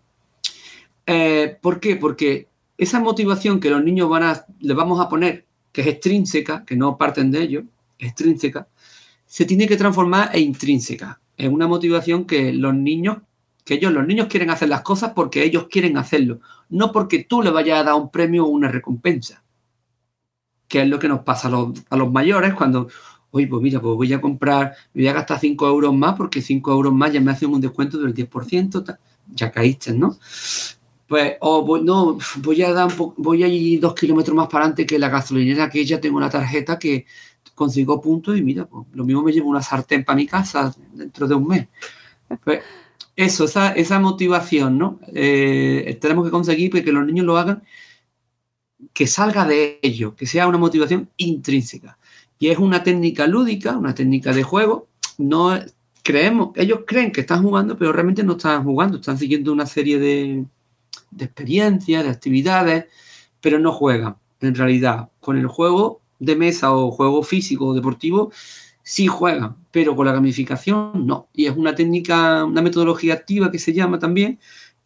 Eh, 1.07 1.57
¿Por 1.63 1.81
qué? 1.81 1.97
Porque 1.97 2.47
esa 2.77 3.01
motivación 3.01 3.59
que 3.59 3.71
los 3.71 3.83
niños 3.83 4.11
van 4.11 4.25
a, 4.25 4.45
le 4.61 4.75
vamos 4.75 5.01
a 5.01 5.09
poner, 5.09 5.47
que 5.73 5.81
es 5.81 5.87
extrínseca, 5.87 6.67
que 6.67 6.77
no 6.77 6.99
parten 6.99 7.31
de 7.31 7.41
ello, 7.41 7.63
extrínseca, 7.99 8.69
se 9.25 9.47
tiene 9.47 9.67
que 9.67 9.79
transformar 9.79 10.29
en 10.37 10.43
intrínseca, 10.43 11.19
en 11.39 11.55
una 11.55 11.67
motivación 11.67 12.27
que 12.27 12.53
los 12.53 12.75
niños, 12.75 13.17
que 13.65 13.75
ellos, 13.75 13.95
los 13.95 14.07
niños 14.07 14.27
quieren 14.27 14.51
hacer 14.51 14.69
las 14.69 14.83
cosas 14.83 15.13
porque 15.17 15.43
ellos 15.43 15.69
quieren 15.71 15.97
hacerlo, 15.97 16.41
no 16.69 16.93
porque 16.93 17.25
tú 17.25 17.41
le 17.41 17.49
vayas 17.49 17.81
a 17.81 17.85
dar 17.85 17.95
un 17.95 18.11
premio 18.11 18.45
o 18.45 18.49
una 18.49 18.69
recompensa, 18.69 19.43
que 20.69 20.83
es 20.83 20.89
lo 20.89 20.99
que 20.99 21.09
nos 21.09 21.21
pasa 21.21 21.49
a 21.49 21.51
los, 21.51 21.71
a 21.91 21.97
los 21.97 22.11
mayores 22.11 22.55
cuando, 22.55 22.89
oye, 23.31 23.47
pues 23.47 23.63
mira, 23.63 23.81
pues 23.81 23.95
voy 23.97 24.13
a 24.13 24.21
comprar, 24.21 24.75
me 24.93 25.03
voy 25.03 25.09
a 25.09 25.13
gastar 25.13 25.41
5 25.41 25.69
euros 25.69 25.95
más 25.95 26.15
porque 26.15 26.41
5 26.41 26.73
euros 26.73 26.93
más 26.93 27.13
ya 27.13 27.21
me 27.21 27.33
hacen 27.33 27.51
un 27.51 27.61
descuento 27.61 27.99
del 27.99 28.15
10%, 28.15 28.85
tal. 28.85 28.99
ya 29.35 29.51
caíste, 29.51 29.93
¿no? 29.93 30.17
Pues, 31.07 31.35
o 31.41 31.65
voy, 31.65 31.83
no, 31.83 32.19
voy 32.37 32.63
a 32.63 32.73
dar 32.73 32.91
voy 33.17 33.43
a 33.45 33.49
ir 33.49 33.79
dos 33.81 33.95
kilómetros 33.95 34.35
más 34.35 34.49
para 34.49 34.65
adelante 34.65 34.87
que 34.87 34.99
la 34.99 35.11
gasolinera 35.11 35.69
que 35.69 35.85
ya 35.85 36.01
tengo 36.01 36.17
una 36.17 36.31
tarjeta 36.31 36.79
que 36.79 37.07
consigo 37.55 38.01
puntos 38.01 38.37
y 38.37 38.43
mira, 38.43 38.67
pues 38.67 38.87
lo 38.95 39.05
mismo 39.05 39.23
me 39.23 39.33
llevo 39.33 39.49
una 39.49 39.63
sartén 39.63 40.05
para 40.05 40.17
mi 40.17 40.27
casa 40.27 40.75
dentro 40.93 41.29
de 41.29 41.35
un 41.35 41.47
mes. 41.47 41.69
Pues 42.43 42.63
eso, 43.17 43.45
esa, 43.45 43.73
esa 43.73 44.01
motivación, 44.01 44.79
¿no? 44.79 44.99
Eh, 45.15 45.99
tenemos 46.01 46.25
que 46.25 46.31
conseguir 46.31 46.71
que 46.73 46.93
los 46.93 47.07
niños 47.07 47.27
lo 47.27 47.37
hagan, 47.37 47.63
que 48.93 49.07
salga 49.07 49.47
de 49.47 49.79
ellos, 49.83 50.15
que 50.15 50.27
sea 50.27 50.47
una 50.47 50.59
motivación 50.59 51.11
intrínseca. 51.17 51.99
Y 52.39 52.49
es 52.49 52.59
una 52.59 52.83
técnica 52.83 53.27
lúdica, 53.27 53.77
una 53.77 53.95
técnica 53.95 54.33
de 54.33 54.43
juego. 54.43 54.89
No 55.19 55.59
creemos, 56.03 56.51
ellos 56.57 56.81
creen 56.87 57.13
que 57.13 57.23
están 57.23 57.43
jugando, 57.43 57.79
pero 57.79 57.93
realmente 57.93 58.23
no 58.23 58.33
están 58.33 58.65
jugando, 58.65 58.99
están 58.99 59.19
siguiendo 59.19 59.53
una 59.53 59.67
serie 59.67 59.99
de, 59.99 60.45
de 61.11 61.25
experiencias, 61.25 62.05
de 62.05 62.11
actividades, 62.11 62.87
pero 63.41 63.59
no 63.59 63.73
juegan. 63.73 64.17
En 64.41 64.55
realidad, 64.55 65.11
con 65.21 65.39
el 65.39 65.47
juego 65.47 66.03
de 66.19 66.37
mesa 66.37 66.75
o 66.75 66.91
juego 66.91 67.23
físico 67.23 67.67
o 67.67 67.75
deportivo, 67.75 68.31
sí 68.83 69.07
juegan, 69.07 69.57
pero 69.71 69.97
con 69.97 70.07
la 70.07 70.13
gamificación 70.13 71.07
no. 71.07 71.29
Y 71.33 71.47
es 71.47 71.57
una 71.57 71.75
técnica, 71.75 72.45
una 72.45 72.63
metodología 72.63 73.15
activa 73.15 73.51
que 73.51 73.59
se 73.59 73.73
llama 73.73 73.99
también, 73.99 74.39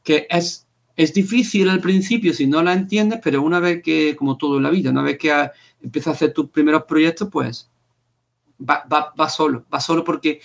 que 0.05 0.27
es, 0.31 0.68
es 0.99 1.15
difícil 1.15 1.69
al 1.71 1.81
principio 1.81 2.35
si 2.35 2.47
no 2.47 2.63
la 2.63 2.75
entiendes, 2.75 3.21
pero 3.23 3.43
una 3.43 3.61
vez 3.61 3.83
que, 3.83 4.17
como 4.17 4.37
todo 4.37 4.57
en 4.59 4.65
la 4.65 4.71
vida, 4.71 4.91
una 4.91 5.03
vez 5.03 5.17
que 5.19 5.33
empiezas 5.83 6.09
a 6.09 6.17
hacer 6.17 6.33
tus 6.35 6.51
primeros 6.51 6.83
proyectos, 6.85 7.29
pues 7.33 7.71
va, 8.61 9.29
solo, 9.29 9.65
va 9.73 9.81
solo 9.81 10.03
porque 10.05 10.41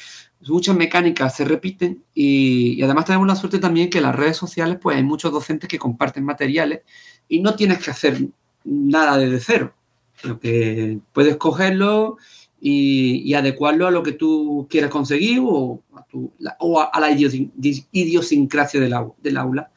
muchas 0.47 0.75
mecánicas 0.75 1.35
se 1.35 1.45
repiten 1.45 2.03
y, 2.13 2.81
además 2.83 3.05
tenemos 3.05 3.27
la 3.27 3.35
suerte 3.35 3.59
también 3.59 3.89
que 3.89 3.97
en 3.99 4.03
las 4.03 4.15
redes 4.15 4.37
sociales 4.37 4.77
pues 4.81 4.97
hay 4.97 5.03
muchos 5.03 5.31
docentes 5.31 5.67
que 5.69 5.79
comparten 5.79 6.23
materiales 6.23 6.81
y 7.27 7.39
no 7.41 7.55
tienes 7.55 7.79
que 7.83 7.91
hacer 7.91 8.27
nada 8.63 9.17
desde 9.17 9.39
cero, 9.39 9.73
sino 10.21 10.39
que 10.39 10.99
puedes 11.13 11.37
cogerlo 11.37 12.17
y, 12.61 13.33
adecuarlo 13.33 13.87
a 13.87 13.91
lo 13.91 14.03
que 14.03 14.13
tú 14.13 14.67
quieres 14.69 14.89
conseguir 14.91 15.39
o 15.43 15.81
a, 15.95 16.03
tu- 16.05 16.31
la, 16.39 16.55
o 16.59 16.79
a- 16.79 16.91
la 16.99 17.09
idiosincrasia 17.11 18.79
del, 18.79 18.93
au- 18.93 19.15
del 19.21 19.37
aula. 19.37 19.71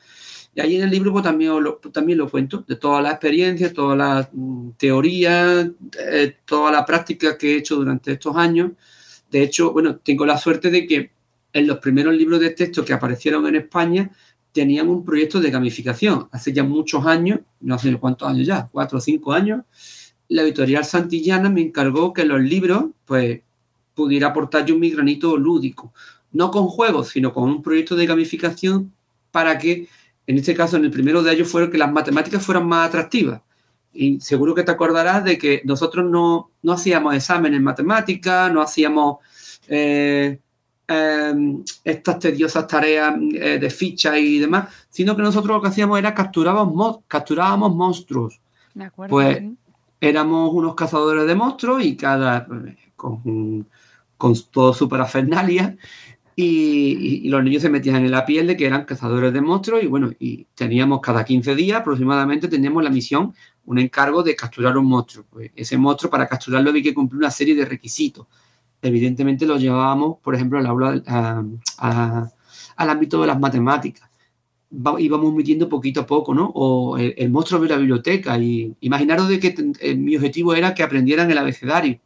Y 0.57 0.61
ahí 0.63 0.77
en 0.77 0.85
el 0.85 0.91
libro 0.91 1.13
pues, 1.13 1.23
también, 1.23 1.63
lo, 1.63 1.75
también 1.93 2.17
lo 2.17 2.31
cuento, 2.31 2.65
de 2.67 2.77
todas 2.77 3.03
las 3.03 3.13
experiencias, 3.13 3.75
todas 3.75 3.99
las 3.99 4.29
mm, 4.33 4.71
teorías, 4.79 5.69
eh, 6.01 6.37
toda 6.47 6.73
la 6.73 6.87
práctica 6.87 7.37
que 7.37 7.53
he 7.53 7.57
hecho 7.59 7.77
durante 7.77 8.13
estos 8.13 8.35
años. 8.37 8.73
De 9.31 9.43
hecho, 9.43 9.73
bueno, 9.73 9.97
tengo 9.97 10.25
la 10.25 10.39
suerte 10.39 10.71
de 10.71 10.87
que 10.87 11.11
en 11.53 11.67
los 11.67 11.77
primeros 11.79 12.15
libros 12.17 12.41
de 12.41 12.51
texto 12.51 12.87
que 12.87 12.95
aparecieron 12.95 13.47
en 13.47 13.57
España 13.57 14.11
tenían 14.53 14.89
un 14.89 15.05
proyecto 15.05 15.41
de 15.41 15.51
gamificación. 15.51 16.31
Hace 16.33 16.55
ya 16.55 16.65
muchos 16.65 17.05
años, 17.05 17.41
no 17.61 17.79
sé 17.79 17.95
cuántos 17.99 18.27
años 18.27 18.47
ya, 18.47 18.67
cuatro 18.73 18.97
o 18.97 19.01
cinco 19.03 19.35
años, 19.35 19.61
la 20.29 20.41
editorial 20.41 20.87
Santillana 20.87 21.51
me 21.51 21.61
encargó 21.61 22.15
que 22.15 22.25
los 22.25 22.41
libros, 22.41 22.87
pues, 23.05 23.43
pudiera 23.95 24.29
aportar 24.29 24.65
yo 24.65 24.79
mi 24.79 24.89
granito 24.89 25.37
lúdico. 25.37 25.93
No 26.33 26.51
con 26.51 26.69
juegos, 26.69 27.09
sino 27.11 27.35
con 27.35 27.45
un 27.45 27.63
proyecto 27.63 27.95
de 27.95 28.07
gamificación 28.07 28.95
para 29.31 29.59
que, 29.59 29.89
en 30.27 30.37
este 30.37 30.55
caso, 30.55 30.77
en 30.77 30.85
el 30.85 30.91
primero 30.91 31.23
de 31.23 31.33
ellos, 31.33 31.49
fuera 31.49 31.71
que 31.71 31.79
las 31.79 31.93
matemáticas 31.93 32.45
fueran 32.45 32.67
más 32.67 32.89
atractivas. 32.89 33.41
Y 33.93 34.21
seguro 34.21 34.55
que 34.55 34.63
te 34.63 34.73
acordarás 34.73 35.25
de 35.25 35.39
que 35.39 35.63
nosotros 35.65 36.05
no, 36.11 36.51
no 36.63 36.73
hacíamos 36.73 37.15
exámenes 37.15 37.59
en 37.59 37.65
matemáticas, 37.65 38.53
no 38.53 38.61
hacíamos 38.61 39.19
eh, 39.69 40.39
eh, 40.89 41.35
estas 41.83 42.19
tediosas 42.19 42.67
tareas 42.67 43.15
eh, 43.33 43.59
de 43.59 43.71
ficha 43.71 44.19
y 44.19 44.39
demás, 44.39 44.69
sino 44.91 45.17
que 45.17 45.23
nosotros 45.23 45.57
lo 45.57 45.63
que 45.63 45.69
hacíamos 45.69 45.99
era 45.99 46.13
capturábamos, 46.13 46.75
mo- 46.75 47.05
capturábamos 47.09 47.75
monstruos. 47.75 48.41
De 48.75 48.85
acuerdo. 48.85 49.13
Pues 49.13 49.43
éramos 50.01 50.53
unos 50.53 50.75
cazadores 50.75 51.27
de 51.27 51.35
monstruos 51.35 51.83
y 51.83 51.97
cada 51.97 52.47
eh, 52.67 52.77
con, 52.97 53.67
con 54.19 54.35
todo 54.51 54.75
su 54.75 54.89
parafernalia 54.89 55.75
y, 56.37 57.29
los 57.31 57.43
niños 57.43 57.63
se 57.63 57.71
metían 57.71 58.05
en 58.05 58.11
la 58.11 58.27
piel 58.27 58.47
de 58.47 58.57
que 58.57 58.67
eran 58.67 58.85
cazadores 58.85 59.33
de 59.33 59.41
monstruos 59.41 59.83
y 59.83 59.87
bueno, 59.87 60.13
y 60.19 60.45
teníamos 60.55 61.01
cada 61.01 61.25
15 61.25 61.55
días 61.55 61.81
aproximadamente 61.81 62.49
teníamos 62.49 62.85
la 62.85 62.91
misión, 62.91 63.35
un 63.65 63.79
encargo 63.79 64.23
de 64.23 64.37
capturar 64.37 64.77
un 64.77 64.87
monstruo. 64.87 65.25
Pues 65.31 65.51
ese 65.57 65.79
monstruo 65.79 66.11
para 66.11 66.29
capturarlo 66.29 66.71
había 66.71 66.83
que 66.83 66.95
cumplir 66.95 67.19
una 67.21 67.31
serie 67.31 67.55
de 67.55 67.65
requisitos. 67.65 68.27
Evidentemente 68.83 69.47
lo 69.47 69.57
llevábamos, 69.57 70.19
por 70.23 70.35
ejemplo, 70.35 70.59
al 70.59 70.67
aula, 70.67 71.03
a- 71.07 71.43
a- 71.79 72.31
al 72.77 72.91
ámbito 72.91 73.21
de 73.23 73.27
las 73.29 73.41
matemáticas 73.41 74.09
va- 74.71 75.01
íbamos 75.01 75.33
metiendo 75.35 75.69
poquito 75.69 76.01
a 76.03 76.07
poco, 76.07 76.35
¿no? 76.35 76.47
O 76.55 76.99
el, 76.99 77.31
monstruo 77.31 77.61
de 77.63 77.69
la 77.69 77.77
biblioteca. 77.77 78.39
Y 78.39 78.75
imaginaros 78.81 79.29
de 79.29 79.41
que 79.41 79.55
eh, 79.81 79.95
mi 79.97 80.17
objetivo 80.17 80.55
era 80.55 80.75
que 80.75 80.83
aprendieran 80.83 81.31
el 81.31 81.39
abecedario. 81.39 82.01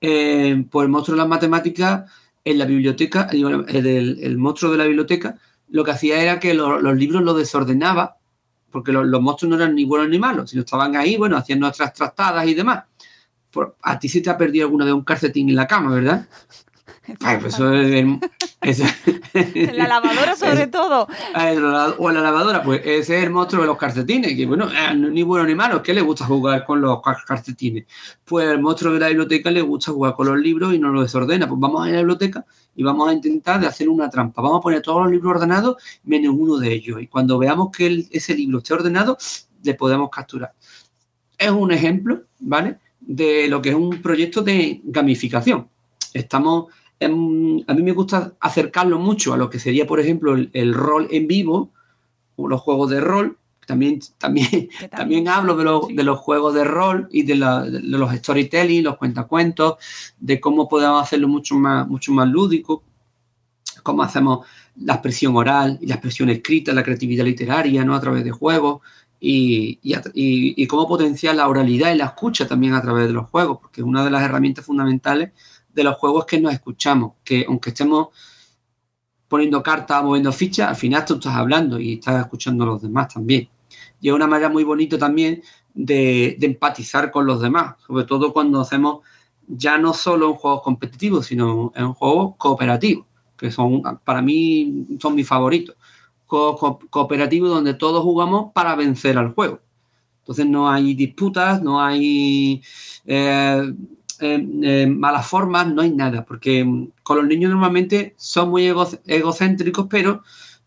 Eh, 0.00 0.64
pues 0.70 0.84
el 0.84 0.90
monstruo 0.90 1.16
de 1.16 1.22
las 1.22 1.28
matemáticas 1.28 2.10
en 2.44 2.58
la 2.58 2.64
biblioteca, 2.66 3.28
digo, 3.30 3.48
el, 3.48 4.18
el- 4.20 4.38
monstruo 4.38 4.72
de 4.72 4.78
la 4.78 4.84
biblioteca, 4.84 5.36
lo 5.68 5.82
que 5.84 5.90
hacía 5.92 6.22
era 6.22 6.38
que 6.40 6.54
lo- 6.54 6.80
los 6.80 6.96
libros 6.96 7.22
los 7.22 7.36
desordenaba, 7.36 8.18
porque 8.70 8.92
los, 8.92 9.06
monstruos 9.22 9.50
no 9.50 9.56
eran 9.56 9.74
ni 9.74 9.84
buenos 9.84 10.08
ni 10.08 10.18
malos, 10.18 10.50
sino 10.50 10.62
estaban 10.62 10.96
ahí, 10.96 11.16
bueno, 11.16 11.36
hacían 11.36 11.60
nuestras 11.60 11.92
trastadas 11.94 12.46
y 12.46 12.54
demás. 12.54 12.84
A 13.82 13.98
ti 13.98 14.08
sí 14.08 14.20
te 14.20 14.30
ha 14.30 14.36
perdido 14.36 14.66
alguna 14.66 14.84
vez 14.84 14.94
un 14.94 15.04
calcetín 15.04 15.48
en 15.48 15.56
la 15.56 15.66
cama, 15.66 15.94
¿verdad? 15.94 16.28
Ay, 17.20 17.38
pues 17.40 17.54
eso 17.54 17.72
es, 17.74 18.06
eso- 18.62 18.84
En 19.34 19.76
la 19.76 19.88
lavadora 19.88 20.36
sobre 20.36 20.66
todo. 20.68 21.06
Ah, 21.34 21.94
o 21.98 22.10
la 22.10 22.20
lavadora, 22.20 22.62
pues 22.62 22.80
ese 22.84 23.18
es 23.18 23.24
el 23.24 23.30
monstruo 23.30 23.62
de 23.62 23.66
los 23.68 23.76
calcetines, 23.76 24.34
que 24.36 24.46
bueno, 24.46 24.68
no- 24.94 25.10
ni 25.10 25.22
bueno 25.22 25.46
ni 25.46 25.54
malo, 25.54 25.82
que 25.82 25.92
le 25.92 26.00
gusta 26.00 26.24
jugar 26.24 26.64
con 26.64 26.80
los 26.80 27.02
cal- 27.02 27.16
calcetines. 27.26 27.84
Pues 28.24 28.48
el 28.48 28.60
monstruo 28.60 28.92
de 28.94 29.00
la 29.00 29.08
biblioteca 29.08 29.50
le 29.50 29.60
gusta 29.62 29.92
jugar 29.92 30.14
con 30.14 30.28
los 30.28 30.38
libros 30.38 30.72
y 30.74 30.78
no 30.78 30.88
los 30.92 31.04
desordena. 31.04 31.46
Pues 31.48 31.60
vamos 31.60 31.86
a 31.86 31.90
la 31.90 31.98
biblioteca 31.98 32.44
y 32.76 32.82
vamos 32.82 33.08
a 33.08 33.12
intentar 33.12 33.60
de 33.60 33.66
hacer 33.66 33.88
una 33.88 34.08
trampa. 34.08 34.40
Vamos 34.40 34.58
a 34.60 34.62
poner 34.62 34.80
todos 34.80 35.02
los 35.02 35.10
libros 35.12 35.32
ordenados 35.36 35.76
menos 36.04 36.34
uno 36.38 36.56
de 36.58 36.72
ellos. 36.72 37.02
Y 37.02 37.06
cuando 37.08 37.36
veamos 37.38 37.70
que 37.76 37.86
el- 37.86 38.08
ese 38.12 38.34
libro 38.34 38.58
esté 38.58 38.72
ordenado, 38.74 39.18
le 39.62 39.74
podemos 39.74 40.08
capturar. 40.10 40.52
Es 41.36 41.50
un 41.50 41.72
ejemplo, 41.72 42.22
¿vale? 42.38 42.78
De 43.00 43.48
lo 43.48 43.60
que 43.60 43.70
es 43.70 43.74
un 43.74 44.00
proyecto 44.00 44.40
de 44.42 44.80
gamificación. 44.84 45.68
Estamos, 46.14 46.66
a 47.06 47.74
mí 47.74 47.82
me 47.82 47.92
gusta 47.92 48.34
acercarlo 48.40 48.98
mucho 48.98 49.32
a 49.34 49.36
lo 49.36 49.50
que 49.50 49.58
sería, 49.58 49.86
por 49.86 50.00
ejemplo, 50.00 50.34
el, 50.34 50.50
el 50.52 50.74
rol 50.74 51.08
en 51.10 51.26
vivo, 51.26 51.70
o 52.36 52.48
los 52.48 52.60
juegos 52.60 52.90
de 52.90 53.00
rol. 53.00 53.38
También, 53.66 54.00
también, 54.18 54.68
también 54.96 55.28
hablo 55.28 55.56
de, 55.56 55.64
los- 55.64 55.88
de 55.88 56.04
los 56.04 56.18
juegos 56.20 56.54
de 56.54 56.64
rol 56.64 57.08
y 57.12 57.22
de, 57.24 57.36
la- 57.36 57.62
de 57.64 57.80
los 57.82 58.12
storytelling, 58.14 58.84
los 58.84 58.96
cuentacuentos, 58.98 59.76
de 60.18 60.40
cómo 60.40 60.68
podemos 60.68 61.02
hacerlo 61.02 61.28
mucho 61.28 61.56
más, 61.56 61.86
mucho 61.88 62.12
más 62.12 62.28
lúdico, 62.28 62.82
cómo 63.82 64.02
hacemos 64.02 64.46
la 64.76 64.94
expresión 64.94 65.36
oral 65.36 65.78
y 65.80 65.86
la 65.86 65.94
expresión 65.94 66.30
escrita, 66.30 66.72
la 66.72 66.82
creatividad 66.82 67.24
literaria, 67.24 67.84
¿no? 67.84 67.94
A 67.94 68.00
través 68.00 68.24
de 68.24 68.30
juegos 68.30 68.80
y, 69.20 69.78
y, 69.82 69.94
y- 70.14 70.66
cómo 70.66 70.86
potenciar 70.88 71.34
la 71.36 71.48
oralidad 71.48 71.92
y 71.94 71.98
la 71.98 72.06
escucha 72.06 72.46
también 72.46 72.74
a 72.74 72.82
través 72.82 73.06
de 73.06 73.12
los 73.12 73.28
juegos, 73.30 73.58
porque 73.60 73.82
una 73.82 74.04
de 74.04 74.10
las 74.10 74.22
herramientas 74.22 74.64
fundamentales 74.64 75.32
de 75.74 75.84
los 75.84 75.96
juegos 75.96 76.24
que 76.26 76.40
nos 76.40 76.52
escuchamos, 76.52 77.14
que 77.24 77.44
aunque 77.48 77.70
estemos 77.70 78.08
poniendo 79.28 79.62
cartas, 79.62 80.02
moviendo 80.04 80.32
fichas, 80.32 80.68
al 80.68 80.76
final 80.76 81.04
tú 81.04 81.14
estás 81.14 81.34
hablando 81.34 81.78
y 81.80 81.94
estás 81.94 82.20
escuchando 82.20 82.64
a 82.64 82.66
los 82.68 82.82
demás 82.82 83.12
también. 83.12 83.48
Y 84.00 84.08
es 84.08 84.14
una 84.14 84.26
manera 84.26 84.48
muy 84.48 84.64
bonita 84.64 84.98
también 84.98 85.42
de, 85.72 86.36
de 86.38 86.46
empatizar 86.46 87.10
con 87.10 87.26
los 87.26 87.40
demás, 87.40 87.76
sobre 87.86 88.04
todo 88.04 88.32
cuando 88.32 88.60
hacemos 88.60 89.00
ya 89.46 89.76
no 89.78 89.92
solo 89.92 90.28
en 90.30 90.34
juegos 90.34 90.62
competitivos, 90.62 91.26
sino 91.26 91.72
en 91.74 91.92
juegos 91.92 92.34
cooperativos, 92.38 93.06
que 93.36 93.50
son 93.50 93.82
para 94.04 94.22
mí 94.22 94.86
son 95.00 95.14
mis 95.14 95.26
favoritos. 95.26 95.76
Co- 96.26 96.78
cooperativos 96.90 97.50
donde 97.50 97.74
todos 97.74 98.02
jugamos 98.02 98.52
para 98.52 98.74
vencer 98.74 99.18
al 99.18 99.34
juego. 99.34 99.60
Entonces 100.20 100.46
no 100.46 100.70
hay 100.70 100.94
disputas, 100.94 101.62
no 101.62 101.82
hay 101.82 102.62
eh, 103.06 103.74
eh, 104.20 104.46
eh, 104.62 104.86
malas 104.86 105.26
formas, 105.26 105.66
no 105.68 105.82
hay 105.82 105.90
nada, 105.90 106.24
porque 106.24 106.64
mm, 106.64 106.88
con 107.02 107.16
los 107.18 107.26
niños 107.26 107.50
normalmente 107.50 108.14
son 108.16 108.50
muy 108.50 108.66
ego- 108.66 108.88
egocéntricos, 109.06 109.86
pero 109.88 110.22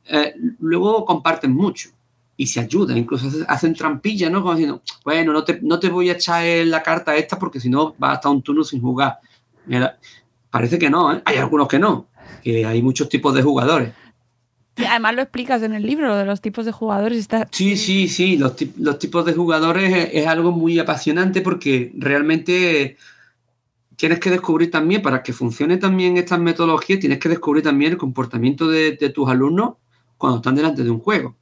eh, 0.05 0.33
luego 0.59 1.05
comparten 1.05 1.53
mucho 1.53 1.89
y 2.35 2.47
se 2.47 2.59
ayudan, 2.59 2.97
incluso 2.97 3.27
hace- 3.27 3.45
hacen 3.47 3.73
trampillas, 3.73 4.31
¿no? 4.31 4.41
Como 4.41 4.53
diciendo, 4.55 4.81
bueno, 5.03 5.33
no 5.33 5.43
te, 5.43 5.59
no 5.61 5.79
te 5.79 5.89
voy 5.89 6.09
a 6.09 6.13
echar 6.13 6.43
la 6.65 6.83
carta 6.83 7.15
esta 7.15 7.37
porque 7.39 7.59
si 7.59 7.69
no 7.69 7.95
vas 7.97 8.11
a 8.11 8.15
estar 8.15 8.31
un 8.31 8.41
turno 8.41 8.63
sin 8.63 8.81
jugar. 8.81 9.19
Mira, 9.65 9.97
parece 10.49 10.77
que 10.79 10.89
no. 10.89 11.09
Hay 11.25 11.37
algunos 11.37 11.67
que 11.67 11.79
no, 11.79 12.07
que 12.43 12.65
hay 12.65 12.81
muchos 12.81 13.09
tipos 13.09 13.33
de 13.33 13.41
jugadores. 13.41 13.91
Y 14.77 14.85
además 14.85 15.15
lo 15.15 15.23
explicas 15.23 15.63
en 15.63 15.73
el 15.73 15.81
libro, 15.81 16.07
lo 16.07 16.15
de 16.15 16.25
los 16.25 16.39
tipos 16.39 16.63
de 16.63 16.71
jugadores. 16.71 17.17
Está... 17.17 17.47
Sí, 17.51 17.75
sí, 17.75 18.07
sí, 18.07 18.37
los, 18.37 18.53
los 18.77 18.99
tipos 18.99 19.25
de 19.25 19.33
jugadores 19.33 19.91
es, 19.91 20.09
es 20.13 20.27
algo 20.27 20.51
muy 20.51 20.77
apasionante 20.77 21.41
porque 21.41 21.91
realmente 21.97 22.95
tienes 23.97 24.19
que 24.19 24.29
descubrir 24.29 24.71
también, 24.71 25.01
para 25.01 25.21
que 25.21 25.33
funcione 25.33 25.77
también 25.77 26.17
estas 26.17 26.39
metodologías, 26.39 26.99
tienes 26.99 27.19
que 27.19 27.29
descubrir 27.29 27.63
también 27.63 27.93
el 27.93 27.97
comportamiento 27.97 28.69
de, 28.69 28.95
tus 29.13 29.27
alumnos 29.27 29.73
cuando 30.17 30.37
están 30.37 30.55
delante 30.55 30.83
de 30.83 30.89
un 30.91 30.99
juego. 30.99 31.35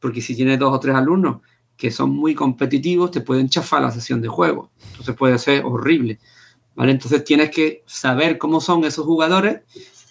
Porque 0.00 0.22
si 0.22 0.34
tienes 0.34 0.58
dos 0.58 0.72
o 0.72 0.80
tres 0.80 0.94
alumnos 0.94 1.42
que 1.76 1.90
son 1.90 2.10
muy 2.10 2.34
competitivos, 2.34 3.10
te 3.10 3.20
pueden 3.20 3.48
chafar 3.50 3.82
la 3.82 3.90
sesión 3.90 4.22
de 4.22 4.28
juego. 4.28 4.70
Entonces 4.90 5.14
puede 5.14 5.38
ser 5.38 5.64
horrible. 5.64 6.18
¿vale? 6.74 6.92
Entonces 6.92 7.24
tienes 7.24 7.50
que 7.50 7.82
saber 7.86 8.38
cómo 8.38 8.60
son 8.60 8.84
esos 8.84 9.04
jugadores 9.04 9.60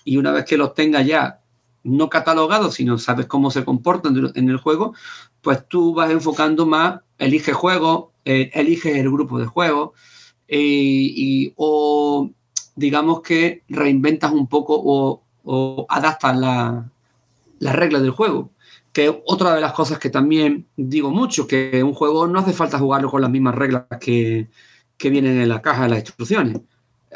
y 0.04 0.18
una 0.18 0.32
vez 0.32 0.46
que 0.46 0.58
los 0.58 0.74
tengas 0.76 1.08
ya 1.08 1.40
no 1.84 2.10
catalogados, 2.10 2.76
sino 2.76 2.98
sabes 2.98 3.26
cómo 3.28 3.52
se 3.52 3.64
comportan 3.64 4.32
en 4.36 4.50
el 4.50 4.58
juego, 4.58 4.94
pues 5.42 5.68
tú 5.68 5.94
vas 5.94 6.12
enfocando 6.12 6.66
más, 6.66 7.02
eliges 7.20 7.56
juegos, 7.56 8.08
eh, 8.26 8.50
eliges 8.54 8.98
el 8.98 9.10
grupo 9.12 9.40
de 9.40 9.46
juegos, 9.46 9.92
eh, 10.48 10.58
y, 10.60 11.54
o 11.58 12.30
digamos 12.76 13.22
que 13.22 13.64
reinventas 13.70 14.32
un 14.32 14.48
poco 14.48 14.76
o, 14.84 15.22
o 15.44 15.86
adaptas 15.90 16.38
la- 16.38 16.90
las 17.60 17.76
reglas 17.76 18.02
del 18.02 18.12
juego. 18.12 18.52
Que 18.92 19.06
es 19.08 19.14
otra 19.26 19.56
de 19.56 19.62
las 19.62 19.74
cosas 19.74 20.00
que 20.00 20.10
también 20.10 20.66
digo 20.78 21.12
mucho, 21.12 21.48
que 21.48 21.82
un 21.84 21.94
juego 21.94 22.28
no 22.28 22.40
hace 22.40 22.54
falta 22.54 22.80
jugarlo 22.80 23.10
con 23.12 23.22
las 23.22 23.30
mismas 23.30 23.56
reglas 23.56 23.84
que, 24.00 24.48
que 24.98 25.10
vienen 25.10 25.40
en 25.42 25.50
la 25.50 25.62
caja 25.62 25.84
de 25.84 25.90
las 25.90 26.00
instrucciones. 26.00 26.60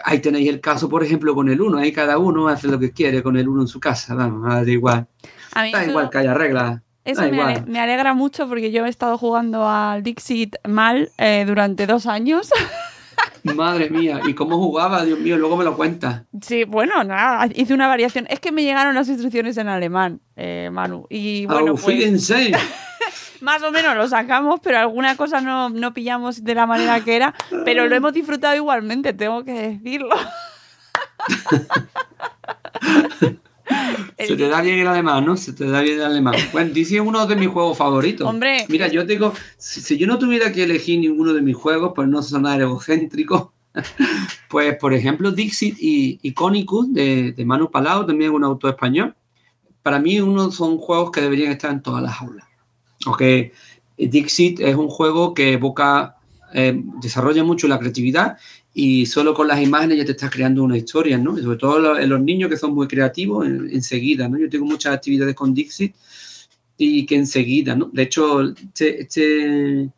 Ahí 0.03 0.19
tenéis 0.19 0.49
el 0.49 0.61
caso, 0.61 0.87
por 0.89 1.03
ejemplo, 1.03 1.33
con 1.35 1.49
el 1.49 1.59
1. 1.61 1.77
Ahí 1.77 1.91
cada 1.91 2.17
uno 2.17 2.47
hace 2.47 2.67
lo 2.67 2.79
que 2.79 2.91
quiere 2.91 3.21
con 3.23 3.37
el 3.37 3.47
1 3.47 3.61
en 3.61 3.67
su 3.67 3.79
casa. 3.79 4.13
Vamos, 4.15 4.47
da 4.47 4.69
igual. 4.69 5.07
A 5.53 5.63
mí 5.63 5.71
Da 5.71 5.81
eso- 5.81 5.89
igual 5.91 6.09
que 6.09 6.17
haya 6.17 6.33
reglas. 6.33 6.81
Eso 7.05 7.21
me, 7.31 7.41
ale- 7.41 7.61
me 7.65 7.79
alegra 7.79 8.13
mucho 8.13 8.47
porque 8.47 8.71
yo 8.71 8.85
he 8.85 8.89
estado 8.89 9.17
jugando 9.17 9.67
al 9.67 10.03
Dixit 10.03 10.55
mal 10.67 11.09
eh, 11.17 11.43
durante 11.47 11.87
dos 11.87 12.05
años. 12.07 12.49
Madre 13.43 13.89
mía, 13.89 14.21
¿y 14.25 14.33
cómo 14.33 14.57
jugaba? 14.57 15.05
Dios 15.05 15.19
mío, 15.19 15.37
luego 15.37 15.57
me 15.57 15.63
lo 15.63 15.75
cuentas. 15.75 16.23
Sí, 16.41 16.63
bueno, 16.63 17.03
nada, 17.03 17.47
hice 17.53 17.73
una 17.73 17.87
variación. 17.87 18.25
Es 18.29 18.39
que 18.39 18.51
me 18.51 18.63
llegaron 18.63 18.95
las 18.95 19.09
instrucciones 19.09 19.57
en 19.57 19.67
alemán, 19.67 20.21
eh, 20.35 20.69
Manu. 20.71 21.05
Y 21.09 21.45
bueno, 21.45 21.73
pues, 21.73 21.87
Wiedersehen. 21.87 22.55
más 23.41 23.61
o 23.63 23.71
menos 23.71 23.95
lo 23.95 24.07
sacamos, 24.07 24.59
pero 24.61 24.79
alguna 24.79 25.15
cosa 25.15 25.41
no, 25.41 25.69
no 25.69 25.93
pillamos 25.93 26.43
de 26.43 26.55
la 26.55 26.65
manera 26.65 27.03
que 27.03 27.15
era. 27.15 27.33
Pero 27.65 27.87
lo 27.87 27.95
hemos 27.95 28.13
disfrutado 28.13 28.55
igualmente, 28.55 29.13
tengo 29.13 29.43
que 29.43 29.53
decirlo. 29.53 30.15
Se 34.17 34.35
te 34.35 34.47
da 34.47 34.61
bien 34.61 34.79
el 34.79 34.87
alemán, 34.87 35.25
¿no? 35.25 35.37
Se 35.37 35.53
te 35.53 35.65
da 35.67 35.81
bien 35.81 35.97
el 35.97 36.05
alemán. 36.05 36.35
Bueno, 36.51 36.71
dice 36.73 36.95
es 36.95 37.01
uno 37.01 37.25
de 37.25 37.35
mis 37.35 37.47
juegos 37.47 37.77
favoritos. 37.77 38.27
Hombre. 38.27 38.65
Mira, 38.67 38.87
yo 38.87 39.05
digo, 39.05 39.33
si, 39.57 39.81
si 39.81 39.97
yo 39.97 40.07
no 40.07 40.17
tuviera 40.17 40.51
que 40.51 40.63
elegir 40.63 40.99
ninguno 40.99 41.33
de 41.33 41.41
mis 41.41 41.55
juegos, 41.55 41.93
pues 41.95 42.07
no 42.07 42.21
sonar 42.21 42.59
egocéntrico, 42.61 43.53
pues 44.49 44.75
por 44.77 44.93
ejemplo 44.93 45.31
Dixit 45.31 45.77
y 45.79 46.19
Iconicus 46.21 46.93
de, 46.93 47.31
de 47.31 47.45
Manu 47.45 47.69
Palau, 47.69 48.05
también 48.05 48.31
un 48.31 48.43
autor 48.43 48.71
español, 48.71 49.15
para 49.83 49.99
mí 49.99 50.19
uno 50.19 50.51
son 50.51 50.77
juegos 50.77 51.11
que 51.11 51.21
deberían 51.21 51.51
estar 51.51 51.71
en 51.71 51.81
todas 51.81 52.03
las 52.03 52.19
aulas. 52.21 52.45
Ok, 53.05 53.21
Dixit 53.97 54.59
es 54.59 54.75
un 54.75 54.89
juego 54.89 55.33
que 55.33 55.53
evoca, 55.53 56.17
eh, 56.53 56.81
desarrolla 57.01 57.43
mucho 57.43 57.67
la 57.67 57.79
creatividad 57.79 58.37
y 58.73 59.05
solo 59.05 59.33
con 59.33 59.47
las 59.47 59.61
imágenes 59.61 59.97
ya 59.97 60.05
te 60.05 60.11
estás 60.11 60.29
creando 60.31 60.63
una 60.63 60.77
historia, 60.77 61.17
¿no? 61.17 61.37
Sobre 61.37 61.57
todo 61.57 61.97
en 61.97 62.09
los 62.09 62.21
niños 62.21 62.49
que 62.49 62.57
son 62.57 62.73
muy 62.73 62.87
creativos, 62.87 63.45
en- 63.45 63.69
enseguida, 63.71 64.27
¿no? 64.29 64.37
Yo 64.37 64.49
tengo 64.49 64.65
muchas 64.65 64.93
actividades 64.93 65.35
con 65.35 65.53
Dixit 65.53 65.95
y 66.77 67.05
que 67.05 67.15
enseguida, 67.15 67.75
¿no? 67.75 67.89
De 67.91 68.03
hecho, 68.03 68.41
este, 68.41 69.01
este, 69.01 69.89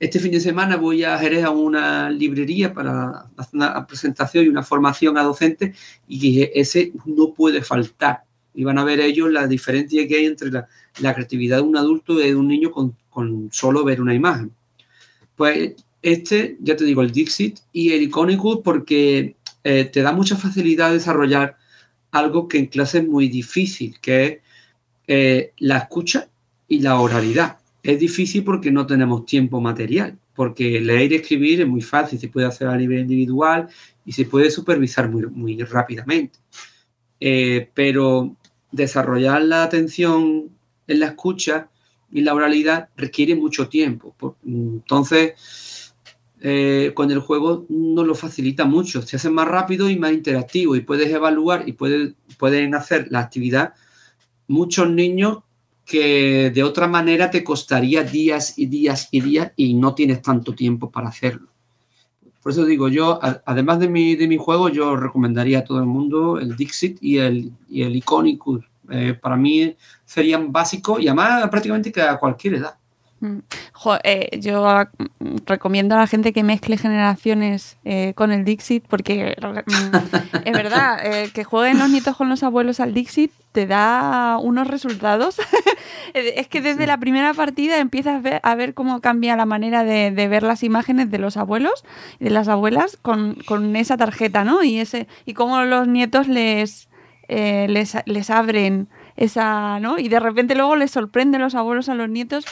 este 0.00 0.18
fin 0.18 0.32
de 0.32 0.40
semana 0.40 0.76
voy 0.76 1.04
a 1.04 1.18
Jerez 1.18 1.44
a 1.44 1.50
una 1.50 2.10
librería 2.10 2.72
para 2.74 3.26
hacer 3.36 3.54
una 3.54 3.86
presentación 3.86 4.44
y 4.44 4.48
una 4.48 4.62
formación 4.62 5.16
a 5.18 5.22
docentes 5.22 5.76
y 6.08 6.42
ese 6.54 6.92
no 7.04 7.32
puede 7.32 7.62
faltar. 7.62 8.22
Y 8.54 8.64
van 8.64 8.78
a 8.78 8.84
ver 8.84 9.00
ellos 9.00 9.30
la 9.30 9.46
diferencia 9.46 10.08
que 10.08 10.16
hay 10.16 10.26
entre 10.26 10.50
la, 10.50 10.66
la 11.00 11.14
creatividad 11.14 11.58
de 11.58 11.62
un 11.62 11.76
adulto 11.76 12.18
y 12.18 12.24
de 12.28 12.34
un 12.34 12.48
niño 12.48 12.70
con, 12.72 12.96
con 13.10 13.50
solo 13.52 13.84
ver 13.84 14.00
una 14.00 14.14
imagen. 14.14 14.50
Pues 15.36 15.74
este, 16.06 16.56
ya 16.60 16.76
te 16.76 16.84
digo, 16.84 17.02
el 17.02 17.10
Dixit 17.10 17.58
y 17.72 17.90
el 17.90 18.02
Iconicus 18.02 18.60
porque 18.62 19.34
eh, 19.64 19.84
te 19.86 20.02
da 20.02 20.12
mucha 20.12 20.36
facilidad 20.36 20.90
de 20.90 20.98
desarrollar 20.98 21.56
algo 22.12 22.46
que 22.46 22.58
en 22.58 22.66
clase 22.66 22.98
es 22.98 23.08
muy 23.08 23.28
difícil, 23.28 23.98
que 24.00 24.24
es 24.24 24.38
eh, 25.08 25.52
la 25.58 25.78
escucha 25.78 26.28
y 26.68 26.78
la 26.78 27.00
oralidad. 27.00 27.58
Es 27.82 27.98
difícil 27.98 28.44
porque 28.44 28.70
no 28.70 28.86
tenemos 28.86 29.26
tiempo 29.26 29.60
material, 29.60 30.16
porque 30.36 30.80
leer 30.80 31.10
y 31.10 31.16
escribir 31.16 31.62
es 31.62 31.66
muy 31.66 31.82
fácil, 31.82 32.20
se 32.20 32.28
puede 32.28 32.46
hacer 32.46 32.68
a 32.68 32.76
nivel 32.76 33.00
individual 33.00 33.68
y 34.04 34.12
se 34.12 34.26
puede 34.26 34.52
supervisar 34.52 35.10
muy, 35.10 35.26
muy 35.26 35.60
rápidamente. 35.64 36.38
Eh, 37.18 37.68
pero 37.74 38.36
desarrollar 38.70 39.42
la 39.42 39.64
atención 39.64 40.50
en 40.86 41.00
la 41.00 41.06
escucha 41.06 41.68
y 42.12 42.20
la 42.20 42.32
oralidad 42.32 42.90
requiere 42.96 43.34
mucho 43.34 43.68
tiempo. 43.68 44.14
Entonces, 44.46 45.34
eh, 46.40 46.92
con 46.94 47.10
el 47.10 47.20
juego 47.20 47.66
no 47.68 48.04
lo 48.04 48.14
facilita 48.14 48.64
mucho, 48.64 49.02
se 49.02 49.16
hace 49.16 49.30
más 49.30 49.48
rápido 49.48 49.88
y 49.88 49.98
más 49.98 50.12
interactivo 50.12 50.76
y 50.76 50.80
puedes 50.80 51.10
evaluar 51.10 51.68
y 51.68 51.72
puedes, 51.72 52.14
pueden 52.38 52.74
hacer 52.74 53.08
la 53.10 53.20
actividad 53.20 53.74
muchos 54.48 54.90
niños 54.90 55.38
que 55.84 56.50
de 56.50 56.62
otra 56.64 56.88
manera 56.88 57.30
te 57.30 57.44
costaría 57.44 58.02
días 58.02 58.58
y 58.58 58.66
días 58.66 59.08
y 59.12 59.20
días 59.20 59.52
y 59.56 59.74
no 59.74 59.94
tienes 59.94 60.20
tanto 60.20 60.54
tiempo 60.54 60.90
para 60.90 61.08
hacerlo. 61.08 61.48
Por 62.42 62.52
eso 62.52 62.64
digo, 62.64 62.88
yo, 62.88 63.18
además 63.44 63.80
de 63.80 63.88
mi, 63.88 64.14
de 64.14 64.28
mi 64.28 64.36
juego, 64.36 64.68
yo 64.68 64.96
recomendaría 64.96 65.60
a 65.60 65.64
todo 65.64 65.78
el 65.78 65.86
mundo 65.86 66.38
el 66.38 66.56
Dixit 66.56 66.98
y 67.00 67.18
el, 67.18 67.52
y 67.68 67.82
el 67.82 67.96
Iconicus. 67.96 68.64
Eh, 68.88 69.14
para 69.20 69.36
mí 69.36 69.74
serían 70.04 70.52
básicos 70.52 71.00
y 71.00 71.08
además 71.08 71.48
prácticamente 71.50 71.90
que 71.90 72.02
a 72.02 72.18
cualquier 72.18 72.54
edad. 72.54 72.76
Mm. 73.20 73.38
Jo, 73.72 73.96
eh, 74.04 74.38
yo 74.40 74.66
recomiendo 75.46 75.94
a 75.94 75.98
la 75.98 76.06
gente 76.06 76.34
que 76.34 76.42
mezcle 76.42 76.76
generaciones 76.76 77.78
eh, 77.84 78.12
con 78.14 78.30
el 78.30 78.44
Dixit 78.44 78.84
porque 78.86 79.34
mm, 79.40 79.96
es 80.44 80.52
verdad, 80.52 80.98
eh, 81.02 81.30
que 81.32 81.44
jueguen 81.44 81.78
los 81.78 81.88
nietos 81.88 82.16
con 82.16 82.28
los 82.28 82.42
abuelos 82.42 82.78
al 82.78 82.92
Dixit 82.92 83.32
te 83.52 83.66
da 83.66 84.36
unos 84.36 84.66
resultados. 84.66 85.40
es 86.14 86.46
que 86.48 86.60
desde 86.60 86.86
la 86.86 86.98
primera 86.98 87.32
partida 87.32 87.78
empiezas 87.78 88.16
a 88.16 88.20
ver, 88.20 88.40
a 88.42 88.54
ver 88.54 88.74
cómo 88.74 89.00
cambia 89.00 89.34
la 89.34 89.46
manera 89.46 89.82
de, 89.82 90.10
de, 90.10 90.28
ver 90.28 90.42
las 90.42 90.62
imágenes 90.62 91.10
de 91.10 91.18
los 91.18 91.38
abuelos 91.38 91.84
y 92.20 92.24
de 92.24 92.30
las 92.30 92.48
abuelas 92.48 92.98
con, 93.00 93.36
con, 93.46 93.74
esa 93.76 93.96
tarjeta, 93.96 94.44
¿no? 94.44 94.62
Y, 94.62 94.78
ese, 94.78 95.08
y 95.24 95.32
cómo 95.32 95.62
los 95.64 95.88
nietos 95.88 96.28
les, 96.28 96.90
eh, 97.28 97.66
les, 97.70 97.96
les 98.04 98.28
abren 98.28 98.88
esa, 99.16 99.80
¿no? 99.80 99.98
Y 99.98 100.08
de 100.08 100.20
repente 100.20 100.54
luego 100.54 100.76
les 100.76 100.90
sorprende 100.90 101.38
los 101.38 101.54
abuelos 101.54 101.88
a 101.88 101.94
los 101.94 102.10
nietos 102.10 102.44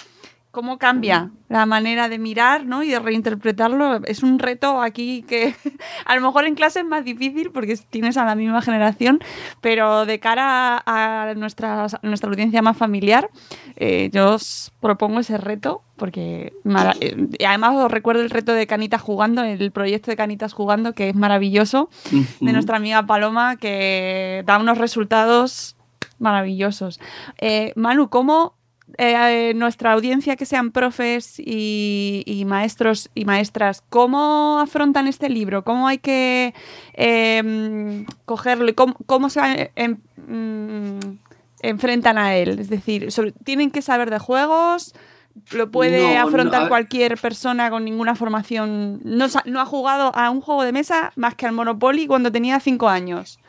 cómo 0.55 0.79
cambia 0.79 1.31
la 1.51 1.67
manera 1.67 2.09
de 2.09 2.19
mirar 2.19 2.65
¿no? 2.65 2.83
y 2.83 2.89
de 2.89 2.99
reinterpretarlo. 2.99 3.97
Es 4.05 4.23
un 4.23 4.39
reto 4.39 4.81
aquí 4.81 5.23
que 5.29 5.55
a 6.07 6.15
lo 6.15 6.23
mejor 6.23 6.47
en 6.47 6.55
clase 6.55 6.79
es 6.81 6.87
más 6.87 7.05
difícil 7.05 7.51
porque 7.53 7.77
tienes 7.91 8.17
a 8.17 8.25
la 8.25 8.35
misma 8.35 8.63
generación, 8.63 9.21
pero 9.61 10.07
de 10.07 10.19
cara 10.21 10.83
a 10.87 11.35
nuestra, 11.37 11.87
nuestra 12.03 12.31
audiencia 12.31 12.63
más 12.63 12.77
familiar, 12.77 13.29
eh, 13.77 14.09
yo 14.13 14.35
os 14.35 14.73
propongo 14.81 15.21
ese 15.21 15.37
reto 15.37 15.83
porque 15.97 16.53
eh, 17.01 17.45
además 17.47 17.77
os 17.77 17.91
recuerdo 17.91 18.23
el 18.23 18.31
reto 18.31 18.53
de 18.53 18.67
Canitas 18.67 19.03
jugando, 19.03 19.43
el 19.43 19.71
proyecto 19.73 20.11
de 20.11 20.17
Canitas 20.17 20.53
jugando 20.53 20.93
que 20.95 21.11
es 21.11 21.15
maravilloso, 21.15 21.91
de 22.41 22.53
nuestra 22.53 22.77
amiga 22.77 23.07
Paloma, 23.07 23.57
que 23.57 24.43
da 24.47 24.59
unos 24.59 24.79
resultados 24.79 25.77
maravillosos. 26.19 27.01
Eh, 27.39 27.73
Manu, 27.77 28.09
¿cómo 28.09 28.55
eh, 28.99 29.55
nuestra 29.57 29.93
audiencia 29.93 30.37
que 30.37 30.47
sean 30.47 30.71
profes 30.71 31.39
y, 31.39 32.45
maestros 32.47 33.11
y 33.15 33.25
maestras, 33.25 33.83
¿cómo 33.89 34.61
afrontan 34.61 35.09
este 35.09 35.29
libro? 35.29 35.65
¿Cómo 35.65 35.89
hay 35.89 35.99
que 35.99 36.55
em, 36.93 38.07
cogerlo? 38.25 38.73
¿Cómo, 39.07 39.31
se 39.31 39.73
em, 39.75 39.97
mm, 40.17 41.19
enfrentan 41.61 42.19
a 42.19 42.37
él? 42.37 42.59
Es 42.61 42.69
decir, 42.69 43.09
¿tienen 43.43 43.71
que 43.71 43.83
saber 43.83 44.11
de 44.11 44.19
juegos? 44.19 44.95
¿Lo 45.51 45.71
puede 45.71 46.17
afrontar 46.17 46.69
cualquier 46.69 47.19
persona 47.19 47.71
con 47.71 47.85
ninguna 47.85 48.15
formación? 48.15 49.01
No, 49.03 49.27
no 49.47 49.61
ha 49.61 49.67
jugado 49.67 50.15
a 50.15 50.31
un 50.31 50.41
juego 50.41 50.63
de 50.63 50.73
mesa 50.73 51.13
más 51.17 51.35
que 51.35 51.47
al 51.47 51.53
Monopoly 51.53 52.07
cuando 52.07 52.31
tenía 52.31 52.61
cinco 52.61 52.89
años. 52.89 53.41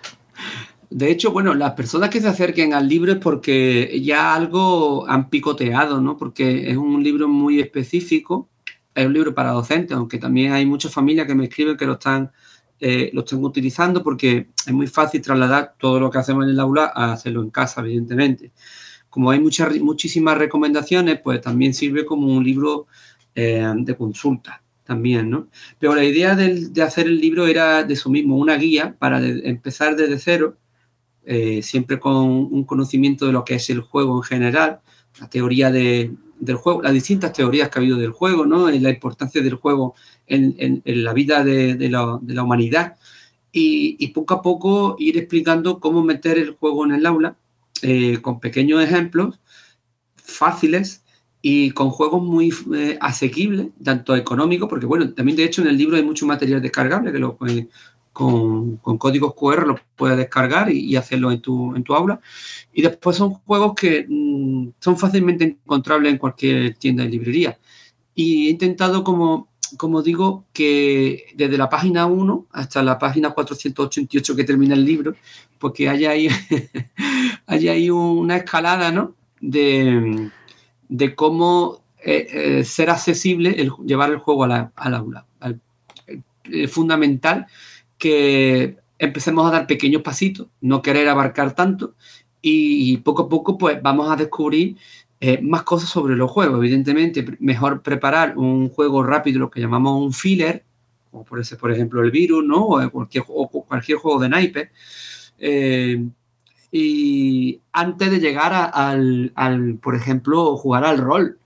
De 0.90 1.12
hecho, 1.12 1.32
bueno, 1.32 1.54
las 1.54 1.74
personas 1.74 2.10
que 2.10 2.22
se 2.22 2.28
acerquen 2.28 2.74
al 2.74 2.88
libro 2.88 3.14
es 3.14 3.18
porque 3.20 4.02
ya 4.04 4.34
algo 4.34 5.08
han 5.08 5.30
picoteado, 5.30 6.02
¿no? 6.02 6.18
Porque 6.18 6.70
es 6.70 6.78
un 6.78 7.04
libro 7.04 7.28
muy 7.28 7.60
específico, 7.60 8.50
es 8.94 9.06
un 9.06 9.14
libro 9.14 9.34
para 9.34 9.52
docentes, 9.52 9.96
aunque 9.96 10.18
también 10.18 10.54
hay 10.54 10.66
muchas 10.66 10.94
familias 10.94 11.28
que 11.28 11.36
me 11.36 11.46
escriben 11.46 11.78
que 11.78 11.86
lo 11.86 11.94
están, 11.94 12.32
eh, 12.80 13.10
lo 13.14 13.22
están 13.22 13.44
utilizando 13.44 14.04
porque 14.04 14.50
es 14.66 14.74
muy 14.74 14.88
fácil 14.88 15.22
trasladar 15.22 15.76
todo 15.80 16.00
lo 16.00 16.10
que 16.10 16.18
hacemos 16.20 16.44
en 16.46 16.52
el 16.52 16.60
aula 16.60 16.92
a 16.94 17.14
hacerlo 17.14 17.42
en 17.42 17.50
casa, 17.50 17.82
evidentemente. 17.82 18.52
Como 19.10 19.32
hay 19.32 19.40
muchas, 19.40 19.76
muchísimas 19.80 20.38
recomendaciones, 20.38 21.20
pues 21.24 21.42
también 21.42 21.74
sirve 21.74 22.06
como 22.06 22.28
un 22.28 22.44
libro 22.44 22.88
eh, 23.34 23.72
de 23.76 23.96
consulta 23.96 24.62
también, 24.84 25.30
¿no? 25.30 25.48
Pero 25.80 25.96
la 25.96 26.04
idea 26.04 26.36
de, 26.36 26.70
de, 26.70 26.82
hacer 26.84 27.08
el 27.08 27.20
libro 27.20 27.48
era 27.48 27.84
de 27.84 27.94
eso 27.96 28.10
mismo, 28.10 28.38
una 28.38 28.56
guía 28.56 28.96
para 29.00 29.26
empezar 29.26 29.96
desde 29.96 30.20
cero 30.20 30.58
eh, 31.26 31.62
siempre 31.62 32.00
con 32.00 32.16
un 32.16 32.64
conocimiento 32.66 33.26
de 33.26 33.34
lo 33.34 33.44
que 33.44 33.56
es 33.56 33.70
el 33.70 33.82
juego 33.82 34.18
en 34.18 34.24
general, 34.24 34.80
la 35.20 35.30
teoría 35.30 35.72
de, 35.72 36.12
del 36.40 36.56
juego, 36.56 36.82
las 36.82 36.94
distintas 36.94 37.34
teorías 37.34 37.70
que 37.70 37.80
ha 37.80 37.82
habido 37.82 37.98
del 37.98 38.12
juego, 38.12 38.46
¿no? 38.46 38.70
la 38.70 38.90
importancia 38.90 39.42
del 39.42 39.56
juego 39.56 39.96
en, 40.28 40.82
la 40.86 41.14
vida 41.14 41.44
de, 41.44 41.90
la, 41.90 42.44
humanidad. 42.44 42.98
Y, 43.52 44.08
poco 44.10 44.34
a 44.34 44.42
poco 44.42 44.96
ir 45.00 45.18
explicando 45.18 45.80
cómo 45.80 46.04
meter 46.04 46.38
el 46.38 46.52
juego 46.52 46.86
en 46.86 46.92
el 46.92 47.06
aula 47.06 47.38
eh, 47.82 48.20
con 48.22 48.40
pequeños 48.40 48.84
ejemplos 48.84 49.40
fáciles 50.16 51.04
y 51.42 51.72
con 51.72 51.90
juegos 51.92 52.24
muy 52.24 52.52
eh, 52.74 52.98
asequibles, 53.00 53.68
tanto 53.84 54.16
económicos, 54.16 54.68
porque 54.68 54.88
bueno, 54.88 55.14
también 55.14 55.38
de 55.38 55.44
hecho 55.44 55.62
en 55.62 55.68
el 55.68 55.78
libro 55.78 55.96
hay 55.96 56.04
mucho 56.04 56.26
material 56.26 56.62
descargable 56.62 57.12
que 57.12 57.20
lo, 57.20 57.38
con, 58.16 58.78
códigos 58.78 59.34
QR 59.36 59.68
lo 59.68 59.78
puedes 59.98 60.18
descargar 60.18 60.72
y, 60.72 60.96
hacerlo 60.96 61.34
en 61.34 61.42
tu, 61.42 61.76
en 61.76 61.84
tu 61.84 61.94
aula. 61.94 62.22
Y 62.74 62.82
después 62.82 63.18
son 63.18 63.34
juegos 63.34 63.74
que 63.76 64.06
mm, 64.08 64.70
son 64.80 64.98
fácilmente 64.98 65.44
encontrables 65.44 66.14
en 66.14 66.18
cualquier 66.18 66.76
tienda 66.76 67.04
de 67.04 67.10
librería. 67.10 67.60
Y 68.16 68.48
he 68.48 68.52
intentado, 68.52 69.04
como, 69.04 69.50
como 69.76 70.02
digo, 70.02 70.46
que 70.54 71.26
desde 71.36 71.58
la 71.58 71.68
página 71.68 72.06
1 72.06 72.48
hasta 72.52 72.82
la 72.84 72.98
página 72.98 73.32
488 73.32 74.34
que 74.34 74.44
termina 74.46 74.76
el 74.76 74.86
libro, 74.86 75.16
porque 75.60 75.90
haya 75.90 76.12
ahí, 76.12 76.30
haya 77.48 77.74
ahí 77.74 77.90
una 77.90 78.38
escalada 78.38 78.92
¿no? 78.92 79.14
de, 79.42 80.32
de 80.88 81.16
cómo 81.16 81.82
eh, 82.02 82.28
eh, 82.32 82.64
ser 82.64 82.90
accesible 82.92 83.62
el, 83.62 83.74
llevar 83.86 84.10
el 84.12 84.20
juego 84.20 84.46
al 84.46 84.94
aula. 84.94 85.26
Es 86.46 86.72
fundamental 86.72 87.48
que 88.06 88.78
empecemos 89.00 89.48
a 89.48 89.52
dar 89.52 89.66
pequeños 89.66 90.04
pasitos, 90.04 90.46
no 90.62 90.84
querer 90.84 91.10
abarcar 91.10 91.56
tanto 91.56 91.96
y 92.40 92.98
poco 92.98 93.24
a 93.24 93.30
poco 93.30 93.58
pues 93.58 93.82
vamos 93.82 94.12
a 94.12 94.16
descubrir 94.16 94.78
eh, 95.20 95.42
más 95.42 95.64
cosas 95.64 95.90
sobre 95.90 96.16
los 96.16 96.30
juegos. 96.30 96.60
Evidentemente, 96.60 97.26
mejor 97.40 97.82
preparar 97.82 98.38
un 98.38 98.70
juego 98.70 99.02
rápido, 99.02 99.40
lo 99.40 99.50
que 99.50 99.60
llamamos 99.60 100.00
un 100.00 100.14
filler, 100.14 100.64
como 101.10 101.26
por, 101.26 101.40
ese, 101.40 101.56
por 101.56 101.72
ejemplo 101.72 102.04
el 102.04 102.12
virus, 102.12 102.46
¿no? 102.46 102.66
O 102.66 102.92
cualquier, 102.92 103.24
cualquier 103.24 103.98
juego 103.98 104.20
de 104.20 104.30
naipe. 104.30 104.70
Eh, 105.40 106.06
y 106.72 107.60
antes 107.72 108.12
de 108.12 108.20
llegar 108.20 108.72
al, 108.72 109.80
por 109.82 109.96
ejemplo, 109.96 110.56
jugar 110.58 110.86
al 110.86 111.00
rol 111.00 111.40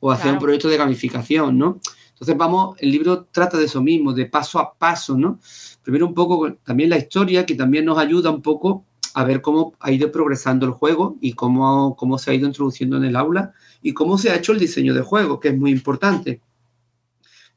o 0.00 0.10
hacer 0.10 0.30
un 0.30 0.38
proyecto 0.38 0.68
de 0.68 0.76
gamificación, 0.76 1.56
¿no? 1.56 1.80
Entonces 2.16 2.36
vamos, 2.38 2.76
el 2.80 2.90
libro 2.90 3.24
trata 3.30 3.58
de 3.58 3.66
eso 3.66 3.82
mismo, 3.82 4.14
de 4.14 4.24
paso 4.24 4.58
a 4.58 4.72
paso, 4.72 5.18
¿no? 5.18 5.38
Primero 5.86 6.08
un 6.08 6.14
poco 6.14 6.52
también 6.64 6.90
la 6.90 6.98
historia, 6.98 7.46
que 7.46 7.54
también 7.54 7.84
nos 7.84 7.96
ayuda 7.96 8.28
un 8.32 8.42
poco 8.42 8.84
a 9.14 9.22
ver 9.22 9.40
cómo 9.40 9.74
ha 9.78 9.92
ido 9.92 10.10
progresando 10.10 10.66
el 10.66 10.72
juego 10.72 11.16
y 11.20 11.34
cómo, 11.34 11.94
cómo 11.94 12.18
se 12.18 12.32
ha 12.32 12.34
ido 12.34 12.48
introduciendo 12.48 12.96
en 12.96 13.04
el 13.04 13.14
aula 13.14 13.52
y 13.82 13.94
cómo 13.94 14.18
se 14.18 14.30
ha 14.30 14.34
hecho 14.34 14.50
el 14.50 14.58
diseño 14.58 14.94
de 14.94 15.02
juego, 15.02 15.38
que 15.38 15.50
es 15.50 15.56
muy 15.56 15.70
importante, 15.70 16.40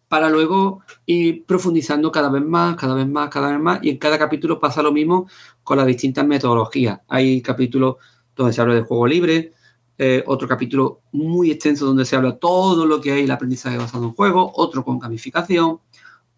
para 0.08 0.30
luego 0.30 0.84
ir 1.08 1.44
profundizando 1.46 2.12
cada 2.12 2.30
vez 2.30 2.46
más, 2.46 2.76
cada 2.76 2.94
vez 2.94 3.08
más, 3.08 3.30
cada 3.30 3.50
vez 3.50 3.60
más, 3.60 3.80
y 3.82 3.90
en 3.90 3.98
cada 3.98 4.20
capítulo 4.20 4.60
pasa 4.60 4.84
lo 4.84 4.92
mismo 4.92 5.28
con 5.64 5.80
las 5.80 5.88
distintas 5.88 6.28
metodologías. 6.28 7.00
Hay 7.08 7.42
capítulos 7.42 7.96
donde 8.36 8.54
se 8.54 8.62
habla 8.62 8.76
de 8.76 8.82
juego 8.82 9.08
libre, 9.08 9.54
eh, 9.98 10.24
otro 10.28 10.48
capítulo 10.48 11.02
muy 11.14 11.50
extenso 11.50 11.88
donde 11.88 12.06
se 12.06 12.16
habla 12.16 12.38
todo 12.38 12.86
lo 12.86 13.02
que 13.02 13.12
hay 13.12 13.24
el 13.24 13.32
aprendizaje 13.32 13.78
basado 13.78 14.04
en 14.04 14.14
juego, 14.14 14.52
otro 14.54 14.86
con 14.86 15.00
gamificación, 15.00 15.80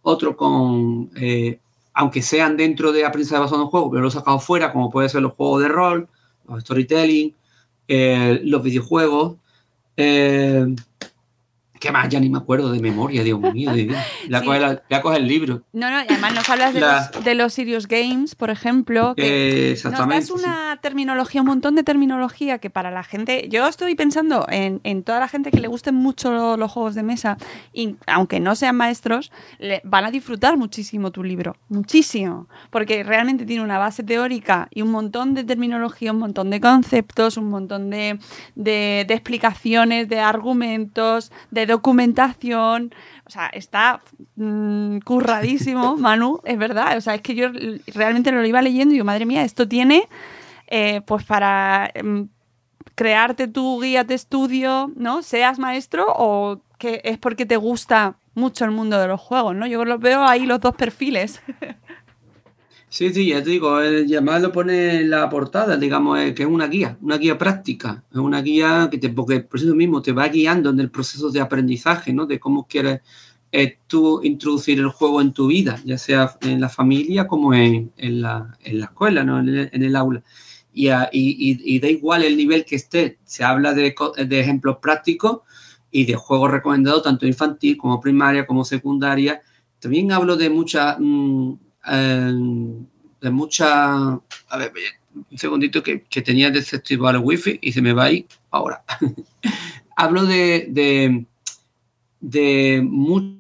otro 0.04 0.38
con, 0.38 1.12
eh, 1.18 1.60
aunque 2.02 2.24
sean 2.24 2.58
dentro 2.58 2.92
de 2.92 3.06
aprendizaje 3.06 3.40
basado 3.42 3.62
en 3.62 3.68
juego, 3.68 3.92
pero 3.92 4.02
lo 4.02 4.08
he 4.08 4.12
sacado 4.12 4.40
fuera, 4.40 4.74
como 4.74 4.90
puede 4.90 5.08
ser 5.08 5.22
los 5.22 5.34
juegos 5.34 5.62
de 5.62 5.68
rol, 5.68 6.10
los 6.48 6.62
storytelling, 6.62 7.36
eh, 7.88 8.42
los 8.44 8.64
videojuegos, 8.64 9.36
¿Qué 11.82 11.92
más? 11.92 12.08
Ya 12.10 12.20
ni 12.20 12.30
me 12.30 12.38
acuerdo 12.38 12.72
de 12.72 12.80
memoria, 12.80 13.24
Dios 13.24 13.40
mío. 13.40 13.72
Ya, 14.30 15.02
coge, 15.02 15.18
el 15.18 15.28
libro. 15.28 15.64
No, 15.74 15.90
no, 15.90 16.00
y 16.02 16.06
además 16.10 16.36
nos 16.36 16.48
hablas 16.48 16.76
de, 16.76 16.80
los, 16.80 17.24
de 17.24 17.34
los 17.34 17.54
Serious 17.54 17.88
Games, 17.88 18.36
por 18.36 18.52
ejemplo. 18.52 19.16
Que 19.16 19.72
exactamente. 19.72 20.16
Nos 20.16 20.30
das 20.30 20.40
una 20.40 20.80
terminología, 20.80 21.42
un 21.42 21.48
montón 21.48 21.74
de 21.74 21.84
terminología 21.84 22.60
que 22.60 22.70
para 22.70 22.92
la 22.92 23.02
gente. 23.02 23.48
Yo 23.50 23.68
estoy 23.68 23.96
pensando 23.96 24.46
en, 24.48 24.80
en, 24.84 25.02
toda 25.02 25.20
la 25.20 25.28
gente 25.28 25.50
que 25.50 25.60
le 25.60 25.68
gusten 25.68 25.96
mucho 25.96 26.56
los 26.56 26.72
juegos 26.72 26.94
de 26.94 27.02
mesa, 27.02 27.38
y 27.74 27.96
aunque 28.06 28.40
no 28.40 28.56
sean 28.56 28.76
maestros, 28.76 29.32
le, 29.58 29.82
van 29.84 30.06
a 30.06 30.12
disfrutar 30.12 30.58
muchísimo 30.58 31.10
tu 31.10 31.24
libro. 31.24 31.58
Muchísimo. 31.68 32.48
Porque 32.70 33.04
realmente 33.04 33.44
tiene 33.44 33.64
una 33.64 33.80
base 33.80 34.04
teórica 34.04 34.68
y 34.70 34.84
un 34.84 34.92
montón 34.92 35.34
de 35.34 35.44
terminología, 35.44 36.12
un 36.12 36.20
montón 36.20 36.52
de 36.52 36.62
conceptos, 36.62 37.38
un 37.38 37.50
montón 37.50 37.90
de, 37.90 38.20
de, 38.54 39.04
de 39.08 39.14
explicaciones, 39.16 40.08
de 40.10 40.20
argumentos, 40.20 41.32
de 41.50 41.71
documentación. 41.72 42.94
O 43.26 43.30
sea, 43.30 43.48
está 43.48 44.02
mm, 44.36 45.00
curradísimo, 45.00 45.98
Manu, 45.98 46.40
es 46.46 46.58
verdad. 46.58 46.98
O 46.98 47.02
sea, 47.02 47.16
es 47.16 47.22
que 47.22 47.36
yo 47.36 47.48
realmente 47.88 48.32
lo 48.32 48.46
iba 48.46 48.62
leyendo 48.62 48.94
y 48.94 49.00
yo, 49.00 49.06
madre 49.06 49.26
mía, 49.26 49.44
esto 49.44 49.68
tiene 49.68 50.08
eh, 50.68 51.02
pues 51.06 51.26
para 51.26 51.92
em, 51.94 52.30
crearte 52.96 53.48
tu 53.48 53.82
guía 53.82 54.04
de 54.04 54.16
estudio, 54.16 54.92
¿no? 54.96 55.22
Seas 55.22 55.60
maestro 55.60 56.06
o 56.08 56.62
que 56.78 57.02
es 57.04 57.18
porque 57.18 57.46
te 57.46 57.58
gusta 57.58 58.16
mucho 58.36 58.66
el 58.66 58.72
mundo 58.72 58.98
de 58.98 59.08
los 59.08 59.20
juegos, 59.20 59.56
¿no? 59.56 59.68
Yo 59.68 59.84
los 59.86 60.00
veo 60.00 60.24
ahí 60.24 60.46
los 60.46 60.62
dos 60.62 60.76
perfiles. 60.76 61.42
Sí, 62.94 63.14
sí, 63.14 63.28
ya 63.30 63.42
te 63.42 63.52
digo, 63.52 63.80
el 63.80 64.06
llamado 64.06 64.40
lo 64.48 64.52
pone 64.52 64.98
en 65.00 65.10
la 65.10 65.30
portada, 65.30 65.78
digamos, 65.78 66.20
que 66.34 66.44
es 66.44 66.50
una 66.50 66.68
guía, 66.68 66.98
una 67.02 67.18
guía 67.18 67.38
práctica, 67.38 68.04
es 68.12 68.18
una 68.18 68.42
guía 68.42 68.90
que 68.92 68.98
te, 68.98 69.08
porque 69.10 69.40
por 69.40 69.62
eso 69.62 69.74
mismo 69.74 70.02
te 70.02 70.12
va 70.12 70.28
guiando 70.28 70.72
en 70.72 70.80
el 70.82 70.92
proceso 70.92 71.30
de 71.32 71.40
aprendizaje, 71.40 72.12
¿no? 72.12 72.26
De 72.26 72.38
cómo 72.38 72.68
quieres 72.68 73.00
eh, 73.54 73.78
tú 73.88 74.20
introducir 74.24 74.80
el 74.80 74.90
juego 74.90 75.22
en 75.22 75.32
tu 75.32 75.48
vida, 75.48 75.80
ya 75.86 75.98
sea 75.98 76.36
en 76.42 76.60
la 76.60 76.68
familia 76.68 77.28
como 77.28 77.54
en, 77.54 77.94
la, 77.98 78.58
escuela, 78.62 79.24
¿no? 79.24 79.40
En 79.40 79.48
el, 79.84 79.96
aula. 79.96 80.22
y, 80.74 80.88
a- 80.90 81.10
y- 81.14 81.60
y- 81.76 81.80
da 81.80 81.88
igual 81.90 82.24
el 82.24 82.36
nivel 82.38 82.66
que 82.66 82.76
esté, 82.76 83.20
se 83.24 83.44
habla 83.46 83.74
de, 83.74 83.96
de 84.28 84.40
ejemplos 84.40 84.78
prácticos 84.82 85.40
y 85.92 86.06
de 86.06 86.16
juegos 86.16 86.52
recomendados 86.52 87.04
tanto 87.04 87.26
infantil 87.28 87.78
como 87.78 88.00
primaria 88.02 88.46
como 88.46 88.64
secundaria. 88.66 89.42
También 89.80 90.12
hablo 90.12 90.36
de 90.38 90.50
mucha, 90.50 90.98
mm, 91.00 91.54
eh, 91.88 92.32
de 93.22 93.30
mucha, 93.30 94.14
a 94.14 94.58
ver, 94.58 94.74
un 95.14 95.38
segundito 95.38 95.84
que, 95.84 96.04
que 96.04 96.22
tenía 96.22 96.50
desactivado 96.50 97.18
el 97.18 97.24
wifi 97.24 97.60
y 97.62 97.72
se 97.72 97.82
me 97.82 97.94
va 97.94 98.06
ahí 98.06 98.26
ahora. 98.50 98.84
hablo 99.96 100.26
de, 100.26 100.68
de, 100.70 101.26
de 102.20 102.82
mu- 102.84 103.40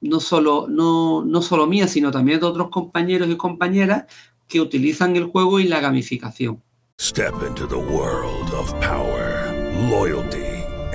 no 0.00 0.20
solo, 0.20 0.66
no, 0.68 1.24
no 1.24 1.42
solo 1.42 1.66
mía, 1.66 1.88
sino 1.88 2.10
también 2.10 2.40
de 2.40 2.46
otros 2.46 2.68
compañeros 2.70 3.28
y 3.28 3.36
compañeras 3.36 4.04
que 4.46 4.60
utilizan 4.60 5.16
el 5.16 5.24
juego 5.24 5.58
y 5.58 5.64
la 5.64 5.80
gamificación. 5.80 6.62
Step 7.00 7.34
into 7.46 7.66
the 7.66 7.76
world 7.76 8.52
of 8.54 8.72
power, 8.80 9.52
loyalty, 9.90 10.55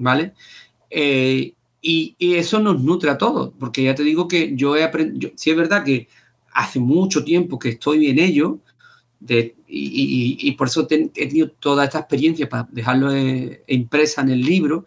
¿Vale? 0.00 0.32
Eh, 0.90 1.54
y, 1.82 2.16
eso 2.18 2.60
nos 2.60 2.82
nutre 2.82 3.10
a 3.10 3.18
todos, 3.18 3.52
porque 3.58 3.84
ya 3.84 3.94
te 3.94 4.02
digo 4.02 4.28
que 4.28 4.54
yo 4.54 4.76
he 4.76 4.84
aprendido, 4.84 5.32
sí 5.36 5.50
es 5.50 5.56
verdad 5.56 5.84
que 5.84 6.08
hace 6.52 6.80
mucho 6.80 7.24
tiempo 7.24 7.58
que 7.58 7.70
estoy 7.70 8.08
en 8.08 8.18
ello, 8.18 8.58
de, 9.20 9.54
y, 9.68 10.50
por 10.52 10.68
eso 10.68 10.86
he 10.90 11.08
tenido 11.08 11.50
toda 11.60 11.84
esta 11.84 12.00
experiencia 12.00 12.48
para 12.48 12.68
dejarlo 12.70 13.14
eh, 13.14 13.62
impresa 13.68 14.22
en 14.22 14.30
el 14.30 14.40
libro, 14.40 14.86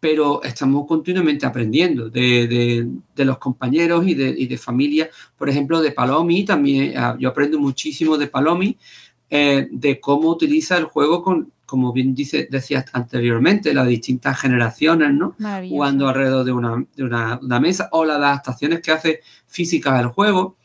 pero 0.00 0.42
estamos 0.42 0.86
continuamente 0.88 1.46
aprendiendo 1.46 2.10
de, 2.10 2.88
de- 3.14 3.24
los 3.24 3.38
compañeros 3.38 4.06
y 4.06 4.14
de, 4.14 4.34
y 4.36 4.46
de 4.46 4.58
familia, 4.58 5.08
por 5.38 5.48
ejemplo, 5.48 5.80
de 5.80 5.92
Palomi, 5.92 6.44
también 6.44 6.94
ah, 6.96 7.16
yo 7.18 7.28
aprendo 7.28 7.58
muchísimo 7.60 8.18
de 8.18 8.26
Palomi, 8.26 8.76
eh, 9.30 9.68
de 9.70 10.00
cómo 10.00 10.28
utiliza 10.30 10.76
el 10.76 10.84
juego 10.84 11.22
con, 11.22 11.52
como 11.72 11.90
bien 11.90 12.14
dice, 12.14 12.48
decías 12.50 12.84
anteriormente, 12.92 13.72
las 13.72 13.86
distintas 13.88 14.38
generaciones, 14.38 15.14
¿no? 15.14 15.34
Jugando 15.70 16.06
alrededor 16.06 16.44
de 16.44 16.52
una, 16.52 16.84
de 16.94 17.02
una- 17.02 17.38
una 17.42 17.60
mesa 17.60 17.88
o 17.92 18.04
las 18.04 18.18
adaptaciones 18.18 18.82
que 18.82 18.92
hace 18.92 19.20
físicas 19.46 19.96
del 19.96 20.08
juego, 20.08 20.58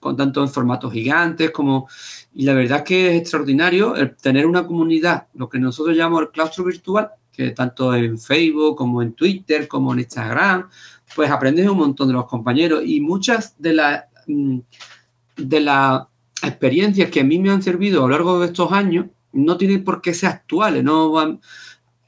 con 0.00 0.18
tanto 0.18 0.42
en 0.42 0.50
formatos 0.50 0.92
gigantes 0.92 1.50
como... 1.50 1.88
Y 2.34 2.44
la 2.44 2.52
verdad 2.52 2.78
es 2.80 2.84
que 2.84 3.08
es 3.08 3.20
extraordinario 3.22 3.96
el 3.96 4.14
tener 4.16 4.44
una 4.44 4.66
comunidad, 4.66 5.28
lo 5.32 5.48
que 5.48 5.58
nosotros 5.58 5.96
llamamos 5.96 6.20
el 6.24 6.30
claustro 6.30 6.62
virtual, 6.64 7.08
que 7.32 7.52
tanto 7.52 7.94
en 7.94 8.18
Facebook 8.18 8.76
como 8.76 9.00
en 9.00 9.14
Twitter 9.14 9.66
como 9.66 9.94
en 9.94 10.00
Instagram, 10.00 10.68
pues 11.16 11.30
aprendes 11.30 11.66
un 11.70 11.78
montón 11.78 12.08
de 12.08 12.14
los 12.14 12.26
compañeros 12.26 12.82
y 12.84 13.00
muchas 13.00 13.54
de 13.58 13.72
las 13.72 14.04
mm, 14.26 14.58
de 15.38 15.60
las 15.60 16.02
experiencias 16.42 17.10
que 17.10 17.20
a 17.20 17.24
mí 17.24 17.38
me 17.38 17.50
han 17.50 17.62
servido 17.62 18.00
a 18.04 18.08
lo 18.08 18.12
largo 18.12 18.40
de 18.40 18.46
estos 18.48 18.70
años 18.72 19.06
no 19.32 19.56
tienen 19.56 19.84
por 19.84 20.00
qué 20.00 20.14
ser 20.14 20.30
actuales, 20.30 20.82
no 20.84 21.10
van- 21.12 21.40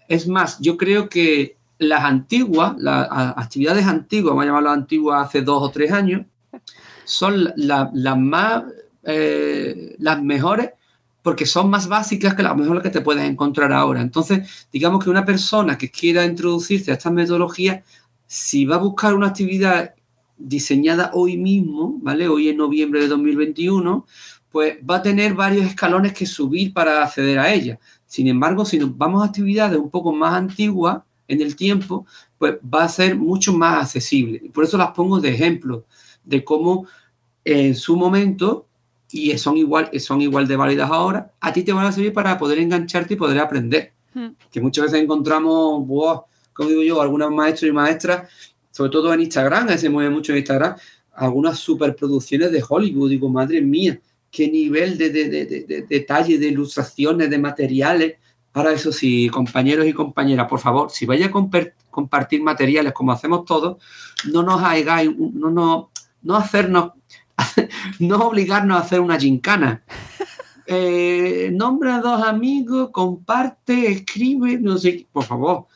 es 0.08 0.26
más, 0.28 0.58
yo 0.60 0.76
creo 0.76 1.08
que 1.08 1.56
las 1.78 2.04
antiguas, 2.04 2.74
las 2.78 3.08
actividades 3.10 3.86
antiguas, 3.86 4.30
vamos 4.30 4.42
a 4.44 4.46
llamarlo 4.46 4.70
antiguas 4.70 5.26
hace 5.28 5.42
dos 5.42 5.62
o 5.62 5.70
tres 5.70 5.90
años, 5.92 6.22
son 7.04 7.44
la- 7.44 7.54
la- 7.56 7.90
las 7.92 8.18
más, 8.18 8.64
eh, 9.04 9.96
las 9.98 10.22
mejores 10.22 10.70
porque 11.22 11.46
son 11.46 11.70
más 11.70 11.86
básicas 11.88 12.34
que 12.34 12.42
las 12.42 12.56
mejores 12.56 12.82
que 12.82 12.90
te 12.90 13.00
puedes 13.00 13.22
encontrar 13.28 13.72
ahora. 13.72 14.00
Entonces, 14.00 14.66
digamos 14.72 15.02
que 15.04 15.10
una 15.10 15.24
persona 15.24 15.78
que 15.78 15.88
quiera 15.90 16.24
introducirse 16.24 16.90
a 16.90 16.94
estas 16.94 17.12
metodologías, 17.12 17.84
si 18.26 18.64
va 18.64 18.74
a 18.76 18.78
buscar 18.78 19.14
una 19.14 19.28
actividad 19.28 19.94
diseñada 20.36 21.12
hoy 21.14 21.36
mismo, 21.36 21.98
¿vale? 22.02 22.26
Hoy 22.26 22.48
en 22.48 22.56
noviembre 22.56 23.00
de 23.00 23.06
2021, 23.08 24.04
pues 24.52 24.76
va 24.88 24.96
a 24.96 25.02
tener 25.02 25.34
varios 25.34 25.66
escalones 25.66 26.12
que 26.12 26.26
subir 26.26 26.72
para 26.72 27.02
acceder 27.02 27.38
a 27.38 27.52
ella. 27.52 27.78
Sin 28.06 28.28
embargo, 28.28 28.64
si 28.64 28.78
nos 28.78 28.96
vamos 28.96 29.22
a 29.22 29.26
actividades 29.26 29.78
un 29.78 29.90
poco 29.90 30.12
más 30.12 30.34
antiguas 30.34 30.98
en 31.26 31.40
el 31.40 31.56
tiempo, 31.56 32.06
pues 32.36 32.56
va 32.62 32.84
a 32.84 32.88
ser 32.88 33.16
mucho 33.16 33.54
más 33.54 33.84
accesible. 33.84 34.50
Por 34.52 34.64
eso 34.64 34.76
las 34.76 34.90
pongo 34.90 35.18
de 35.18 35.30
ejemplo 35.30 35.86
de 36.22 36.44
cómo 36.44 36.86
en 37.44 37.74
su 37.74 37.96
momento, 37.96 38.66
y 39.10 39.36
son 39.38 39.56
igual, 39.56 39.90
son 39.98 40.20
igual 40.20 40.46
de 40.46 40.56
válidas 40.56 40.90
ahora, 40.90 41.32
a 41.40 41.52
ti 41.52 41.62
te 41.62 41.72
van 41.72 41.86
a 41.86 41.92
servir 41.92 42.12
para 42.12 42.38
poder 42.38 42.58
engancharte 42.58 43.14
y 43.14 43.16
poder 43.16 43.38
aprender. 43.38 43.92
Que 44.50 44.60
muchas 44.60 44.84
veces 44.84 45.02
encontramos, 45.02 45.86
como 46.52 46.68
digo 46.68 46.82
yo, 46.82 47.00
algunos 47.00 47.30
maestros 47.30 47.70
y 47.70 47.72
maestras, 47.72 48.30
sobre 48.70 48.90
todo 48.90 49.12
en 49.14 49.20
Instagram, 49.20 49.68
se 49.78 49.88
mueve 49.88 50.10
mucho 50.10 50.32
en 50.32 50.38
Instagram, 50.38 50.76
algunas 51.14 51.58
superproducciones 51.58 52.52
de 52.52 52.62
Hollywood. 52.66 53.08
Digo, 53.08 53.30
madre 53.30 53.62
mía, 53.62 53.98
qué 54.32 54.50
nivel 54.50 54.98
de, 54.98 55.10
de- 55.10 55.28
de- 55.28 55.46
de- 55.46 55.60
de 55.64 55.82
detalle, 55.82 56.38
de 56.38 56.48
ilustraciones, 56.48 57.30
de 57.30 57.38
materiales. 57.38 58.14
Ahora, 58.54 58.72
eso 58.72 58.90
sí, 58.90 59.28
compañeros 59.28 59.86
y 59.86 59.92
compañeras, 59.92 60.48
por 60.48 60.58
favor, 60.58 60.90
si 60.90 61.06
vais 61.06 61.24
a 61.24 61.30
compartir 61.30 62.42
materiales 62.42 62.92
como 62.92 63.12
hacemos 63.12 63.44
todos, 63.44 63.76
no 64.32 64.42
nos 64.42 64.62
hagáis, 64.62 65.10
no, 65.16 65.50
no, 65.50 65.90
no 66.22 66.36
hacernos, 66.36 66.92
no 68.00 68.16
obligarnos 68.26 68.78
a 68.78 68.80
hacer 68.80 69.00
una 69.00 69.18
gincana. 69.20 69.82
Eh, 70.66 71.50
nombra 71.52 72.00
dos 72.00 72.22
amigos, 72.22 72.90
comparte, 72.90 73.90
escribe, 73.90 74.58
no 74.58 74.78
sé, 74.78 75.06
por 75.12 75.24
favor. 75.24 75.66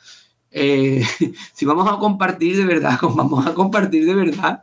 Eh, 0.58 1.02
si 1.52 1.66
vamos 1.66 1.86
a 1.86 1.98
compartir 1.98 2.56
de 2.56 2.64
verdad, 2.64 2.98
vamos 3.02 3.46
a 3.46 3.52
compartir 3.52 4.06
de 4.06 4.14
verdad, 4.14 4.62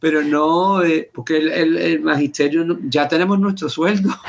pero 0.00 0.20
no, 0.22 0.82
eh, 0.82 1.08
porque 1.14 1.36
el, 1.36 2.00
magisterio 2.00 2.66
ya 2.88 3.06
tenemos 3.06 3.38
nuestro 3.38 3.68
sueldo. 3.68 4.10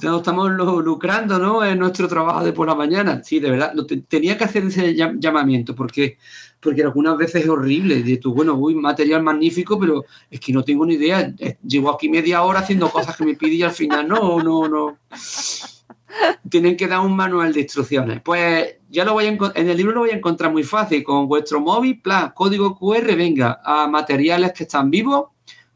Ya 0.00 0.08
no 0.08 0.18
estamos 0.18 0.50
lucrando, 0.50 1.38
¿no? 1.38 1.62
En 1.62 1.78
nuestro 1.78 2.08
trabajo 2.08 2.42
de 2.42 2.54
por 2.54 2.66
la 2.66 2.74
mañana. 2.74 3.22
Sí, 3.22 3.38
de 3.38 3.50
verdad, 3.50 3.74
tenía 4.08 4.38
que 4.38 4.44
hacer 4.44 4.64
ese 4.64 4.94
llam- 4.96 5.18
llamamiento 5.18 5.74
porque, 5.74 6.16
porque 6.60 6.82
algunas 6.82 7.18
veces 7.18 7.42
es 7.42 7.48
horrible. 7.50 8.02
De 8.02 8.16
tu, 8.16 8.32
bueno, 8.32 8.54
uy, 8.54 8.74
material 8.76 9.22
magnífico, 9.22 9.78
pero 9.78 10.04
es 10.30 10.40
que 10.40 10.54
no 10.54 10.62
tengo 10.62 10.86
ni 10.86 10.94
idea. 10.94 11.34
Eh, 11.38 11.58
Llevo 11.66 11.90
aquí 11.90 12.08
media 12.08 12.42
hora 12.42 12.60
haciendo 12.60 12.88
cosas 12.88 13.14
que 13.14 13.24
me 13.26 13.34
pide 13.34 13.56
y 13.56 13.62
al 13.62 13.72
final 13.72 14.08
no, 14.08 14.42
no, 14.42 14.68
no. 14.68 14.98
Tienen 16.48 16.76
que 16.76 16.88
dar 16.88 17.00
un 17.00 17.14
manual 17.14 17.52
de 17.52 17.60
instrucciones. 17.60 18.20
Pues 18.22 18.76
ya 18.88 19.04
lo 19.04 19.12
voy 19.12 19.26
a 19.26 19.28
en 19.28 19.68
el 19.68 19.76
libro 19.76 19.92
lo 19.92 20.00
voy 20.00 20.10
a 20.10 20.16
encontrar 20.16 20.52
muy 20.52 20.64
fácil. 20.64 21.02
Con 21.04 21.28
vuestro 21.28 21.60
móvil, 21.60 22.00
plan, 22.00 22.32
código 22.34 22.76
QR, 22.78 23.14
venga, 23.16 23.60
a 23.64 23.86
materiales 23.86 24.52
que 24.52 24.64
están 24.64 24.90
vivos, 24.90 25.26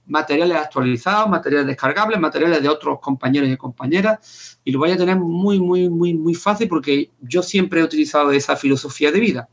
materiales 0.07 0.57
actualizados, 0.57 1.29
materiales 1.29 1.67
descargables, 1.67 2.21
materiales 2.21 2.63
de 2.63 2.69
otros 2.69 2.99
compañeros 3.01 3.49
y 3.49 3.57
compañeras, 3.57 4.59
y 4.65 4.73
lo 4.73 4.79
voy 4.81 4.91
a 4.91 4.97
tener 4.97 5.17
muy, 5.17 5.61
muy, 5.61 5.89
muy, 5.89 6.15
muy 6.15 6.35
fácil 6.35 6.69
porque 6.69 7.11
yo 7.21 7.43
siempre 7.43 7.81
he 7.81 7.85
utilizado 7.85 8.31
esa 8.33 8.57
filosofía 8.57 9.11
de 9.11 9.21
vida. 9.21 9.49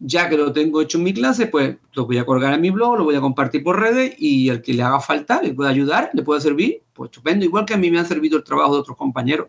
Ya 0.00 0.28
que 0.28 0.36
lo 0.36 0.52
tengo 0.52 0.80
hecho 0.80 0.98
en 0.98 1.04
mi 1.04 1.12
clase, 1.12 1.46
pues 1.46 1.76
lo 1.94 2.06
voy 2.06 2.18
a 2.18 2.24
colgar 2.24 2.54
en 2.54 2.60
mi 2.60 2.70
blog, 2.70 2.98
lo 2.98 3.04
voy 3.04 3.16
a 3.16 3.20
compartir 3.20 3.64
por 3.64 3.80
redes 3.80 4.14
y 4.18 4.48
el 4.48 4.62
que 4.62 4.72
le 4.72 4.82
haga 4.82 5.00
falta, 5.00 5.42
le 5.42 5.52
puede 5.52 5.70
ayudar, 5.70 6.10
le 6.14 6.22
puede 6.22 6.40
servir, 6.40 6.82
pues 6.92 7.10
estupendo, 7.10 7.44
igual 7.44 7.64
que 7.64 7.74
a 7.74 7.78
mí 7.78 7.90
me 7.90 7.98
han 7.98 8.06
servido 8.06 8.38
el 8.38 8.44
trabajo 8.44 8.74
de 8.74 8.80
otros 8.80 8.96
compañeros. 8.96 9.48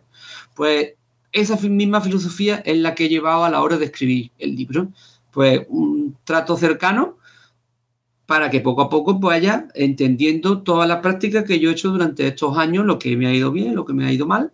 Pues 0.54 0.94
esa 1.32 1.56
misma 1.56 2.00
filosofía 2.00 2.56
es 2.64 2.78
la 2.78 2.94
que 2.94 3.04
he 3.04 3.08
llevado 3.08 3.44
a 3.44 3.50
la 3.50 3.62
hora 3.62 3.78
de 3.78 3.84
escribir 3.84 4.32
el 4.38 4.56
libro. 4.56 4.88
Pues 5.30 5.60
un 5.68 6.16
trato 6.24 6.56
cercano, 6.56 7.18
para 8.26 8.48
que 8.48 8.60
poco 8.60 8.82
a 8.82 8.88
poco 8.88 9.18
vaya 9.18 9.66
entendiendo 9.74 10.62
todas 10.62 10.88
las 10.88 11.00
prácticas 11.00 11.44
que 11.44 11.58
yo 11.58 11.70
he 11.70 11.72
hecho 11.72 11.90
durante 11.90 12.28
estos 12.28 12.56
años, 12.56 12.86
lo 12.86 12.96
que 12.96 13.16
me 13.16 13.26
ha 13.26 13.34
ido 13.34 13.50
bien, 13.50 13.74
lo 13.74 13.84
que 13.84 13.92
me 13.92 14.06
ha 14.06 14.12
ido 14.12 14.24
mal, 14.26 14.52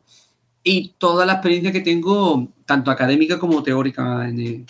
y 0.62 0.94
toda 0.98 1.26
la 1.26 1.34
experiencia 1.34 1.72
que 1.72 1.82
tengo, 1.82 2.48
tanto 2.64 2.90
académica 2.90 3.38
como 3.38 3.62
teórica, 3.62 4.28
en, 4.28 4.66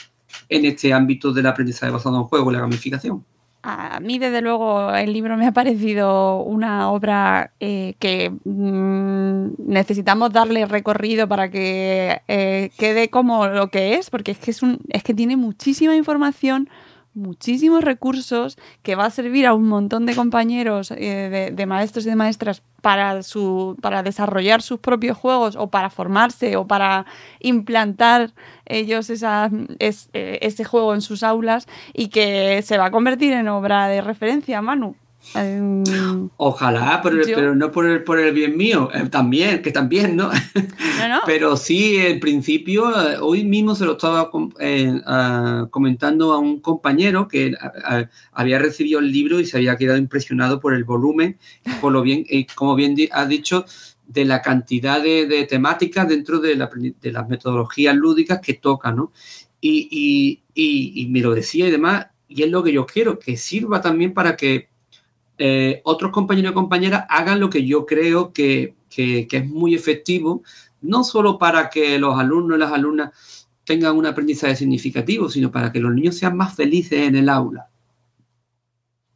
en 0.49 0.65
este 0.65 0.93
ámbito 0.93 1.33
del 1.33 1.47
aprendizaje 1.47 1.93
basado 1.93 2.17
en 2.17 2.25
juego 2.25 2.51
la 2.51 2.61
gamificación. 2.61 3.25
A 3.69 3.99
mí, 3.99 4.21
desde 4.21 4.43
luego, 4.43 4.95
el 4.95 5.13
libro 5.13 5.37
me 5.37 5.45
ha 5.45 5.51
parecido 5.51 6.41
una 6.43 6.89
obra 6.93 7.51
eh, 7.59 7.97
que 7.99 8.31
mm, 8.45 9.55
necesitamos 9.59 10.33
darle 10.33 10.67
recorrido 10.67 11.27
para 11.27 11.51
que 11.51 12.23
eh, 12.29 12.71
quede 12.79 13.11
como 13.11 13.49
lo 13.49 13.69
que 13.69 13.95
es, 13.95 14.09
porque 14.09 14.31
es 14.31 14.39
que, 14.39 14.53
es, 14.53 14.63
un, 14.63 14.79
es 14.91 15.03
que 15.03 15.15
tiene 15.15 15.37
muchísima 15.37 15.97
información, 15.97 16.69
muchísimos 17.17 17.83
recursos 17.83 18.59
que 18.83 18.95
va 18.95 19.07
a 19.07 19.11
servir 19.11 19.47
a 19.47 19.55
un 19.55 19.67
montón 19.67 20.07
de 20.07 20.15
compañeros, 20.15 20.93
eh, 20.93 21.51
de, 21.53 21.67
maestros 21.67 22.07
y 22.07 22.11
de 22.11 22.17
maestras 22.17 22.63
para, 22.83 23.23
su, 23.23 23.77
para 23.81 24.03
desarrollar 24.03 24.63
sus 24.63 24.79
propios 24.79 25.17
juegos 25.17 25.57
o 25.57 25.69
para 25.69 25.91
formarse 25.91 26.57
o 26.57 26.67
para 26.67 27.07
implantar 27.41 28.33
ellos 28.67 29.11
esa, 29.11 29.51
es, 29.79 30.11
eh, 30.13 30.39
ese 30.43 30.65
juego 30.65 30.95
en 30.95 31.01
sus 31.01 31.23
aulas 31.23 31.67
y 31.95 32.09
que 32.09 32.63
se 32.63 32.79
va 32.79 32.87
a 32.87 32.91
convertir 32.91 33.33
en 33.33 33.49
obra 33.49 33.89
de 33.89 34.03
referencia, 34.03 34.61
Manu. 34.63 34.95
Um, 35.35 36.31
Ojalá, 36.37 37.01
pero, 37.03 37.27
yo... 37.27 37.35
pero 37.35 37.55
no 37.55 37.71
por 37.71 37.87
el, 37.87 38.05
por 38.05 38.19
el 38.19 38.33
bien 38.33 38.57
mío, 38.57 38.89
eh, 38.95 39.09
también, 39.11 39.61
que 39.61 39.71
también, 39.71 40.17
¿no? 40.17 40.31
no, 40.33 41.09
no. 41.09 41.21
pero 41.27 41.57
sí, 41.57 41.97
en 41.97 42.21
principio, 42.21 42.89
eh, 42.91 43.19
hoy 43.21 43.45
mismo 43.45 43.75
se 43.75 43.85
lo 43.85 43.93
estaba 43.93 44.31
eh, 44.61 45.01
uh, 45.07 45.69
comentando 45.69 46.33
a 46.33 46.39
un 46.39 46.61
compañero 46.61 47.29
que 47.29 47.53
uh, 47.53 48.05
había 48.33 48.59
recibido 48.59 49.01
el 49.01 49.11
libro 49.11 49.41
y 49.41 49.47
se 49.47 49.59
había 49.59 49.77
quedado 49.77 49.99
impresionado 49.99 50.61
por 50.61 50.75
el 50.75 50.85
volumen, 50.85 51.39
por 51.81 51.93
lo 51.93 52.03
bien, 52.03 52.25
y 52.29 52.45
como 52.47 52.75
bien 52.75 52.97
ha 53.13 53.27
dicho, 53.27 53.67
de 54.07 54.25
la 54.25 54.41
cantidad 54.41 55.03
de, 55.03 55.27
de 55.27 55.45
temáticas 55.45 56.09
dentro 56.09 56.39
de, 56.39 56.55
la, 56.55 56.71
de, 57.01 57.13
las 57.13 57.29
metodologías 57.29 57.95
lúdicas 57.97 58.41
que 58.41 58.55
toca, 58.55 58.93
¿no? 58.93 59.13
Y, 59.61 59.89
y, 59.91 60.43
y, 60.55 61.03
y 61.03 61.09
me 61.09 61.21
lo 61.21 61.35
decía 61.35 61.67
y 61.67 61.73
demás, 61.73 62.07
y 62.29 62.43
es 62.43 62.51
lo 62.51 62.63
que 62.63 62.73
yo 62.73 62.87
quiero, 62.87 63.19
que 63.19 63.37
sirva 63.37 63.81
también 63.81 64.15
para 64.15 64.37
que 64.37 64.69
eh, 65.39 65.83
otros 65.85 66.13
compañeros 66.13 66.53
y 66.53 66.55
compañeras 66.55 67.05
hagan 67.09 67.41
lo 67.41 67.51
que 67.51 67.67
yo 67.67 67.85
creo 67.85 68.33
que, 68.33 68.75
que, 68.89 69.27
es 69.31 69.47
muy 69.47 69.75
efectivo, 69.75 70.43
no 70.81 71.05
solo 71.05 71.39
para 71.39 71.69
que 71.69 71.99
los 71.99 72.19
alumnos 72.19 72.57
y 72.57 72.61
las 72.61 72.73
alumnas 72.73 73.49
tengan 73.65 73.97
un 73.97 74.07
aprendizaje 74.07 74.57
significativo, 74.57 75.29
sino 75.29 75.51
para 75.51 75.73
que 75.73 75.81
los 75.81 75.93
niños 75.93 76.17
sean 76.17 76.37
más 76.37 76.55
felices 76.55 77.01
en 77.01 77.17
el 77.17 77.29
aula, 77.29 77.69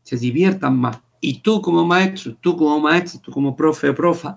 se 0.02 0.16
diviertan 0.16 0.76
más. 0.76 1.00
Y 1.20 1.40
tú 1.40 1.62
como 1.62 1.86
maestro, 1.86 2.34
tú 2.40 2.56
como 2.56 2.80
maestro, 2.80 3.20
tú 3.20 3.30
como 3.30 3.54
profe 3.54 3.90
o 3.90 3.94
profa, 3.94 4.36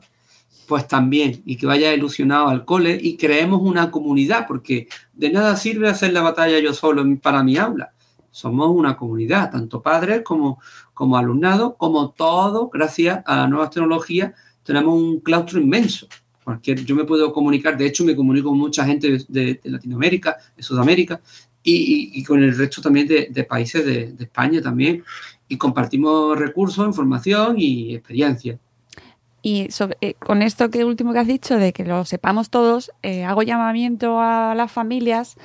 pues 0.68 0.88
también, 0.88 1.42
y 1.46 1.58
que 1.58 1.66
vaya 1.66 1.94
ilusionado 1.94 2.48
al 2.48 2.66
cole 2.66 2.98
y 3.02 3.18
creemos 3.18 3.62
una 3.62 3.92
comunidad, 3.92 4.46
porque 4.48 4.88
de 5.14 5.32
nada 5.32 5.56
sirve 5.56 5.90
hacer 5.90 6.14
la 6.14 6.22
batalla 6.22 6.60
yo 6.60 6.74
solo 6.74 7.04
para 7.22 7.44
mi 7.44 7.58
aula. 7.58 7.93
Somos 8.34 8.72
una 8.72 8.98
comunidad, 8.98 9.52
tanto 9.52 9.84
padres 9.84 10.24
como, 10.24 10.60
como 10.96 11.18
alumnado, 11.18 11.76
como 11.76 12.10
todo, 12.10 12.68
gracias 12.74 13.22
a 13.28 13.48
nuevas 13.48 13.70
tecnologías, 13.70 14.34
tenemos 14.64 14.96
un 14.96 15.20
claustro 15.20 15.62
inmenso. 15.62 16.08
Cualquier, 16.44 16.84
yo 16.84 16.96
me 16.96 17.04
puedo 17.04 17.32
comunicar, 17.32 17.78
de 17.78 17.86
hecho 17.86 18.04
me 18.04 18.16
comunico 18.16 18.50
con 18.50 18.58
mucha 18.58 18.86
gente 18.86 19.24
de, 19.28 19.62
Latinoamérica, 19.64 20.38
de 20.58 20.64
Sudamérica 20.64 21.22
y, 21.62 22.24
con 22.24 22.42
el 22.42 22.58
resto 22.58 22.82
también 22.82 23.08
de, 23.08 23.28
de 23.30 23.44
países 23.44 23.86
de, 23.86 24.16
España 24.20 24.64
también. 24.64 25.04
Y 25.48 25.58
compartimos 25.58 26.36
recursos, 26.36 26.88
información 26.88 27.60
y 27.60 27.94
experiencia. 27.94 28.58
Y 29.46 29.70
sobre, 29.72 29.98
eh, 30.00 30.16
con 30.16 30.42
esto 30.42 30.72
que 30.72 30.86
último 30.86 31.12
que 31.12 31.20
has 31.20 31.28
dicho, 31.28 31.58
de 31.58 31.72
que 31.72 31.84
lo 31.84 32.06
sepamos 32.06 32.50
todos, 32.50 32.92
eh, 33.04 33.26
hago 33.26 33.44
llamamiento 33.44 34.22
a 34.22 34.56
las 34.56 34.72
familias 34.72 35.36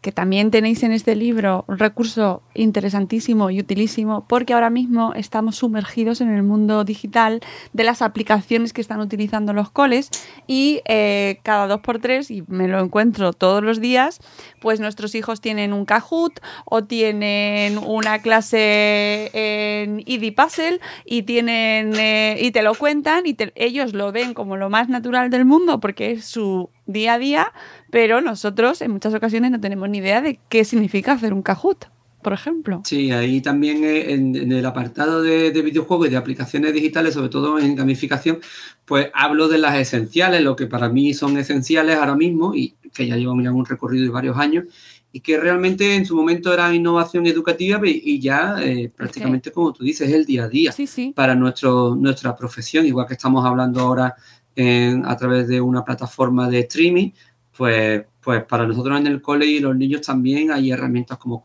que 0.00 0.12
también 0.12 0.50
tenéis 0.50 0.82
en 0.84 0.92
este 0.92 1.16
libro 1.16 1.64
un 1.66 1.78
recurso 1.78 2.42
interesantísimo 2.54 3.50
y 3.50 3.58
utilísimo 3.58 4.24
porque 4.28 4.54
ahora 4.54 4.70
mismo 4.70 5.12
estamos 5.14 5.56
sumergidos 5.56 6.20
en 6.20 6.30
el 6.30 6.42
mundo 6.44 6.84
digital 6.84 7.40
de 7.72 7.84
las 7.84 8.00
aplicaciones 8.00 8.72
que 8.72 8.80
están 8.80 9.00
utilizando 9.00 9.52
los 9.52 9.70
coles 9.70 10.10
y 10.46 10.80
eh, 10.86 11.40
cada 11.42 11.66
dos 11.66 11.80
por 11.80 11.98
tres, 11.98 12.30
y 12.30 12.44
me 12.46 12.68
lo 12.68 12.80
encuentro 12.80 13.32
todos 13.32 13.62
los 13.62 13.80
días, 13.80 14.20
pues 14.60 14.78
nuestros 14.78 15.14
hijos 15.14 15.40
tienen 15.40 15.72
un 15.72 15.84
Kahoot 15.84 16.40
o 16.64 16.84
tienen 16.84 17.78
una 17.78 18.20
clase 18.20 19.30
en 19.32 20.00
ID 20.06 20.34
Puzzle 20.34 20.80
y, 21.04 21.22
tienen, 21.22 21.94
eh, 21.96 22.38
y 22.40 22.52
te 22.52 22.62
lo 22.62 22.74
cuentan 22.74 23.26
y 23.26 23.36
ellos 23.56 23.94
lo 23.94 24.12
ven 24.12 24.34
como 24.34 24.56
lo 24.56 24.70
más 24.70 24.88
natural 24.88 25.30
del 25.30 25.44
mundo 25.44 25.80
porque 25.80 26.12
es 26.12 26.24
su 26.24 26.70
día 26.88 27.14
a 27.14 27.18
día, 27.18 27.52
pero 27.90 28.20
nosotros 28.20 28.80
en 28.82 28.90
muchas 28.90 29.14
ocasiones 29.14 29.50
no 29.50 29.60
tenemos 29.60 29.88
ni 29.88 29.98
idea 29.98 30.20
de 30.20 30.38
qué 30.48 30.64
significa 30.64 31.12
hacer 31.12 31.32
un 31.32 31.42
Kahoot, 31.42 31.86
por 32.22 32.32
ejemplo. 32.32 32.82
Sí, 32.84 33.10
ahí 33.12 33.40
también 33.40 33.84
en, 33.84 34.34
en 34.36 34.52
el 34.52 34.66
apartado 34.66 35.22
de, 35.22 35.50
de, 35.50 35.62
videojuegos 35.62 36.08
y 36.08 36.10
de 36.10 36.16
aplicaciones 36.16 36.72
digitales, 36.72 37.14
sobre 37.14 37.28
todo 37.28 37.58
en 37.58 37.74
gamificación, 37.76 38.40
pues 38.84 39.08
hablo 39.14 39.48
de 39.48 39.58
las 39.58 39.76
esenciales, 39.76 40.42
lo 40.42 40.56
que 40.56 40.66
para 40.66 40.88
mí 40.88 41.14
son 41.14 41.38
esenciales 41.38 41.96
ahora 41.96 42.16
mismo 42.16 42.54
y 42.54 42.74
que 42.92 43.06
ya 43.06 43.16
llevan 43.16 43.46
un 43.48 43.66
recorrido 43.66 44.04
de 44.04 44.10
varios 44.10 44.36
años 44.36 44.64
y 45.12 45.20
que 45.20 45.38
realmente 45.38 45.94
en 45.94 46.04
su 46.04 46.14
momento 46.14 46.52
era 46.52 46.74
innovación 46.74 47.26
educativa 47.26 47.80
y 47.84 48.20
ya 48.20 48.56
eh, 48.60 48.90
prácticamente, 48.94 49.48
okay. 49.48 49.54
como 49.54 49.72
tú 49.72 49.84
dices, 49.84 50.08
es 50.08 50.14
el 50.14 50.26
día 50.26 50.44
a 50.44 50.48
día 50.48 50.72
sí, 50.72 50.86
sí. 50.86 51.12
para 51.14 51.34
nuestro, 51.34 51.94
nuestra 51.94 52.36
profesión, 52.36 52.84
igual 52.86 53.06
que 53.06 53.14
estamos 53.14 53.44
hablando 53.44 53.80
ahora 53.80 54.14
en, 54.54 55.06
a 55.06 55.16
través 55.16 55.48
de 55.48 55.60
una 55.60 55.84
plataforma 55.84 56.48
de 56.50 56.60
streaming, 56.60 57.10
pues, 57.58 58.04
pues 58.20 58.44
para 58.44 58.68
nosotros 58.68 59.00
en 59.00 59.08
el 59.08 59.20
cole 59.20 59.44
y 59.44 59.58
los 59.58 59.76
niños 59.76 60.02
también 60.02 60.52
hay 60.52 60.70
herramientas 60.70 61.18
como 61.18 61.42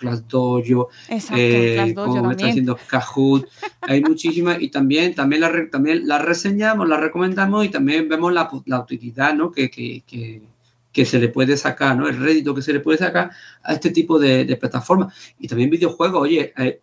Exacto, 1.09 1.35
eh, 1.35 1.73
Class 1.73 1.95
Dojo 1.95 2.11
como 2.11 2.27
me 2.27 2.33
está 2.33 2.45
diciendo 2.45 2.77
Kahoot, 2.87 3.49
hay 3.81 3.99
muchísimas 4.01 4.61
y 4.61 4.69
también, 4.69 5.15
también 5.15 5.41
las 5.41 5.51
la, 5.51 5.69
también 5.71 6.07
la 6.07 6.19
reseñamos, 6.19 6.87
las 6.87 6.99
recomendamos 6.99 7.65
y 7.65 7.69
también 7.69 8.07
vemos 8.07 8.31
la, 8.31 8.47
la 8.67 8.81
utilidad 8.81 9.33
¿no? 9.33 9.51
que, 9.51 9.71
que, 9.71 10.03
que, 10.05 10.43
que, 10.91 11.03
se 11.03 11.17
le 11.17 11.29
puede 11.29 11.57
sacar, 11.57 11.97
¿no? 11.97 12.07
el 12.07 12.19
rédito 12.19 12.53
que 12.53 12.61
se 12.61 12.73
le 12.73 12.79
puede 12.79 12.99
sacar 12.99 13.31
a 13.63 13.73
este 13.73 13.89
tipo 13.89 14.19
de, 14.19 14.45
de 14.45 14.55
plataformas. 14.55 15.15
Y 15.39 15.47
también 15.47 15.71
videojuegos, 15.71 16.21
oye, 16.21 16.53
eh, 16.59 16.79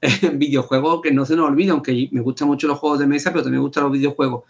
videojuegos 0.34 1.00
que 1.02 1.10
no 1.10 1.26
se 1.26 1.34
nos 1.34 1.48
olvida, 1.48 1.72
aunque 1.72 2.08
me 2.12 2.20
gustan 2.20 2.46
mucho 2.46 2.68
los 2.68 2.78
juegos 2.78 3.00
de 3.00 3.08
mesa, 3.08 3.32
pero 3.32 3.42
también 3.42 3.62
me 3.62 3.66
gustan 3.66 3.82
los 3.82 3.92
videojuegos 3.92 4.44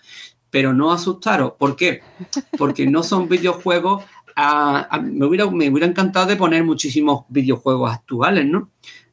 pero 0.54 0.72
no 0.72 0.92
asustaros. 0.92 1.54
¿Por 1.58 1.74
qué? 1.74 2.00
Porque 2.56 2.86
no 2.86 3.02
son 3.02 3.28
videojuegos. 3.34 4.04
A, 4.36 4.86
a, 4.88 5.00
me, 5.00 5.26
hubiera, 5.26 5.50
me 5.50 5.68
hubiera 5.68 5.88
encantado 5.88 6.26
de 6.26 6.36
poner 6.36 6.62
muchísimos 6.62 7.24
videojuegos 7.28 7.92
actuales, 7.92 8.46
¿no? 8.46 8.70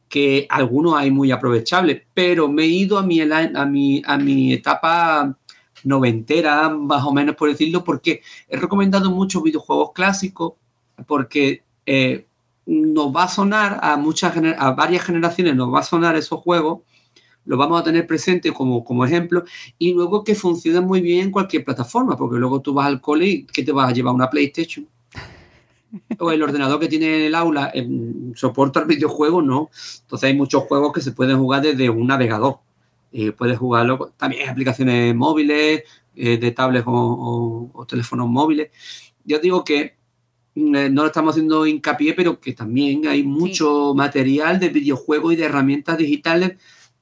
Que 0.07 0.45
algunos 0.51 0.93
hay 0.93 1.09
muy 1.09 1.31
aprovechables, 1.31 2.03
pero 2.13 2.47
me 2.47 2.65
he 2.65 2.67
ido 2.67 2.99
a 2.99 3.01
mi, 3.01 3.21
a 3.21 3.65
mi, 3.65 4.03
a 4.05 4.17
mi 4.19 4.53
etapa 4.53 5.35
noventera, 5.83 6.69
más 6.69 7.03
o 7.05 7.11
menos 7.11 7.35
por 7.35 7.49
decirlo, 7.49 7.83
porque 7.83 8.21
he 8.47 8.57
recomendado 8.57 9.09
muchos 9.09 9.41
videojuegos 9.41 9.93
clásicos, 9.93 10.53
porque 11.07 11.63
eh, 11.87 12.27
nos 12.67 13.07
va 13.07 13.23
a 13.23 13.29
sonar 13.29 13.79
a, 13.81 13.97
muchas, 13.97 14.37
a 14.59 14.71
varias 14.73 15.05
generaciones, 15.05 15.55
nos 15.55 15.73
va 15.73 15.79
a 15.79 15.83
sonar 15.83 16.15
esos 16.15 16.39
juegos 16.39 16.81
lo 17.45 17.57
vamos 17.57 17.81
a 17.81 17.83
tener 17.83 18.05
presente 18.07 18.51
como, 18.51 18.83
como 18.83 19.05
ejemplo 19.05 19.43
y 19.77 19.93
luego 19.93 20.23
que 20.23 20.35
funciona 20.35 20.81
muy 20.81 21.01
bien 21.01 21.25
en 21.25 21.31
cualquier 21.31 21.65
plataforma, 21.65 22.15
porque 22.17 22.37
luego 22.37 22.61
tú 22.61 22.73
vas 22.73 22.87
al 22.87 23.01
cole 23.01 23.27
y 23.27 23.45
¿qué 23.45 23.63
te 23.63 23.71
vas 23.71 23.89
a 23.89 23.93
llevar? 23.93 24.13
¿Una 24.13 24.29
PlayStation? 24.29 24.87
o 26.19 26.31
el 26.31 26.41
ordenador 26.41 26.79
que 26.79 26.87
tiene 26.87 27.17
en 27.17 27.21
el 27.23 27.35
aula 27.35 27.71
eh, 27.73 27.87
soporta 28.35 28.81
el 28.81 28.85
videojuego, 28.85 29.41
no. 29.41 29.69
Entonces 30.01 30.29
hay 30.29 30.35
muchos 30.35 30.63
juegos 30.63 30.93
que 30.93 31.01
se 31.01 31.11
pueden 31.11 31.37
jugar 31.37 31.61
desde 31.61 31.89
un 31.89 32.07
navegador. 32.07 32.59
Eh, 33.11 33.31
puedes 33.33 33.57
jugarlo, 33.57 34.13
también 34.17 34.49
aplicaciones 34.49 35.13
móviles, 35.13 35.83
eh, 36.15 36.37
de 36.37 36.51
tablets 36.51 36.87
o, 36.87 36.91
o, 36.91 37.71
o, 37.73 37.85
teléfonos 37.85 38.29
móviles. 38.29 38.69
Yo 39.25 39.39
digo 39.39 39.63
que 39.63 39.95
no 40.55 40.89
lo 40.89 41.05
estamos 41.05 41.31
haciendo 41.31 41.65
hincapié, 41.65 42.13
pero 42.13 42.39
que 42.39 42.53
también 42.53 43.07
hay 43.07 43.23
mucho 43.23 43.91
sí. 43.91 43.97
material 43.97 44.59
de 44.59 44.69
videojuegos 44.69 45.33
y 45.33 45.35
de 45.37 45.45
herramientas 45.45 45.97
digitales 45.97 46.57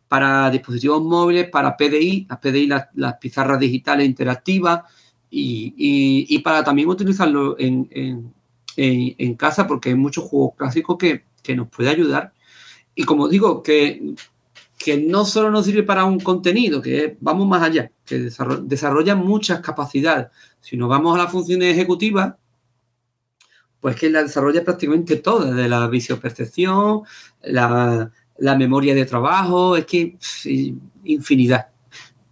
para 0.09 0.49
dispositivos 0.49 1.01
móviles, 1.03 1.49
para 1.49 1.77
PDI, 1.77 2.25
las 2.27 2.39
PDI, 2.39 2.67
las, 2.67 2.87
las 2.95 3.13
pizarras 3.17 3.59
digitales 3.59 4.07
interactivas 4.07 4.81
y, 5.29 5.75
y, 5.77 6.35
y, 6.35 6.39
para 6.39 6.63
también 6.63 6.89
utilizarlo 6.89 7.55
en, 7.59 7.87
en, 7.91 8.33
en, 8.75 9.35
casa 9.35 9.67
porque 9.67 9.89
hay 9.89 9.95
muchos 9.95 10.23
juegos 10.25 10.55
clásicos 10.57 10.97
que, 10.97 11.25
que 11.43 11.55
nos 11.55 11.69
puede 11.69 11.89
ayudar. 11.89 12.33
Y 12.95 13.03
como 13.03 13.27
digo, 13.27 13.61
que, 13.61 14.15
que 14.79 14.97
no 14.97 15.25
solo 15.25 15.51
nos 15.51 15.65
sirve 15.65 15.83
para 15.83 16.05
un 16.05 16.19
contenido, 16.19 16.81
que 16.81 17.15
vamos 17.21 17.47
más 17.47 17.61
allá, 17.61 17.91
que 18.03 18.17
desarrolla, 18.17 18.63
desarrolla 18.63 19.15
muchas 19.15 19.59
capacidades. 19.61 20.29
Si 20.59 20.75
nos 20.75 20.89
vamos 20.89 21.15
a 21.15 21.23
las 21.23 21.31
funciones 21.31 21.71
ejecutivas, 21.71 22.33
pues 23.79 23.95
que 23.95 24.09
la 24.09 24.23
desarrolla 24.23 24.63
prácticamente 24.63 25.17
toda, 25.17 25.51
de 25.53 25.69
la 25.69 25.87
visiopercepción, 25.87 27.03
la, 27.43 28.11
la 28.39 28.55
memoria 28.55 28.95
de 28.95 29.05
trabajo, 29.05 29.75
es 29.75 29.85
que 29.85 30.15
sí, 30.19 30.75
infinidad. 31.03 31.67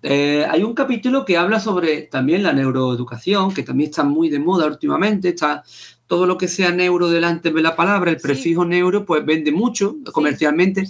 Eh, 0.03 0.45
hay 0.49 0.63
un 0.63 0.73
capítulo 0.73 1.25
que 1.25 1.37
habla 1.37 1.59
sobre 1.59 2.03
también 2.03 2.43
la 2.43 2.53
neuroeducación, 2.53 3.53
que 3.53 3.63
también 3.63 3.89
está 3.89 4.03
muy 4.03 4.29
de 4.29 4.39
moda 4.39 4.67
últimamente, 4.67 5.29
está 5.29 5.63
todo 6.05 6.25
lo 6.25 6.37
que 6.37 6.47
sea 6.47 6.71
neuro 6.71 7.09
delante 7.09 7.51
de 7.51 7.61
la 7.61 7.75
palabra, 7.75 8.11
el 8.11 8.17
prefijo 8.17 8.63
neuro, 8.63 9.05
pues 9.05 9.25
vende 9.25 9.51
mucho 9.51 9.97
comercialmente. 10.13 10.85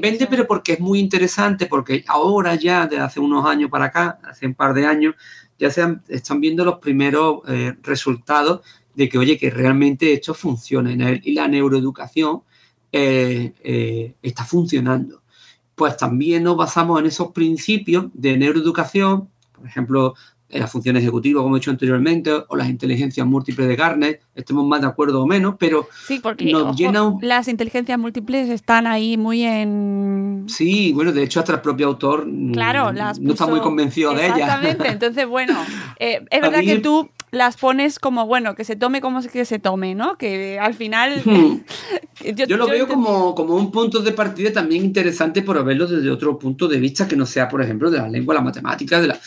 vende, 0.00 0.26
pero 0.26 0.46
porque 0.46 0.74
es 0.74 0.80
muy 0.80 0.98
interesante, 1.00 1.66
porque 1.66 2.04
ahora 2.06 2.54
ya, 2.54 2.86
de 2.86 2.98
hace 2.98 3.20
unos 3.20 3.44
años 3.44 3.70
para 3.70 3.86
acá, 3.86 4.18
hace 4.22 4.46
un 4.46 4.54
par 4.54 4.72
de 4.72 4.86
años, 4.86 5.14
ya 5.58 5.70
se 5.70 5.82
han- 5.82 6.02
están 6.08 6.40
viendo 6.40 6.64
los 6.64 6.78
primeros 6.78 7.40
eh, 7.48 7.74
resultados 7.82 8.60
de 8.94 9.08
que, 9.08 9.18
oye, 9.18 9.36
que 9.36 9.50
realmente 9.50 10.12
esto 10.14 10.32
funciona. 10.32 10.90
Y 11.22 11.32
la 11.34 11.48
neuroeducación 11.48 12.42
eh, 12.96 13.52
eh, 13.64 14.14
está 14.22 14.44
funcionando. 14.44 15.22
Pues 15.74 15.96
también 15.96 16.44
nos 16.44 16.56
basamos 16.56 17.00
en 17.00 17.06
esos 17.06 17.32
principios 17.32 18.06
de 18.14 18.36
neuroeducación, 18.36 19.28
por 19.52 19.66
ejemplo, 19.66 20.14
en 20.48 20.60
la 20.60 20.68
función 20.68 20.96
ejecutiva, 20.96 21.42
como 21.42 21.56
he 21.56 21.58
dicho 21.58 21.72
anteriormente, 21.72 22.30
o 22.46 22.54
las 22.54 22.68
inteligencias 22.68 23.26
múltiples 23.26 23.66
de 23.66 23.74
Garnet, 23.74 24.20
estemos 24.36 24.64
más 24.64 24.80
de 24.82 24.86
acuerdo 24.86 25.20
o 25.22 25.26
menos, 25.26 25.56
pero 25.58 25.88
Sí, 26.06 26.20
porque 26.22 26.52
nos 26.52 26.62
ojo, 26.62 26.74
llena 26.76 27.02
un, 27.02 27.18
las 27.22 27.48
inteligencias 27.48 27.98
múltiples 27.98 28.48
están 28.48 28.86
ahí 28.86 29.16
muy 29.16 29.42
en... 29.42 30.44
Sí, 30.46 30.92
bueno, 30.92 31.10
de 31.10 31.24
hecho 31.24 31.40
hasta 31.40 31.54
el 31.54 31.60
propio 31.60 31.88
autor 31.88 32.26
mm, 32.28 32.52
Claro, 32.52 32.92
las 32.92 33.18
no 33.18 33.32
está 33.32 33.48
muy 33.48 33.58
convencido 33.60 34.14
de 34.14 34.26
ella. 34.26 34.36
Exactamente, 34.36 34.86
entonces 34.88 35.26
bueno, 35.26 35.54
eh, 35.98 36.24
es 36.30 36.40
verdad 36.40 36.60
mí- 36.60 36.66
que 36.66 36.78
tú 36.78 37.10
las 37.34 37.56
pones 37.56 37.98
como, 37.98 38.26
bueno, 38.26 38.54
que 38.54 38.64
se 38.64 38.76
tome 38.76 39.00
como 39.00 39.20
que 39.22 39.44
se 39.44 39.58
tome, 39.58 39.94
¿no? 39.94 40.16
Que 40.18 40.58
al 40.58 40.74
final... 40.74 41.22
Yo, 42.24 42.46
Yo 42.46 42.56
lo 42.56 42.66
yo 42.66 42.72
veo 42.72 42.88
como, 42.88 43.34
como 43.34 43.54
un 43.54 43.70
punto 43.70 44.00
de 44.00 44.12
partida 44.12 44.52
también 44.52 44.84
interesante 44.84 45.42
por 45.42 45.62
verlo 45.64 45.86
desde 45.86 46.10
otro 46.10 46.38
punto 46.38 46.66
de 46.68 46.78
vista 46.78 47.06
que 47.06 47.16
no 47.16 47.26
sea, 47.26 47.48
por 47.48 47.60
ejemplo, 47.60 47.90
de 47.90 47.98
la 47.98 48.08
lengua, 48.08 48.34
la 48.34 48.40
matemática, 48.40 49.00
de, 49.00 49.08
la, 49.08 49.18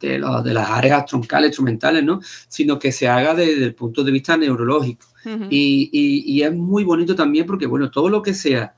de, 0.00 0.18
lo- 0.18 0.42
de 0.42 0.52
las 0.52 0.68
áreas 0.68 1.06
troncales, 1.06 1.48
instrumentales, 1.48 2.04
¿no? 2.04 2.20
Sino 2.48 2.78
que 2.78 2.92
se 2.92 3.08
haga 3.08 3.34
desde 3.34 3.64
el 3.64 3.74
punto 3.74 4.04
de 4.04 4.10
vista 4.12 4.36
neurológico. 4.36 5.06
Ujú. 5.24 5.44
Y, 5.48 5.88
y- 5.92 6.24
y 6.30 6.42
es 6.42 6.52
muy 6.54 6.84
bonito 6.84 7.14
también 7.14 7.46
porque, 7.46 7.66
bueno, 7.66 7.90
todo 7.90 8.08
lo 8.10 8.20
que 8.22 8.34
sea 8.34 8.74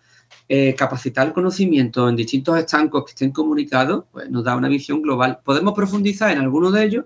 eh, 0.48 0.74
capacitar 0.76 1.26
el 1.26 1.32
conocimiento 1.32 2.08
en 2.08 2.16
distintos 2.16 2.56
estancos 2.58 3.04
que 3.06 3.10
estén 3.12 3.32
comunicados, 3.32 4.04
pues 4.12 4.30
nos 4.30 4.44
da 4.44 4.54
una 4.56 4.68
visión 4.68 5.00
global. 5.02 5.40
Podemos 5.42 5.72
profundizar 5.74 6.30
en 6.30 6.38
alguno 6.38 6.70
de 6.70 6.84
ellos, 6.84 7.04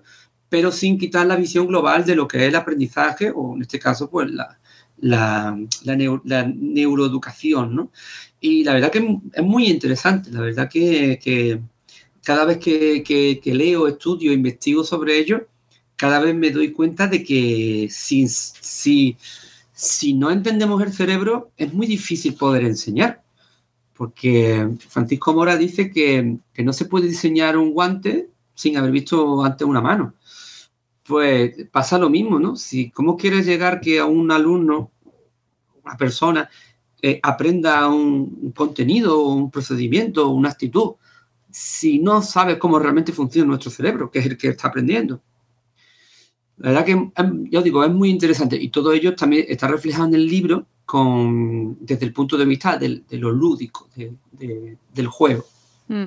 pero 0.49 0.71
sin 0.71 0.97
quitar 0.97 1.25
la 1.27 1.35
visión 1.35 1.67
global 1.67 2.05
de 2.05 2.15
lo 2.15 2.27
que 2.27 2.37
es 2.37 2.43
el 2.45 2.55
aprendizaje 2.55 3.31
o, 3.35 3.55
en 3.55 3.61
este 3.61 3.79
caso, 3.79 4.09
pues 4.09 4.29
la, 4.31 4.59
la, 4.97 5.57
la 5.83 5.95
neu- 5.95 6.21
la 6.25 6.43
neuroeducación, 6.45 7.75
¿no? 7.75 7.91
Y 8.41 8.63
la 8.63 8.73
verdad 8.73 8.91
que 8.91 9.19
es 9.33 9.43
muy 9.43 9.67
interesante, 9.67 10.31
la 10.31 10.41
verdad 10.41 10.69
que, 10.69 11.19
que 11.21 11.61
cada 12.23 12.45
vez 12.45 12.57
que, 12.59 13.03
que- 13.03 13.39
que 13.41 13.53
leo, 13.55 13.87
estudio, 13.87 14.33
investigo 14.33 14.83
sobre 14.83 15.17
ello, 15.19 15.47
cada 15.95 16.19
vez 16.19 16.35
me 16.35 16.51
doy 16.51 16.71
cuenta 16.71 17.07
de 17.07 17.23
que 17.23 17.87
si, 17.91 18.27
si, 18.27 19.17
si 19.73 20.13
no 20.13 20.31
entendemos 20.31 20.81
el 20.83 20.93
cerebro, 20.93 21.51
es 21.57 21.73
muy 21.73 21.87
difícil 21.87 22.35
poder 22.35 22.63
enseñar. 22.65 23.23
Porque 23.95 24.67
Francisco 24.89 25.33
Mora 25.33 25.57
dice 25.57 25.91
que, 25.91 26.37
que 26.53 26.63
no 26.63 26.73
se 26.73 26.85
puede 26.85 27.07
diseñar 27.07 27.57
un 27.57 27.71
guante 27.73 28.29
sin 28.55 28.77
haber 28.77 28.91
visto 28.91 29.43
antes 29.43 29.67
una 29.67 29.81
mano. 29.81 30.13
Pues 31.09 31.55
pasa 31.71 31.97
lo 31.97 32.07
mismo, 32.07 32.37
¿no? 32.39 32.55
Si, 32.55 32.91
¿Cómo 32.91 33.17
quieres 33.17 33.43
llegar 33.47 33.81
que 33.81 33.97
a 33.97 34.05
un 34.05 34.31
alumno, 34.31 34.91
una 35.83 35.97
persona, 35.97 36.47
eh, 37.01 37.19
aprenda 37.23 37.89
un, 37.89 38.51
contenido, 38.55 39.23
un 39.23 39.49
procedimiento, 39.49 40.29
una 40.29 40.49
actitud, 40.49 40.97
si 41.49 41.97
no 41.97 42.21
sabes 42.21 42.57
cómo 42.57 42.77
realmente 42.77 43.11
funciona 43.11 43.47
nuestro 43.47 43.71
cerebro, 43.71 44.11
que 44.11 44.19
es 44.19 44.27
el 44.27 44.37
que 44.37 44.49
está 44.49 44.67
aprendiendo? 44.67 45.19
La 46.57 46.69
verdad 46.69 46.85
que, 46.85 46.91
em, 46.91 47.49
yo 47.49 47.63
digo, 47.63 47.83
es 47.83 47.91
muy 47.91 48.11
interesante 48.11 48.55
y 48.55 48.69
todo 48.69 48.93
ello 48.93 49.15
también 49.15 49.45
está 49.49 49.67
reflejado 49.67 50.09
en 50.09 50.13
el 50.13 50.27
libro 50.27 50.67
con, 50.85 51.75
desde 51.83 52.05
el 52.05 52.13
punto 52.13 52.37
de 52.37 52.45
vista 52.45 52.77
de, 52.77 53.01
lo 53.17 53.31
lúdico, 53.31 53.89
de- 53.95 54.77
del 54.93 55.07
juego. 55.07 55.43
Mm. 55.87 56.05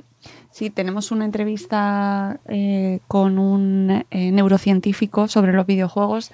Sí, 0.51 0.71
tenemos 0.71 1.11
una 1.11 1.25
entrevista 1.25 2.41
eh, 2.47 3.01
con 3.09 3.39
un 3.39 4.05
eh, 4.11 4.33
neurocientífico 4.33 5.27
sobre 5.27 5.53
los 5.53 5.67
videojuegos 5.67 6.31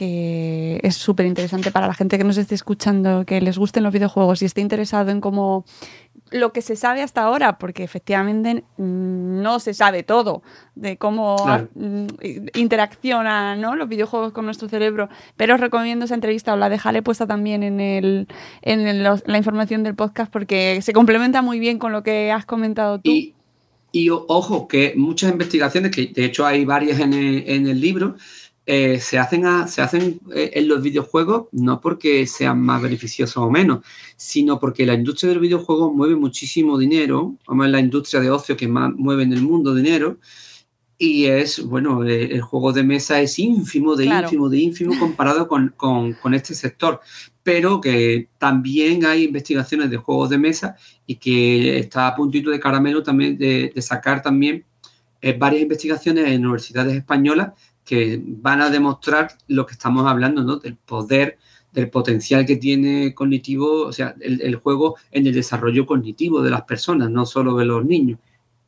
que 0.00 0.80
es 0.82 0.96
súper 0.96 1.26
interesante 1.26 1.70
para 1.70 1.86
la 1.86 1.92
gente 1.92 2.16
que 2.16 2.24
nos 2.24 2.38
esté 2.38 2.54
escuchando, 2.54 3.26
que 3.26 3.38
les 3.42 3.58
gusten 3.58 3.82
los 3.82 3.92
videojuegos 3.92 4.40
y 4.40 4.46
esté 4.46 4.62
interesado 4.62 5.10
en 5.10 5.20
cómo 5.20 5.66
lo 6.30 6.52
que 6.54 6.62
se 6.62 6.74
sabe 6.74 7.02
hasta 7.02 7.22
ahora, 7.22 7.58
porque 7.58 7.82
efectivamente 7.84 8.64
mm, 8.78 9.42
no 9.42 9.58
se 9.60 9.74
sabe 9.74 10.02
todo 10.02 10.42
de 10.74 10.96
cómo 10.96 11.36
Claro. 11.44 11.68
mm, 11.74 12.06
interaccionan 12.54 13.60
¿no? 13.60 13.76
los 13.76 13.88
videojuegos 13.90 14.32
con 14.32 14.46
nuestro 14.46 14.68
cerebro, 14.70 15.10
pero 15.36 15.54
os 15.56 15.60
recomiendo 15.60 16.06
esa 16.06 16.14
entrevista, 16.14 16.54
os 16.54 16.58
la 16.58 16.70
dejaré 16.70 17.02
puesta 17.02 17.26
también 17.26 17.62
en, 17.62 17.78
el, 17.80 18.26
en 18.62 18.80
el- 18.86 19.02
la 19.02 19.36
información 19.38 19.82
del 19.82 19.94
podcast 19.96 20.32
porque 20.32 20.80
se 20.80 20.94
complementa 20.94 21.42
muy 21.42 21.58
bien 21.60 21.78
con 21.78 21.92
lo 21.92 22.02
que 22.02 22.32
has 22.32 22.46
comentado 22.46 23.00
tú. 23.00 23.10
Y, 23.92 24.08
ojo, 24.08 24.66
que 24.68 24.94
muchas 24.96 25.32
investigaciones, 25.32 25.90
que 25.90 26.06
de 26.06 26.24
hecho 26.24 26.46
hay 26.46 26.64
varias 26.64 27.00
en 27.00 27.12
el, 27.12 27.42
en 27.46 27.66
el 27.66 27.80
libro, 27.80 28.14
eh, 28.72 29.00
se 29.00 29.18
hacen, 29.18 29.42
a- 29.46 29.66
se 29.66 29.82
hacen 29.82 30.20
eh, 30.34 30.50
en 30.54 30.68
los 30.68 30.80
videojuegos 30.80 31.48
no 31.52 31.80
porque 31.80 32.24
sean 32.26 32.60
más 32.62 32.80
beneficiosos 32.80 33.36
o 33.42 33.50
menos, 33.50 33.80
sino 34.16 34.60
porque 34.60 34.86
la 34.86 34.94
industria 34.94 35.30
del 35.30 35.40
videojuego 35.40 35.92
mueve 35.92 36.14
muchísimo 36.16 36.78
dinero, 36.78 37.34
como 37.46 37.64
es 37.64 37.70
la 37.70 37.80
industria 37.80 38.20
de 38.20 38.30
ocio 38.30 38.56
que 38.56 38.68
más 38.68 38.92
mueve 38.94 39.22
en 39.24 39.32
el 39.32 39.42
mundo 39.42 39.74
dinero, 39.74 40.18
y 40.98 41.24
es, 41.26 41.64
bueno, 41.64 42.04
eh, 42.04 42.28
el 42.36 42.42
juego 42.42 42.72
de 42.72 42.82
mesa 42.84 43.20
es 43.20 43.38
ínfimo, 43.38 43.96
de 43.96 44.04
Claro. 44.04 44.26
ínfimo, 44.28 44.48
de 44.50 44.58
ínfimo 44.58 44.98
comparado 44.98 45.48
con, 45.48 45.72
con- 45.76 46.12
con 46.22 46.34
este 46.34 46.54
sector, 46.54 47.00
pero 47.42 47.80
que 47.80 48.28
también 48.38 49.04
hay 49.06 49.24
investigaciones 49.24 49.90
de 49.90 49.96
juegos 49.96 50.28
de 50.30 50.38
mesa 50.38 50.76
y 51.06 51.14
que 51.16 51.78
está 51.78 52.06
a 52.06 52.14
puntito 52.14 52.50
de 52.50 52.60
caramelo 52.60 53.02
también 53.02 53.36
de, 53.38 53.72
de 53.74 53.82
sacar 53.82 54.22
también 54.22 54.64
eh, 55.22 55.34
varias 55.38 55.62
investigaciones 55.62 56.26
en 56.28 56.44
universidades 56.44 56.94
españolas 56.96 57.48
que 57.90 58.22
van 58.24 58.60
a 58.60 58.70
demostrar 58.70 59.32
lo 59.48 59.66
que 59.66 59.72
estamos 59.72 60.06
hablando, 60.06 60.44
¿no? 60.44 60.58
Del 60.58 60.76
poder, 60.76 61.38
del 61.72 61.90
potencial 61.90 62.46
que 62.46 62.54
tiene 62.54 63.12
cognitivo, 63.14 63.82
o 63.82 63.92
sea, 63.92 64.14
el, 64.20 64.40
el 64.42 64.54
juego 64.54 64.94
en 65.10 65.26
el 65.26 65.34
desarrollo 65.34 65.86
cognitivo 65.86 66.40
de 66.40 66.50
las 66.50 66.62
personas, 66.62 67.10
no 67.10 67.26
solo 67.26 67.56
de 67.56 67.64
los 67.64 67.84
niños, 67.84 68.20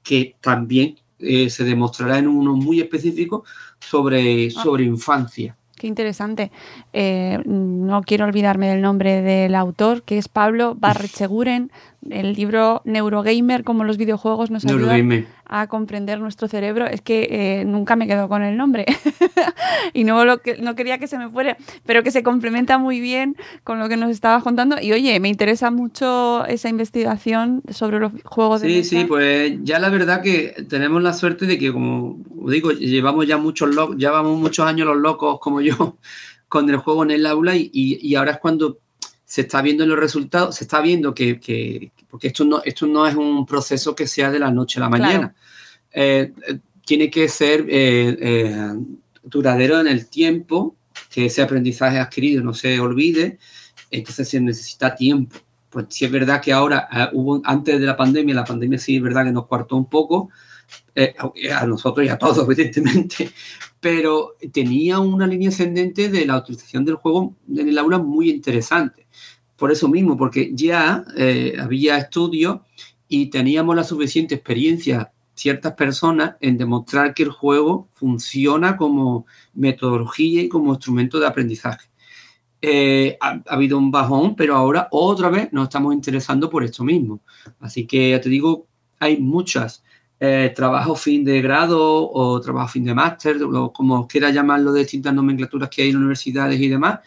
que 0.02 0.34
también 0.40 0.96
eh, 1.20 1.48
se 1.50 1.62
demostrará 1.62 2.18
en 2.18 2.26
uno 2.26 2.56
muy 2.56 2.80
específico 2.80 3.44
sobre, 3.78 4.50
sobre 4.50 4.82
infancia. 4.82 5.56
Qué 5.76 5.86
interesante. 5.86 6.50
Eh, 6.92 7.38
no 7.44 8.02
quiero 8.02 8.24
olvidarme 8.24 8.70
del 8.70 8.82
nombre 8.82 9.22
del 9.22 9.54
autor, 9.54 10.02
que 10.02 10.18
es 10.18 10.26
Pablo 10.26 10.74
Barrecheguren. 10.74 11.70
El 12.10 12.32
libro 12.34 12.82
Neurogamer, 12.84 13.62
como 13.64 13.84
los 13.84 13.96
videojuegos 13.96 14.50
nos 14.50 14.64
ayudan 14.64 14.80
Neurogamer. 14.80 15.26
a 15.46 15.68
comprender 15.68 16.18
nuestro 16.20 16.48
cerebro. 16.48 16.86
Es 16.86 17.00
que 17.00 17.28
eh, 17.30 17.64
nunca 17.64 17.94
me 17.96 18.06
quedo 18.08 18.28
con 18.28 18.42
el 18.42 18.56
nombre 18.56 18.86
y 19.92 20.04
no, 20.04 20.24
lo 20.24 20.38
que, 20.38 20.56
no 20.58 20.74
quería 20.74 20.98
que 20.98 21.06
se 21.06 21.16
me 21.18 21.28
fuera, 21.30 21.56
pero 21.86 22.02
que 22.02 22.10
se 22.10 22.22
complementa 22.22 22.78
muy 22.78 23.00
bien 23.00 23.36
con 23.64 23.78
lo 23.78 23.88
que 23.88 23.96
nos 23.96 24.10
estabas 24.10 24.42
contando. 24.42 24.76
Y 24.80 24.92
oye, 24.92 25.18
me 25.20 25.28
interesa 25.28 25.70
mucho 25.70 26.44
esa 26.46 26.68
investigación 26.68 27.62
sobre 27.70 27.98
los 28.00 28.12
juegos 28.24 28.62
de 28.62 28.68
Sí, 28.68 28.74
mesa. 28.78 28.90
sí, 28.90 29.04
pues 29.04 29.52
ya 29.62 29.78
la 29.78 29.88
verdad 29.88 30.22
que 30.22 30.54
tenemos 30.68 31.02
la 31.02 31.12
suerte 31.12 31.46
de 31.46 31.58
que, 31.58 31.72
como 31.72 32.18
digo, 32.48 32.72
llevamos 32.72 33.26
ya 33.26 33.38
muchos 33.38 33.70
llevamos 33.96 34.38
muchos 34.38 34.66
años 34.66 34.86
los 34.86 34.96
locos 34.96 35.38
como 35.40 35.60
yo 35.60 35.96
con 36.48 36.68
el 36.68 36.76
juego 36.76 37.04
en 37.04 37.12
el 37.12 37.26
aula 37.26 37.56
y, 37.56 37.70
y- 37.72 37.98
y 38.06 38.14
ahora 38.16 38.32
es 38.32 38.38
cuando 38.38 38.78
se 39.32 39.40
está 39.40 39.62
viendo 39.62 39.86
los 39.86 39.98
resultados, 39.98 40.56
se 40.56 40.64
está 40.64 40.82
viendo 40.82 41.14
que, 41.14 41.40
que- 41.40 41.90
porque 42.10 42.26
esto 42.26 42.44
no, 42.44 42.60
esto 42.62 42.86
no 42.86 43.06
es 43.06 43.14
un 43.14 43.46
proceso 43.46 43.94
que 43.96 44.06
sea 44.06 44.30
de 44.30 44.38
la 44.38 44.50
noche 44.50 44.78
a 44.78 44.82
la 44.82 44.88
Claro. 44.90 45.02
mañana. 45.04 45.34
Eh, 45.90 46.32
eh, 46.48 46.58
tiene 46.84 47.08
que 47.10 47.26
ser 47.30 47.64
eh, 47.66 48.74
duradero 49.22 49.80
en 49.80 49.86
el 49.86 50.06
tiempo, 50.10 50.76
que 51.08 51.24
ese 51.24 51.40
aprendizaje 51.40 51.98
adquirido 51.98 52.44
no 52.44 52.52
se 52.52 52.78
olvide, 52.78 53.38
entonces 53.90 54.28
se 54.28 54.38
necesita 54.38 54.94
tiempo. 54.94 55.38
Pues 55.70 55.86
sí 55.88 56.04
es 56.04 56.10
verdad 56.12 56.42
que 56.42 56.52
ahora, 56.52 56.86
eh, 56.92 57.08
hubo, 57.14 57.40
antes 57.46 57.80
de 57.80 57.86
la 57.86 57.96
pandemia, 57.96 58.34
la 58.34 58.44
pandemia 58.44 58.78
sí 58.78 58.96
es 58.96 59.02
verdad 59.02 59.24
que 59.24 59.32
nos 59.32 59.46
cuartó 59.46 59.76
un 59.76 59.86
poco, 59.88 60.28
eh, 60.94 61.14
a 61.50 61.66
nosotros 61.66 62.06
y 62.06 62.10
a 62.10 62.18
todos, 62.18 62.38
evidentemente, 62.46 63.30
pero 63.80 64.36
tenía 64.52 64.98
una 64.98 65.26
línea 65.26 65.48
ascendente 65.48 66.08
de 66.08 66.26
la 66.26 66.38
utilización 66.38 66.84
del 66.84 66.96
juego 66.96 67.34
en 67.48 67.68
el 67.68 67.78
aula 67.78 67.98
muy 67.98 68.30
interesante. 68.30 69.06
Por 69.56 69.72
eso 69.72 69.88
mismo, 69.88 70.16
porque 70.16 70.50
ya 70.54 71.04
eh, 71.16 71.54
había 71.58 71.96
estudios 71.96 72.60
y 73.08 73.26
teníamos 73.26 73.76
la 73.76 73.84
suficiente 73.84 74.34
experiencia 74.34 75.12
ciertas 75.34 75.72
personas 75.74 76.36
en 76.40 76.58
demostrar 76.58 77.14
que 77.14 77.22
el 77.22 77.30
juego 77.30 77.88
funciona 77.94 78.76
como 78.76 79.26
metodología 79.54 80.42
y 80.42 80.48
como 80.48 80.74
instrumento 80.74 81.18
de 81.18 81.26
aprendizaje. 81.26 81.88
eh, 82.62 83.18
ha, 83.20 83.42
ha 83.46 83.54
habido 83.54 83.78
un 83.78 83.90
bajón, 83.90 84.36
pero 84.36 84.56
ahora 84.56 84.88
otra 84.92 85.30
vez 85.30 85.52
nos 85.52 85.64
estamos 85.64 85.94
interesando 85.94 86.48
por 86.50 86.64
esto 86.64 86.84
mismo. 86.84 87.20
Así 87.60 87.86
que 87.86 88.10
ya 88.10 88.20
te 88.20 88.28
digo, 88.28 88.66
hay 89.00 89.18
muchas 89.18 89.82
eh, 90.24 90.52
trabajos 90.54 91.00
fin 91.00 91.24
de 91.24 91.42
grado 91.42 91.80
o 92.12 92.40
trabajo 92.40 92.68
fin 92.68 92.84
de 92.84 92.94
máster, 92.94 93.42
o 93.42 93.72
como 93.72 94.06
quiera 94.06 94.30
llamarlo 94.30 94.72
de 94.72 94.82
distintas 94.82 95.12
nomenclaturas 95.12 95.68
que 95.68 95.82
hay 95.82 95.90
en 95.90 95.96
universidades 95.96 96.60
y 96.60 96.68
demás, 96.68 97.00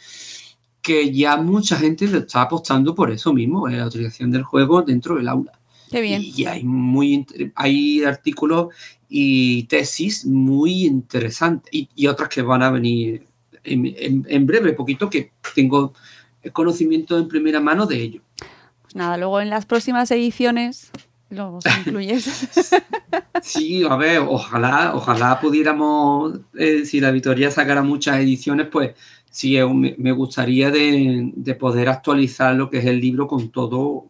que 0.82 1.10
ya 1.14 1.38
mucha 1.38 1.78
gente 1.78 2.08
le 2.08 2.18
está 2.20 2.42
apostando 2.42 2.94
por 2.94 3.10
eso 3.12 3.32
mismo, 3.34 3.70
eh, 3.70 3.78
la 3.78 3.88
utilización 3.88 4.32
del 4.32 4.44
juego 4.44 4.82
dentro 4.82 5.16
del 5.16 5.30
aula. 5.30 5.54
Qué 5.90 6.02
bien. 6.02 6.22
Y 6.26 6.46
hay, 6.46 6.64
muy, 6.66 7.26
hay 7.56 8.04
artículos 8.04 8.68
y 9.08 9.64
tesis 9.64 10.26
muy 10.26 10.86
interesantes 10.86 11.74
y, 11.74 11.88
y 11.96 12.08
otras 12.08 12.28
que 12.28 12.42
van 12.42 12.64
a 12.64 12.70
venir 12.70 13.24
en, 13.64 13.86
en- 13.98 14.26
en 14.28 14.46
breve, 14.46 14.74
poquito 14.74 15.10
que 15.10 15.32
tengo 15.56 15.94
conocimiento 16.52 17.18
en 17.18 17.28
primera 17.30 17.62
mano 17.62 17.86
de 17.86 18.02
ello. 18.02 18.22
Pues 18.82 18.94
nada, 18.96 19.16
luego 19.18 19.40
en 19.40 19.50
las 19.50 19.66
próximas 19.66 20.12
ediciones 20.12 20.92
los 21.30 21.64
incluyes. 21.66 22.50
Sí, 23.42 23.84
a 23.84 23.96
ver, 23.96 24.20
ojalá, 24.20 24.96
ojalá 24.96 25.40
pudiéramos, 25.40 26.40
eh, 26.58 26.84
si 26.86 27.00
la 27.00 27.12
Victoria 27.12 27.52
sacara 27.52 27.84
muchas 27.84 28.18
ediciones, 28.18 28.68
pues 28.72 28.96
sí, 29.30 29.58
me, 29.98 30.12
gustaría 30.14 30.72
de, 30.72 31.32
de 31.36 31.56
poder 31.56 31.90
actualizar 31.90 32.56
lo 32.56 32.70
que 32.70 32.80
es 32.80 32.86
el 32.86 33.00
libro 33.00 33.28
con 33.28 33.50
todo, 33.52 34.08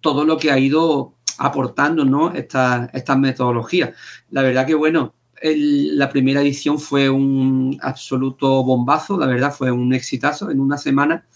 todo 0.00 0.24
lo 0.24 0.38
que 0.38 0.50
ha 0.50 0.58
ido 0.58 1.14
aportando, 1.38 2.04
¿no? 2.04 2.32
Estas 2.32 2.88
estas 2.94 3.18
metodologías. 3.18 3.90
La 4.30 4.42
verdad 4.42 4.66
que, 4.66 4.74
bueno, 4.74 5.14
la 5.42 6.08
primera 6.08 6.40
edición 6.40 6.78
fue 6.78 7.10
un 7.10 7.78
absoluto 7.82 8.62
bombazo, 8.64 9.18
la 9.18 9.26
verdad 9.26 9.52
fue 9.52 9.70
un 9.70 9.92
exitazo. 9.92 10.50
En 10.50 10.60
una 10.60 10.78
semana 10.78 11.26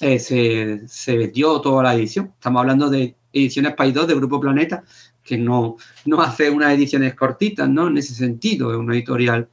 eh, 0.00 0.18
se, 0.18 0.88
se 0.88 1.16
vendió 1.16 1.60
toda 1.60 1.82
la 1.82 1.94
edición. 1.94 2.32
Estamos 2.34 2.60
hablando 2.60 2.88
de 2.90 3.16
ediciones 3.36 3.74
País 3.74 3.94
2 3.94 4.08
de 4.08 4.14
Grupo 4.14 4.40
Planeta, 4.40 4.84
que 5.22 5.36
no, 5.36 5.76
no 6.04 6.22
hace 6.22 6.50
unas 6.50 6.72
ediciones 6.72 7.14
cortitas, 7.14 7.68
¿no? 7.68 7.88
En 7.88 7.98
ese 7.98 8.14
sentido, 8.14 8.72
es 8.72 8.78
una 8.78 8.94
editorial 8.94 9.48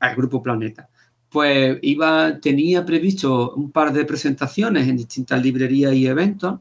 al 0.00 0.16
Grupo 0.16 0.42
Planeta. 0.42 0.88
Pues 1.30 1.78
iba, 1.82 2.40
tenía 2.40 2.84
previsto 2.84 3.52
un 3.54 3.70
par 3.70 3.92
de 3.92 4.04
presentaciones 4.04 4.88
en 4.88 4.96
distintas 4.96 5.42
librerías 5.42 5.92
y 5.94 6.06
eventos. 6.06 6.60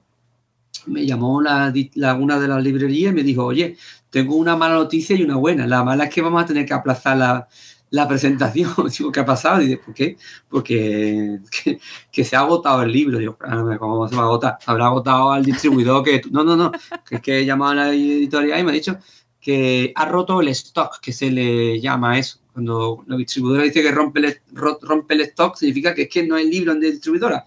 Me 0.85 1.05
llamó 1.05 1.41
la, 1.41 1.73
una 2.15 2.39
de 2.39 2.47
las 2.47 2.63
librerías 2.63 3.11
y 3.11 3.15
me 3.15 3.23
dijo, 3.23 3.45
oye, 3.45 3.77
tengo 4.09 4.35
una 4.35 4.55
mala 4.55 4.75
noticia 4.75 5.15
y 5.15 5.23
una 5.23 5.35
buena. 5.35 5.65
La 5.67 5.83
mala 5.83 6.05
es 6.05 6.13
que 6.13 6.21
vamos 6.21 6.43
a 6.43 6.45
tener 6.45 6.65
que 6.65 6.73
aplazar 6.73 7.17
la, 7.17 7.47
la 7.89 8.07
presentación. 8.07 8.71
Digo, 8.97 9.11
¿qué 9.11 9.19
ha 9.19 9.25
pasado? 9.25 9.61
Y 9.61 9.67
dice, 9.67 9.77
¿por 9.83 9.93
qué? 9.93 10.17
Porque 10.49 11.39
que, 11.63 11.79
que 12.11 12.23
se 12.23 12.35
ha 12.35 12.39
agotado 12.41 12.81
el 12.83 12.91
libro. 12.91 13.17
Digo, 13.19 13.37
"Ah, 13.41 13.75
¿cómo 13.79 14.07
se 14.07 14.15
va 14.15 14.23
a 14.23 14.25
agotar? 14.25 14.57
Habrá 14.65 14.87
agotado 14.87 15.31
al 15.31 15.43
distribuidor 15.45 16.03
que... 16.03 16.21
No, 16.31 16.43
no, 16.43 16.55
no. 16.55 16.71
Que 17.07 17.15
es 17.15 17.21
que 17.21 17.39
he 17.39 17.45
llamado 17.45 17.71
a 17.71 17.75
la 17.75 17.89
editorial 17.93 18.59
y 18.59 18.63
me 18.63 18.71
ha 18.71 18.73
dicho 18.73 18.97
que 19.39 19.93
ha 19.95 20.05
roto 20.05 20.41
el 20.41 20.49
stock, 20.49 20.99
que 20.99 21.13
se 21.13 21.31
le 21.31 21.79
llama 21.79 22.17
eso. 22.19 22.39
Cuando 22.51 23.03
la 23.07 23.15
distribuidora 23.15 23.63
dice 23.63 23.81
que 23.81 23.91
rompe 23.91 24.19
el, 24.19 24.37
ro- 24.51 24.79
rompe 24.81 25.13
el 25.13 25.21
stock, 25.21 25.55
significa 25.55 25.93
que 25.93 26.03
es 26.03 26.09
que 26.09 26.25
no 26.27 26.35
hay 26.35 26.49
libros 26.49 26.75
en 26.75 26.81
la 26.81 26.87
distribuidora. 26.89 27.45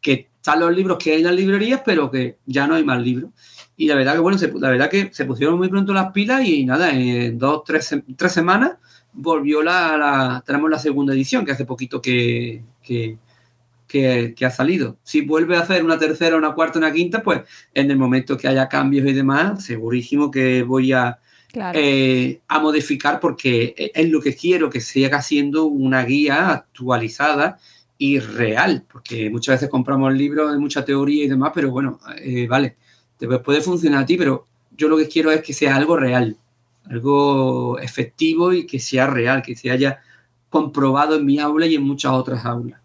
Que 0.00 0.28
están 0.36 0.60
los 0.60 0.74
libros 0.74 0.96
que 0.98 1.12
hay 1.12 1.18
en 1.18 1.24
las 1.24 1.34
librerías, 1.34 1.82
pero 1.84 2.10
que 2.10 2.38
ya 2.46 2.66
no 2.66 2.76
hay 2.76 2.84
más 2.84 3.02
libros. 3.02 3.30
Y 3.76 3.88
la 3.88 3.96
verdad 3.96 4.14
que, 4.14 4.20
bueno, 4.20 4.38
se, 4.38 4.50
la 4.52 4.70
verdad 4.70 4.88
que 4.88 5.10
se 5.12 5.24
pusieron 5.26 5.58
muy 5.58 5.68
pronto 5.68 5.92
las 5.92 6.12
pilas 6.12 6.46
y 6.46 6.64
nada, 6.64 6.90
en 6.94 7.36
dos, 7.38 7.64
tres, 7.64 7.94
tres 8.16 8.32
semanas 8.32 8.76
volvió 9.16 9.62
la, 9.62 9.96
la- 9.96 10.42
tenemos 10.46 10.70
la 10.70 10.78
segunda 10.78 11.14
edición, 11.14 11.44
que 11.44 11.52
hace 11.52 11.64
poquito 11.64 12.00
que, 12.00 12.62
que, 12.82 13.18
que- 13.88 14.34
que 14.36 14.46
ha 14.46 14.50
salido. 14.50 14.96
Si 15.02 15.22
vuelve 15.22 15.56
a 15.56 15.60
hacer 15.60 15.84
una 15.84 15.98
tercera, 15.98 16.36
una 16.36 16.52
cuarta, 16.54 16.78
una 16.78 16.92
quinta, 16.92 17.22
pues 17.22 17.42
en 17.74 17.90
el 17.90 17.96
momento 17.98 18.36
que 18.36 18.48
haya 18.48 18.68
cambios 18.68 19.06
y 19.08 19.12
demás, 19.12 19.64
segurísimo 19.64 20.30
que 20.30 20.62
voy 20.62 20.92
a, 20.92 21.18
Claro. 21.52 21.78
eh, 21.80 22.40
a 22.48 22.58
modificar 22.58 23.18
porque 23.20 23.74
es 23.94 24.10
lo 24.10 24.20
que 24.20 24.34
quiero, 24.36 24.68
que 24.68 24.80
siga 24.80 25.22
siendo 25.22 25.64
una 25.64 26.04
guía 26.04 26.50
actualizada 26.50 27.58
y 27.96 28.18
real, 28.18 28.84
porque 28.92 29.30
muchas 29.30 29.54
veces 29.56 29.70
compramos 29.70 30.12
libros 30.12 30.52
de 30.52 30.58
mucha 30.58 30.84
teoría 30.84 31.24
y 31.24 31.28
demás, 31.28 31.52
pero 31.54 31.70
bueno, 31.70 31.98
eh, 32.18 32.46
vale, 32.46 32.76
te 33.16 33.26
puede 33.38 33.62
funcionar 33.62 34.02
a 34.02 34.06
ti, 34.06 34.18
pero 34.18 34.46
yo 34.76 34.88
lo 34.88 34.98
que 34.98 35.08
quiero 35.08 35.30
es 35.30 35.40
que 35.40 35.54
sea 35.54 35.76
algo 35.76 35.96
real, 35.96 36.36
algo 36.90 37.78
efectivo 37.78 38.52
y 38.52 38.66
que 38.66 38.78
sea 38.78 39.06
real, 39.06 39.42
que 39.42 39.56
se 39.56 39.70
haya 39.70 40.00
comprobado 40.48 41.16
en 41.16 41.26
mi 41.26 41.38
aula 41.38 41.66
y 41.66 41.74
en 41.74 41.82
muchas 41.82 42.12
otras 42.12 42.44
aulas. 42.44 42.80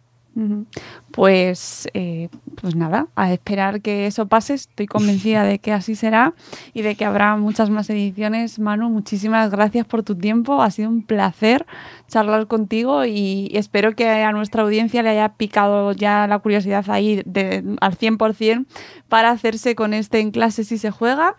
Pues, 1.11 1.89
eh, 1.93 2.29
pues 2.59 2.73
nada, 2.73 3.07
a 3.15 3.33
esperar 3.33 3.81
que 3.81 4.07
eso 4.07 4.27
pase. 4.27 4.53
Estoy 4.53 4.87
convencida 4.87 5.43
de 5.43 5.59
que 5.59 5.73
así 5.73 5.95
será 5.95 6.33
y 6.73 6.83
de 6.83 6.95
que 6.95 7.03
habrá 7.03 7.35
muchas 7.35 7.69
más 7.69 7.89
ediciones. 7.89 8.57
Manu, 8.57 8.89
muchísimas 8.89 9.51
gracias 9.51 9.85
por 9.85 10.03
tu 10.03 10.15
tiempo. 10.15 10.61
Ha 10.61 10.71
sido 10.71 10.89
un 10.89 11.03
placer 11.03 11.65
charlar 12.07 12.47
contigo 12.47 13.03
y 13.03 13.51
espero 13.53 13.93
que 13.93 14.07
a 14.07 14.31
nuestra 14.31 14.63
audiencia 14.63 15.03
le 15.03 15.09
haya 15.09 15.33
picado 15.33 15.91
ya 15.91 16.27
la 16.27 16.39
curiosidad 16.39 16.85
ahí 16.89 17.21
de, 17.25 17.63
al 17.81 17.97
100% 17.97 18.65
para 19.09 19.31
hacerse 19.31 19.75
con 19.75 19.93
este 19.93 20.21
en 20.21 20.31
clase 20.31 20.63
si 20.63 20.77
se 20.77 20.91
juega 20.91 21.35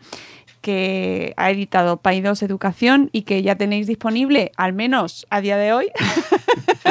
que 0.62 1.34
ha 1.36 1.50
editado 1.50 1.98
Paidos 1.98 2.42
Educación 2.42 3.10
y 3.12 3.22
que 3.22 3.42
ya 3.42 3.56
tenéis 3.56 3.86
disponible, 3.86 4.52
al 4.56 4.72
menos 4.72 5.26
a 5.28 5.40
día 5.42 5.58
de 5.58 5.72
hoy, 5.74 5.90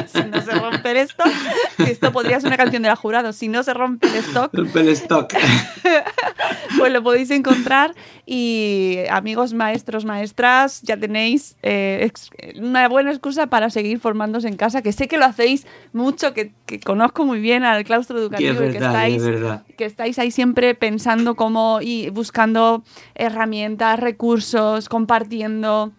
si 0.08 0.22
rompe 0.94 1.24
que 1.78 1.84
esto 1.92 2.12
podría 2.12 2.40
ser 2.40 2.48
una 2.48 2.58
canción 2.58 2.84
de 2.84 2.90
la 2.90 2.96
jurado, 2.96 3.34
si 3.34 3.48
no 3.48 3.64
se 3.64 3.74
rompe 3.74 4.08
el 4.08 4.16
stock, 4.16 4.54
El 4.54 4.90
stock. 4.90 5.34
pues 6.78 6.94
lo 6.94 7.04
podéis 7.04 7.32
encontrar. 7.32 7.94
Y 8.26 9.00
amigos 9.10 9.54
maestros, 9.54 10.06
maestras, 10.06 10.82
ya 10.84 10.98
tenéis 10.98 11.58
eh, 11.64 12.10
una 12.56 12.88
buena 12.88 13.12
excusa 13.12 13.48
para 13.48 13.70
seguir 13.70 14.00
formándose 14.00 14.48
en 14.48 14.56
casa, 14.56 14.82
que 14.82 14.94
sé 14.94 15.08
que 15.08 15.18
lo 15.18 15.26
hacéis 15.26 15.66
mucho, 15.92 16.34
que, 16.34 16.54
que 16.66 16.80
conozco 16.80 17.26
muy 17.26 17.40
bien 17.40 17.64
al 17.64 17.84
claustro 17.84 18.20
educativo 18.20 18.62
es 18.62 18.70
y 18.70 18.78
que 18.78 18.80
y 18.80 18.86
estáis 18.86 19.24
es 19.24 19.76
que 19.78 19.86
estáis 19.86 20.20
ahí 20.20 20.32
siempre 20.32 20.76
pensando 20.76 21.36
cómo 21.36 21.80
y 21.82 22.10
buscando 22.10 22.84
herramientas, 23.16 24.00
recursos, 24.00 24.88
compartiendo 24.88 25.92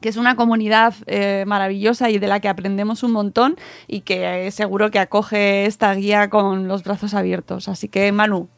que 0.00 0.08
es 0.08 0.16
una 0.16 0.36
comunidad 0.36 0.94
eh, 1.06 1.44
maravillosa 1.46 2.10
y 2.10 2.18
de 2.18 2.26
la 2.26 2.40
que 2.40 2.48
aprendemos 2.48 3.02
un 3.02 3.12
montón 3.12 3.56
y 3.86 4.00
que 4.00 4.46
eh, 4.46 4.50
seguro 4.50 4.90
que 4.90 4.98
acoge 4.98 5.66
esta 5.66 5.94
guía 5.94 6.30
con 6.30 6.68
los 6.68 6.82
brazos 6.84 7.14
abiertos. 7.14 7.68
Así 7.68 7.88
que 7.88 8.12
Manu, 8.12 8.48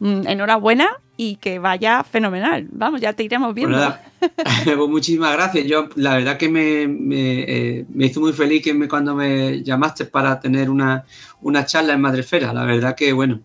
mm, 0.00 0.26
enhorabuena 0.26 0.88
y 1.16 1.36
que 1.36 1.58
vaya 1.58 2.02
fenomenal. 2.02 2.68
Vamos, 2.72 3.00
ya 3.00 3.12
te 3.12 3.22
iremos 3.22 3.54
viendo. 3.54 3.78
pues 4.64 4.88
muchísimas 4.88 5.32
gracias. 5.32 5.66
Yo, 5.66 5.88
la 5.94 6.16
verdad 6.16 6.36
que 6.36 6.48
me, 6.48 6.88
me, 6.88 7.40
eh, 7.40 7.86
me 7.88 8.06
hizo 8.06 8.20
muy 8.20 8.32
feliz 8.32 8.62
que 8.62 8.74
me, 8.74 8.88
cuando 8.88 9.14
me 9.14 9.62
llamaste 9.62 10.06
para 10.06 10.40
tener 10.40 10.70
una, 10.70 11.04
una 11.40 11.64
charla 11.66 11.92
en 11.92 12.00
Madrefera. 12.00 12.52
La 12.52 12.64
verdad 12.64 12.96
que, 12.96 13.12
bueno, 13.12 13.40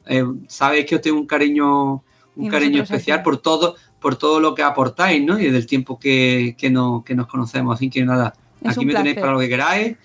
sabéis 0.47 0.85
que 0.85 0.95
os 0.95 1.01
tengo 1.01 1.19
un 1.19 1.27
cariño, 1.27 2.03
un 2.35 2.49
cariño 2.49 2.83
especial 2.83 3.21
por 3.21 3.37
todo, 3.37 3.75
por 3.99 4.15
todo 4.15 4.39
lo 4.39 4.55
que 4.55 4.63
aportáis, 4.63 5.23
¿no? 5.23 5.39
Y 5.39 5.49
del 5.49 5.65
tiempo 5.65 5.99
que, 5.99 6.55
que, 6.57 6.69
no- 6.69 7.03
que 7.05 7.15
nos 7.15 7.27
conocemos. 7.27 7.75
Así 7.75 7.89
que 7.89 8.03
nada, 8.05 8.33
Es 8.61 8.71
aquí 8.77 8.85
me 8.85 8.93
tenéis 8.93 9.17
para 9.21 9.33
lo 9.33 9.39
que 9.39 9.49
queráis, 9.49 9.97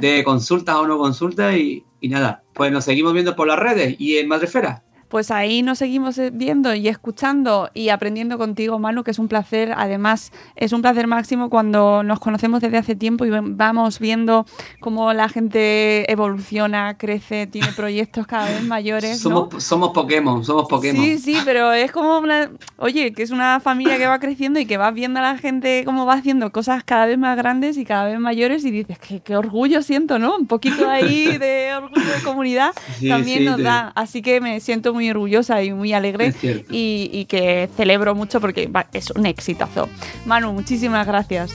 de 0.00 0.22
consultas 0.24 0.76
o 0.76 0.86
no 0.86 0.98
consultas, 0.98 1.56
y, 1.56 1.84
y 2.00 2.08
nada. 2.08 2.42
Pues 2.52 2.70
nos 2.72 2.84
seguimos 2.84 3.12
viendo 3.12 3.34
por 3.36 3.46
las 3.48 3.58
redes 3.58 3.96
y 3.98 4.16
en 4.18 4.28
Madrefera. 4.28 4.82
Pues 5.12 5.30
ahí 5.30 5.60
nos 5.60 5.76
seguimos 5.76 6.16
eh, 6.16 6.30
viendo 6.32 6.74
y 6.74 6.88
escuchando 6.88 7.68
y 7.74 7.90
aprendiendo 7.90 8.38
contigo, 8.38 8.78
Manu, 8.78 9.04
que 9.04 9.10
es 9.10 9.18
un 9.18 9.28
placer. 9.28 9.74
Además, 9.76 10.32
es 10.56 10.72
un 10.72 10.80
placer 10.80 11.06
máximo 11.06 11.50
cuando 11.50 12.02
nos 12.02 12.18
conocemos 12.18 12.62
desde 12.62 12.78
hace 12.78 12.96
tiempo 12.96 13.26
y 13.26 13.30
vamos 13.30 13.98
viendo 13.98 14.46
cómo 14.80 15.12
la 15.12 15.28
gente 15.28 16.10
evoluciona, 16.10 16.96
crece, 16.96 17.46
tiene 17.46 17.68
proyectos 17.76 18.26
cada 18.26 18.46
vez 18.46 18.64
mayores. 18.64 19.22
¿no? 19.22 19.48
Somos, 19.50 19.62
somos 19.62 19.90
Pokémon, 19.90 20.42
somos 20.46 20.66
Pokémon. 20.66 21.04
Sí, 21.04 21.18
sí, 21.18 21.36
pero 21.44 21.74
es 21.74 21.92
como 21.92 22.16
una. 22.16 22.50
Oye, 22.78 23.12
que 23.12 23.22
es 23.22 23.32
una 23.32 23.60
familia 23.60 23.98
que 23.98 24.06
va 24.06 24.18
creciendo 24.18 24.60
y 24.60 24.64
que 24.64 24.78
va 24.78 24.92
viendo 24.92 25.20
a 25.20 25.22
la 25.24 25.36
gente 25.36 25.82
cómo 25.84 26.06
va 26.06 26.14
haciendo 26.14 26.52
cosas 26.52 26.84
cada 26.84 27.04
vez 27.04 27.18
más 27.18 27.36
grandes 27.36 27.76
y 27.76 27.84
cada 27.84 28.06
vez 28.06 28.18
mayores 28.18 28.64
y 28.64 28.70
dices, 28.70 28.98
que 28.98 29.20
qué 29.20 29.36
orgullo 29.36 29.82
siento, 29.82 30.18
¿no? 30.18 30.38
Un 30.38 30.46
poquito 30.46 30.88
ahí 30.88 31.26
de 31.38 31.74
orgullo 31.76 32.14
de 32.16 32.22
comunidad 32.24 32.72
Sí, 32.98 33.10
también 33.10 33.40
sí, 33.40 33.44
nos 33.44 33.62
da. 33.62 33.92
Así 33.94 34.22
que 34.22 34.40
me 34.40 34.58
siento 34.60 34.94
muy 34.94 35.01
orgullosa 35.10 35.62
y 35.62 35.72
muy 35.72 35.92
alegre 35.92 36.34
y, 36.70 37.10
y 37.12 37.24
que 37.26 37.68
celebro 37.76 38.14
mucho 38.14 38.40
porque 38.40 38.70
es 38.92 39.10
un 39.10 39.26
exitazo. 39.26 39.88
Manu, 40.26 40.52
muchísimas 40.52 41.06
gracias. 41.06 41.52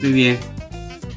Muy 0.00 0.12
bien. 0.12 0.38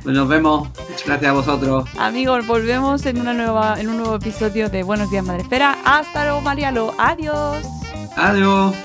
Pues 0.04 0.16
nos 0.16 0.28
vemos. 0.28 0.70
Gracias 1.06 1.32
a 1.32 1.34
vosotros. 1.34 1.90
Amigos, 1.98 2.46
volvemos 2.46 3.06
en, 3.08 3.20
una 3.20 3.34
nueva, 3.34 3.80
en 3.80 3.90
un 3.90 3.98
nuevo 3.98 4.16
episodio 4.16 4.70
de 4.70 4.84
Buenos 4.84 5.10
Días 5.10 5.26
Madrefera. 5.26 5.78
Hasta 5.84 6.26
luego, 6.26 6.42
Marialo. 6.42 6.94
Adiós. 7.00 7.66
Adiós. 8.16 8.76